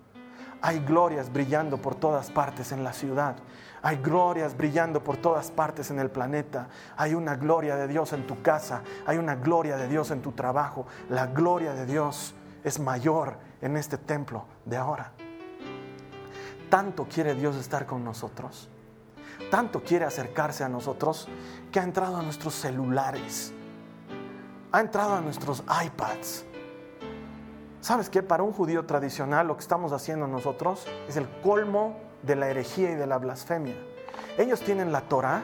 Hay 0.61 0.81
glorias 0.81 1.33
brillando 1.33 1.79
por 1.79 1.95
todas 1.95 2.31
partes 2.31 2.73
en 2.73 2.83
la 2.83 2.93
ciudad. 2.93 3.37
Hay 3.83 3.97
glorias 3.97 4.57
brillando 4.57 5.03
por 5.03 5.17
todas 5.17 5.51
partes 5.51 5.91
en 5.91 5.99
el 5.99 6.11
planeta. 6.11 6.69
Hay 6.97 7.15
una 7.15 7.37
gloria 7.37 7.77
de 7.77 7.89
Dios 7.89 8.13
en 8.13 8.27
tu 8.27 8.43
casa. 8.43 8.83
Hay 9.07 9.19
una 9.19 9.37
gloria 9.37 9.77
de 9.77 9.89
Dios 9.89 10.11
en 10.11 10.23
tu 10.23 10.33
trabajo. 10.33 10.87
La 11.09 11.27
gloria 11.27 11.75
de 11.75 11.87
Dios 11.87 12.35
es 12.65 12.81
mayor 12.81 13.37
en 13.61 13.77
este 13.77 13.99
templo 13.99 14.45
de 14.65 14.77
ahora. 14.77 15.13
Tanto 16.69 17.07
quiere 17.09 17.35
Dios 17.35 17.57
estar 17.57 17.87
con 17.87 18.05
nosotros. 18.05 18.69
Tanto 19.51 19.83
quiere 19.83 20.05
acercarse 20.05 20.65
a 20.65 20.69
nosotros 20.69 21.29
que 21.73 21.81
ha 21.81 21.85
entrado 21.85 22.17
a 22.17 22.23
nuestros 22.23 22.55
celulares. 22.55 23.53
Ha 24.73 24.81
entrado 24.81 25.15
a 25.15 25.21
nuestros 25.21 25.63
iPads. 25.85 26.45
¿Sabes 27.81 28.11
qué? 28.11 28.23
Para 28.23 28.43
un 28.43 28.53
judío 28.53 28.85
tradicional 28.85 29.47
lo 29.47 29.57
que 29.57 29.63
estamos 29.63 29.93
haciendo 29.93 30.27
nosotros 30.27 30.87
es 31.09 31.17
el 31.17 31.29
colmo 31.41 32.08
de 32.23 32.37
la 32.37 32.49
herejía 32.49 32.91
y 32.91 32.95
de 32.95 33.07
la 33.07 33.19
blasfemia. 33.19 33.77
Ellos 34.37 34.61
tienen 34.61 34.93
la 34.93 35.03
Torah 35.03 35.43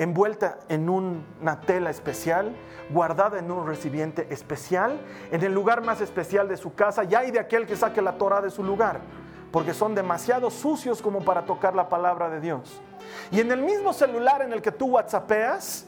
envuelta 0.00 0.60
en 0.68 0.88
una 0.88 1.60
tela 1.60 1.90
especial, 1.90 2.56
guardada 2.88 3.38
en 3.38 3.50
un 3.50 3.66
recipiente 3.66 4.26
especial, 4.30 4.98
en 5.30 5.42
el 5.42 5.52
lugar 5.52 5.84
más 5.84 6.00
especial 6.00 6.48
de 6.48 6.56
su 6.56 6.74
casa, 6.74 7.04
y 7.04 7.14
hay 7.14 7.30
de 7.30 7.38
aquel 7.38 7.66
que 7.66 7.76
saque 7.76 8.00
la 8.00 8.16
Torah 8.16 8.40
de 8.40 8.50
su 8.50 8.64
lugar, 8.64 9.00
porque 9.52 9.74
son 9.74 9.94
demasiado 9.94 10.50
sucios 10.50 11.02
como 11.02 11.20
para 11.20 11.44
tocar 11.44 11.74
la 11.74 11.90
palabra 11.90 12.30
de 12.30 12.40
Dios. 12.40 12.80
Y 13.30 13.40
en 13.40 13.52
el 13.52 13.62
mismo 13.62 13.92
celular 13.92 14.40
en 14.40 14.54
el 14.54 14.62
que 14.62 14.72
tú 14.72 14.86
whatsappeas, 14.86 15.86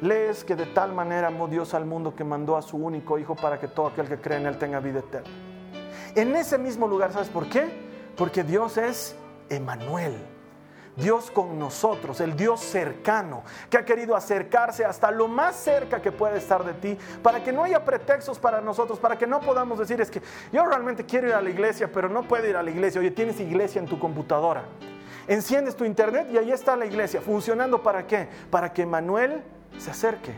lees 0.00 0.44
que 0.44 0.54
de 0.54 0.66
tal 0.66 0.92
manera 0.92 1.26
amó 1.26 1.48
Dios 1.48 1.74
al 1.74 1.86
mundo 1.86 2.14
que 2.14 2.22
mandó 2.22 2.56
a 2.56 2.62
su 2.62 2.76
único 2.76 3.18
Hijo 3.18 3.34
para 3.34 3.58
que 3.58 3.66
todo 3.66 3.88
aquel 3.88 4.06
que 4.06 4.20
cree 4.20 4.38
en 4.38 4.46
Él 4.46 4.58
tenga 4.58 4.78
vida 4.78 5.00
eterna. 5.00 5.28
En 6.14 6.36
ese 6.36 6.56
mismo 6.56 6.86
lugar, 6.86 7.12
¿sabes 7.12 7.28
por 7.28 7.48
qué? 7.48 7.68
Porque 8.16 8.44
Dios 8.44 8.76
es 8.76 9.16
Emanuel. 9.50 10.16
Dios 10.96 11.30
con 11.30 11.58
nosotros, 11.58 12.20
el 12.20 12.36
Dios 12.36 12.60
cercano, 12.60 13.42
que 13.70 13.78
ha 13.78 13.84
querido 13.84 14.16
acercarse 14.16 14.84
hasta 14.84 15.10
lo 15.10 15.28
más 15.28 15.56
cerca 15.56 16.02
que 16.02 16.12
puede 16.12 16.38
estar 16.38 16.64
de 16.64 16.74
ti, 16.74 16.98
para 17.22 17.42
que 17.42 17.52
no 17.52 17.62
haya 17.62 17.84
pretextos 17.84 18.38
para 18.38 18.60
nosotros, 18.60 18.98
para 18.98 19.16
que 19.16 19.26
no 19.26 19.40
podamos 19.40 19.78
decir, 19.78 20.00
es 20.00 20.10
que 20.10 20.20
yo 20.52 20.64
realmente 20.66 21.06
quiero 21.06 21.28
ir 21.28 21.34
a 21.34 21.40
la 21.40 21.50
iglesia, 21.50 21.90
pero 21.90 22.08
no 22.08 22.24
puedo 22.24 22.46
ir 22.46 22.56
a 22.56 22.62
la 22.62 22.70
iglesia. 22.70 23.00
Oye, 23.00 23.10
tienes 23.10 23.40
iglesia 23.40 23.80
en 23.80 23.86
tu 23.86 23.98
computadora. 23.98 24.64
Enciendes 25.26 25.76
tu 25.76 25.84
internet 25.84 26.28
y 26.32 26.38
ahí 26.38 26.50
está 26.50 26.76
la 26.76 26.86
iglesia, 26.86 27.20
funcionando 27.20 27.82
para 27.82 28.06
qué? 28.06 28.28
Para 28.50 28.72
que 28.72 28.84
Manuel 28.84 29.42
se 29.78 29.90
acerque, 29.90 30.34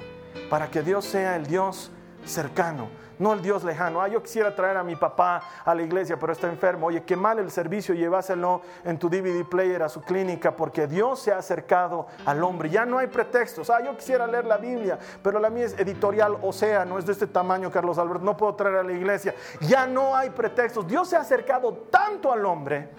para 0.51 0.71
que 0.71 0.83
Dios 0.83 1.05
sea 1.05 1.37
el 1.37 1.47
Dios 1.47 1.91
cercano, 2.25 2.89
no 3.23 3.33
el 3.33 3.41
Dios 3.41 3.63
lejano. 3.63 4.03
Ah, 4.03 4.09
yo 4.09 4.21
quisiera 4.21 4.55
traer 4.55 4.77
a 4.77 4.83
mi 4.83 4.97
papá 4.97 5.43
a 5.65 5.75
la 5.75 5.83
iglesia, 5.83 6.19
pero 6.19 6.33
está 6.33 6.49
enfermo. 6.49 6.89
Oye, 6.89 7.05
qué 7.05 7.15
mal 7.15 7.39
el 7.39 7.53
servicio, 7.53 7.95
llévaselo 7.95 8.63
en 8.85 8.99
tu 8.99 9.09
DVD 9.09 9.45
player 9.49 9.83
a 9.85 9.89
su 9.89 10.03
clínica, 10.03 10.57
porque 10.57 10.89
Dios 10.89 11.21
se 11.21 11.33
ha 11.33 11.39
acercado 11.39 12.09
al 12.27 12.43
hombre. 12.43 12.69
Ya 12.69 12.85
no 12.85 12.99
hay 12.99 13.07
pretextos. 13.07 13.71
Ah, 13.71 13.81
yo 13.81 13.97
quisiera 13.97 14.27
leer 14.27 14.45
la 14.45 14.57
Biblia, 14.57 14.99
pero 15.23 15.39
la 15.39 15.51
mía 15.51 15.67
es 15.67 15.79
editorial 15.79 16.37
o 16.43 16.53
sea, 16.53 16.85
no 16.85 16.99
es 16.99 17.07
de 17.07 17.13
este 17.13 17.29
tamaño, 17.29 17.71
Carlos 17.71 17.97
Alberto, 17.97 18.25
no 18.25 18.37
puedo 18.37 18.57
traer 18.57 18.77
a 18.77 18.83
la 18.83 18.93
iglesia. 18.93 19.35
Ya 19.61 19.87
no 19.87 20.17
hay 20.17 20.31
pretextos. 20.31 20.87
Dios 20.89 21.09
se 21.09 21.17
ha 21.17 21.21
acercado 21.21 21.73
tanto 21.91 22.33
al 22.33 22.45
hombre 22.45 22.91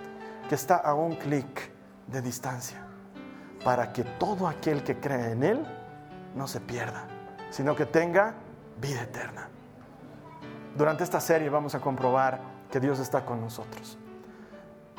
que 0.48 0.56
está 0.56 0.78
a 0.78 0.94
un 0.94 1.16
clic 1.16 1.70
de 2.08 2.22
distancia, 2.22 2.82
para 3.66 3.92
que 3.92 4.04
todo 4.04 4.48
aquel 4.48 4.84
que 4.84 5.00
cree 5.00 5.32
en 5.32 5.44
Él 5.44 5.66
no 6.34 6.48
se 6.48 6.62
pierda, 6.62 7.08
sino 7.50 7.76
que 7.76 7.86
tenga 7.86 8.36
vida 8.80 9.02
eterna. 9.02 9.50
Durante 10.76 11.04
esta 11.04 11.20
serie 11.20 11.50
vamos 11.50 11.76
a 11.76 11.80
comprobar 11.80 12.40
que 12.72 12.80
Dios 12.80 13.00
está 13.00 13.26
con 13.26 13.40
nosotros. 13.40 13.98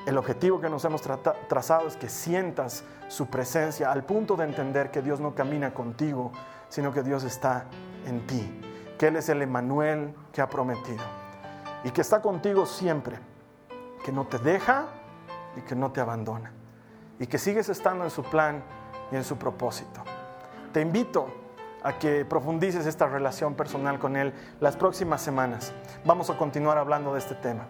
El 0.06 0.18
objetivo 0.18 0.60
que 0.60 0.68
nos 0.68 0.84
hemos 0.84 1.02
trazado 1.02 1.88
es 1.88 1.96
que 1.96 2.08
sientas 2.08 2.84
su 3.08 3.26
presencia 3.26 3.90
al 3.90 4.04
punto 4.04 4.36
de 4.36 4.44
entender 4.44 4.90
que 4.90 5.02
Dios 5.02 5.18
no 5.18 5.34
camina 5.34 5.72
contigo, 5.74 6.30
sino 6.68 6.92
que 6.92 7.02
Dios 7.02 7.24
está 7.24 7.64
en 8.06 8.26
ti, 8.26 8.60
que 8.98 9.08
Él 9.08 9.16
es 9.16 9.28
el 9.28 9.42
Emanuel 9.42 10.14
que 10.32 10.42
ha 10.42 10.48
prometido 10.48 11.02
y 11.82 11.90
que 11.90 12.02
está 12.02 12.20
contigo 12.20 12.66
siempre, 12.66 13.18
que 14.04 14.12
no 14.12 14.26
te 14.26 14.38
deja 14.38 14.86
y 15.56 15.62
que 15.62 15.74
no 15.74 15.90
te 15.90 16.00
abandona 16.00 16.52
y 17.18 17.26
que 17.26 17.38
sigues 17.38 17.68
estando 17.68 18.04
en 18.04 18.10
su 18.10 18.22
plan 18.22 18.62
y 19.10 19.16
en 19.16 19.24
su 19.24 19.36
propósito. 19.36 20.02
Te 20.72 20.80
invito 20.80 21.43
a 21.84 21.98
que 21.98 22.24
profundices 22.24 22.86
esta 22.86 23.06
relación 23.06 23.54
personal 23.54 23.98
con 24.00 24.16
Él 24.16 24.32
las 24.58 24.74
próximas 24.74 25.20
semanas. 25.20 25.72
Vamos 26.04 26.30
a 26.30 26.36
continuar 26.36 26.78
hablando 26.78 27.12
de 27.12 27.20
este 27.20 27.34
tema. 27.36 27.66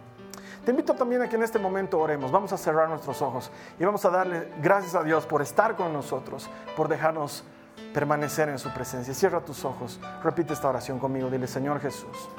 Te 0.65 0.71
invito 0.71 0.95
también 0.95 1.21
a 1.21 1.29
que 1.29 1.37
en 1.37 1.43
este 1.43 1.59
momento 1.59 1.99
oremos. 1.99 2.33
Vamos 2.33 2.53
a 2.53 2.57
cerrar 2.57 2.89
nuestros 2.89 3.21
ojos 3.21 3.51
y 3.79 3.85
vamos 3.85 4.05
a 4.05 4.11
darle 4.11 4.51
gracias 4.63 4.95
a 4.95 5.03
Dios 5.03 5.27
por 5.27 5.43
estar 5.43 5.77
con 5.77 5.93
nosotros, 5.93 6.49
por 6.77 6.89
dejarnos 6.89 7.45
permanecer 7.93 8.49
en 8.49 8.59
su 8.59 8.71
presencia. 8.71 9.13
Cierra 9.13 9.41
tus 9.41 9.65
ojos, 9.65 10.01
repite 10.23 10.55
esta 10.55 10.69
oración 10.69 10.99
conmigo. 10.99 11.29
Dile, 11.29 11.49
Señor 11.49 11.81
Jesús, 11.81 12.31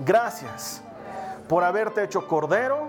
gracias 0.00 0.82
por 1.46 1.62
haberte 1.62 2.02
hecho 2.02 2.26
cordero 2.26 2.88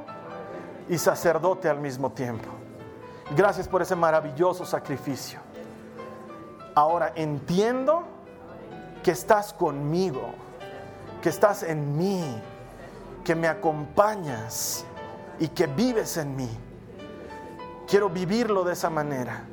y 0.88 0.98
sacerdote 0.98 1.68
al 1.68 1.80
mismo 1.80 2.12
tiempo. 2.12 2.50
Gracias 3.36 3.68
por 3.68 3.82
ese 3.82 3.96
maravilloso 3.96 4.66
sacrificio. 4.66 5.40
Ahora 6.76 7.14
entiendo 7.16 8.04
que 9.02 9.12
estás 9.12 9.54
conmigo, 9.54 10.34
que 11.22 11.30
estás 11.30 11.64
en 11.64 11.98
mí, 11.98 12.22
que 13.24 13.34
me 13.34 13.48
acompañas 13.48 14.86
y 15.40 15.48
que 15.48 15.68
vives 15.68 16.18
en 16.18 16.36
mí. 16.36 16.50
Quiero 17.88 18.10
vivirlo 18.10 18.66
de 18.66 18.74
esa 18.74 18.90
manera, 18.90 19.46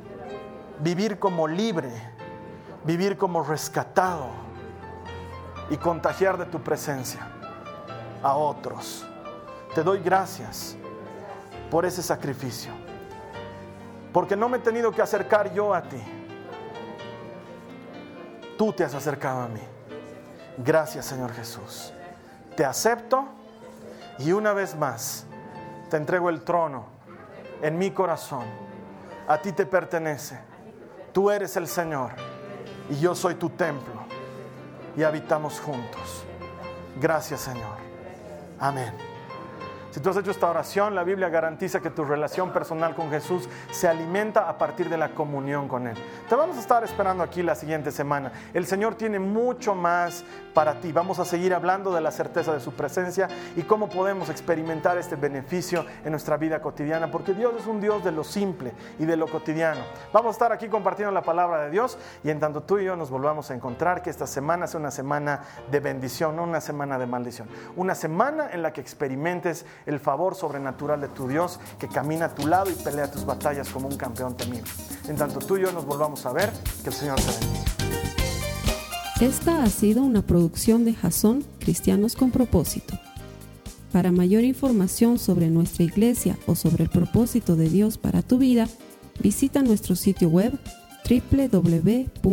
vivir 0.79 1.17
como 1.17 1.47
libre, 1.47 1.89
vivir 2.83 3.17
como 3.17 3.41
rescatado 3.41 4.27
y 5.69 5.77
contagiar 5.77 6.37
de 6.37 6.45
tu 6.45 6.59
presencia 6.59 7.25
a 8.21 8.35
otros. 8.35 9.05
Te 9.73 9.81
doy 9.81 9.99
gracias 9.99 10.75
por 11.71 11.85
ese 11.85 12.03
sacrificio, 12.03 12.73
porque 14.11 14.35
no 14.35 14.49
me 14.49 14.57
he 14.57 14.61
tenido 14.61 14.91
que 14.91 15.01
acercar 15.01 15.53
yo 15.53 15.73
a 15.73 15.83
ti 15.83 16.03
tú 18.63 18.71
te 18.71 18.85
has 18.85 18.93
acercado 18.93 19.41
a 19.41 19.49
mí. 19.49 19.59
Gracias 20.57 21.05
Señor 21.07 21.33
Jesús. 21.33 21.91
Te 22.55 22.63
acepto 22.63 23.25
y 24.19 24.31
una 24.31 24.53
vez 24.53 24.73
más 24.73 25.25
te 25.89 25.97
entrego 25.97 26.29
el 26.29 26.43
trono 26.43 26.85
en 27.61 27.77
mi 27.77 27.91
corazón. 27.91 28.45
A 29.27 29.37
ti 29.39 29.51
te 29.51 29.65
pertenece. 29.65 30.39
Tú 31.11 31.29
eres 31.29 31.57
el 31.57 31.67
Señor 31.67 32.11
y 32.89 33.01
yo 33.01 33.13
soy 33.15 33.35
tu 33.35 33.49
templo 33.49 34.05
y 34.95 35.03
habitamos 35.03 35.59
juntos. 35.59 36.23
Gracias 37.01 37.41
Señor. 37.41 37.75
Amén. 38.59 39.12
Si 39.93 39.99
tú 39.99 40.09
has 40.09 40.17
hecho 40.17 40.31
esta 40.31 40.49
oración, 40.49 40.95
la 40.95 41.03
Biblia 41.03 41.29
garantiza 41.29 41.79
que 41.79 41.91
tu 41.91 42.03
relación 42.03 42.51
personal 42.51 42.95
con 42.95 43.11
Jesús 43.11 43.47
se 43.69 43.87
alimenta 43.87 44.49
a 44.49 44.57
partir 44.57 44.89
de 44.89 44.97
la 44.97 45.09
comunión 45.09 45.67
con 45.67 45.85
Él. 45.85 45.95
Te 46.27 46.33
vamos 46.33 46.57
a 46.57 46.61
estar 46.61 46.83
esperando 46.83 47.21
aquí 47.21 47.43
la 47.43 47.53
siguiente 47.53 47.91
semana. 47.91 48.31
El 48.55 48.65
Señor 48.65 48.95
tiene 48.95 49.19
mucho 49.19 49.75
más 49.75 50.25
para 50.55 50.79
ti. 50.79 50.91
Vamos 50.91 51.19
a 51.19 51.25
seguir 51.25 51.53
hablando 51.53 51.93
de 51.93 52.01
la 52.01 52.09
certeza 52.09 52.51
de 52.51 52.59
su 52.59 52.73
presencia 52.73 53.27
y 53.55 53.61
cómo 53.61 53.87
podemos 53.87 54.31
experimentar 54.31 54.97
este 54.97 55.15
beneficio 55.15 55.85
en 56.03 56.09
nuestra 56.09 56.37
vida 56.37 56.59
cotidiana, 56.59 57.11
porque 57.11 57.35
Dios 57.35 57.53
es 57.59 57.67
un 57.67 57.79
Dios 57.79 58.03
de 58.03 58.11
lo 58.11 58.23
simple 58.23 58.73
y 58.97 59.05
de 59.05 59.15
lo 59.15 59.27
cotidiano. 59.27 59.81
Vamos 60.11 60.29
a 60.29 60.31
estar 60.31 60.51
aquí 60.51 60.69
compartiendo 60.69 61.11
la 61.11 61.21
palabra 61.21 61.65
de 61.65 61.69
Dios 61.69 61.99
y 62.23 62.31
en 62.31 62.39
tanto 62.39 62.63
tú 62.63 62.79
y 62.79 62.85
yo 62.85 62.95
nos 62.95 63.11
volvamos 63.11 63.51
a 63.51 63.53
encontrar, 63.53 64.01
que 64.01 64.09
esta 64.09 64.25
semana 64.25 64.65
sea 64.65 64.79
una 64.79 64.89
semana 64.89 65.43
de 65.69 65.79
bendición, 65.79 66.35
no 66.35 66.45
una 66.45 66.61
semana 66.61 66.97
de 66.97 67.05
maldición. 67.05 67.47
Una 67.75 67.93
semana 67.93 68.49
en 68.51 68.63
la 68.63 68.73
que 68.73 68.81
experimentes 68.81 69.67
el 69.85 69.99
favor 69.99 70.35
sobrenatural 70.35 71.01
de 71.01 71.07
tu 71.07 71.27
Dios 71.27 71.59
que 71.79 71.87
camina 71.87 72.25
a 72.25 72.35
tu 72.35 72.47
lado 72.47 72.69
y 72.69 72.73
pelea 72.73 73.11
tus 73.11 73.25
batallas 73.25 73.69
como 73.69 73.87
un 73.87 73.97
campeón 73.97 74.35
temible. 74.35 74.69
En 75.07 75.15
tanto 75.15 75.39
tú 75.39 75.57
y 75.57 75.61
yo 75.61 75.71
nos 75.71 75.85
volvamos 75.85 76.25
a 76.25 76.33
ver, 76.33 76.51
que 76.83 76.89
el 76.89 76.95
Señor 76.95 77.19
te 77.19 77.31
bendiga. 77.31 77.63
Esta 79.21 79.63
ha 79.63 79.69
sido 79.69 80.03
una 80.03 80.21
producción 80.21 80.85
de 80.85 80.93
Jason 80.93 81.45
Cristianos 81.59 82.15
con 82.15 82.31
Propósito. 82.31 82.99
Para 83.91 84.11
mayor 84.11 84.43
información 84.43 85.19
sobre 85.19 85.49
nuestra 85.49 85.83
iglesia 85.83 86.37
o 86.47 86.55
sobre 86.55 86.85
el 86.85 86.89
propósito 86.89 87.55
de 87.55 87.69
Dios 87.69 87.97
para 87.99 88.23
tu 88.23 88.39
vida, 88.39 88.67
visita 89.19 89.61
nuestro 89.61 89.95
sitio 89.95 90.29
web 90.29 90.59
www.jason.info. 91.07 92.23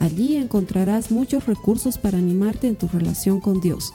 Allí 0.00 0.36
encontrarás 0.36 1.10
muchos 1.10 1.46
recursos 1.46 1.96
para 1.96 2.18
animarte 2.18 2.68
en 2.68 2.76
tu 2.76 2.88
relación 2.88 3.40
con 3.40 3.60
Dios, 3.60 3.94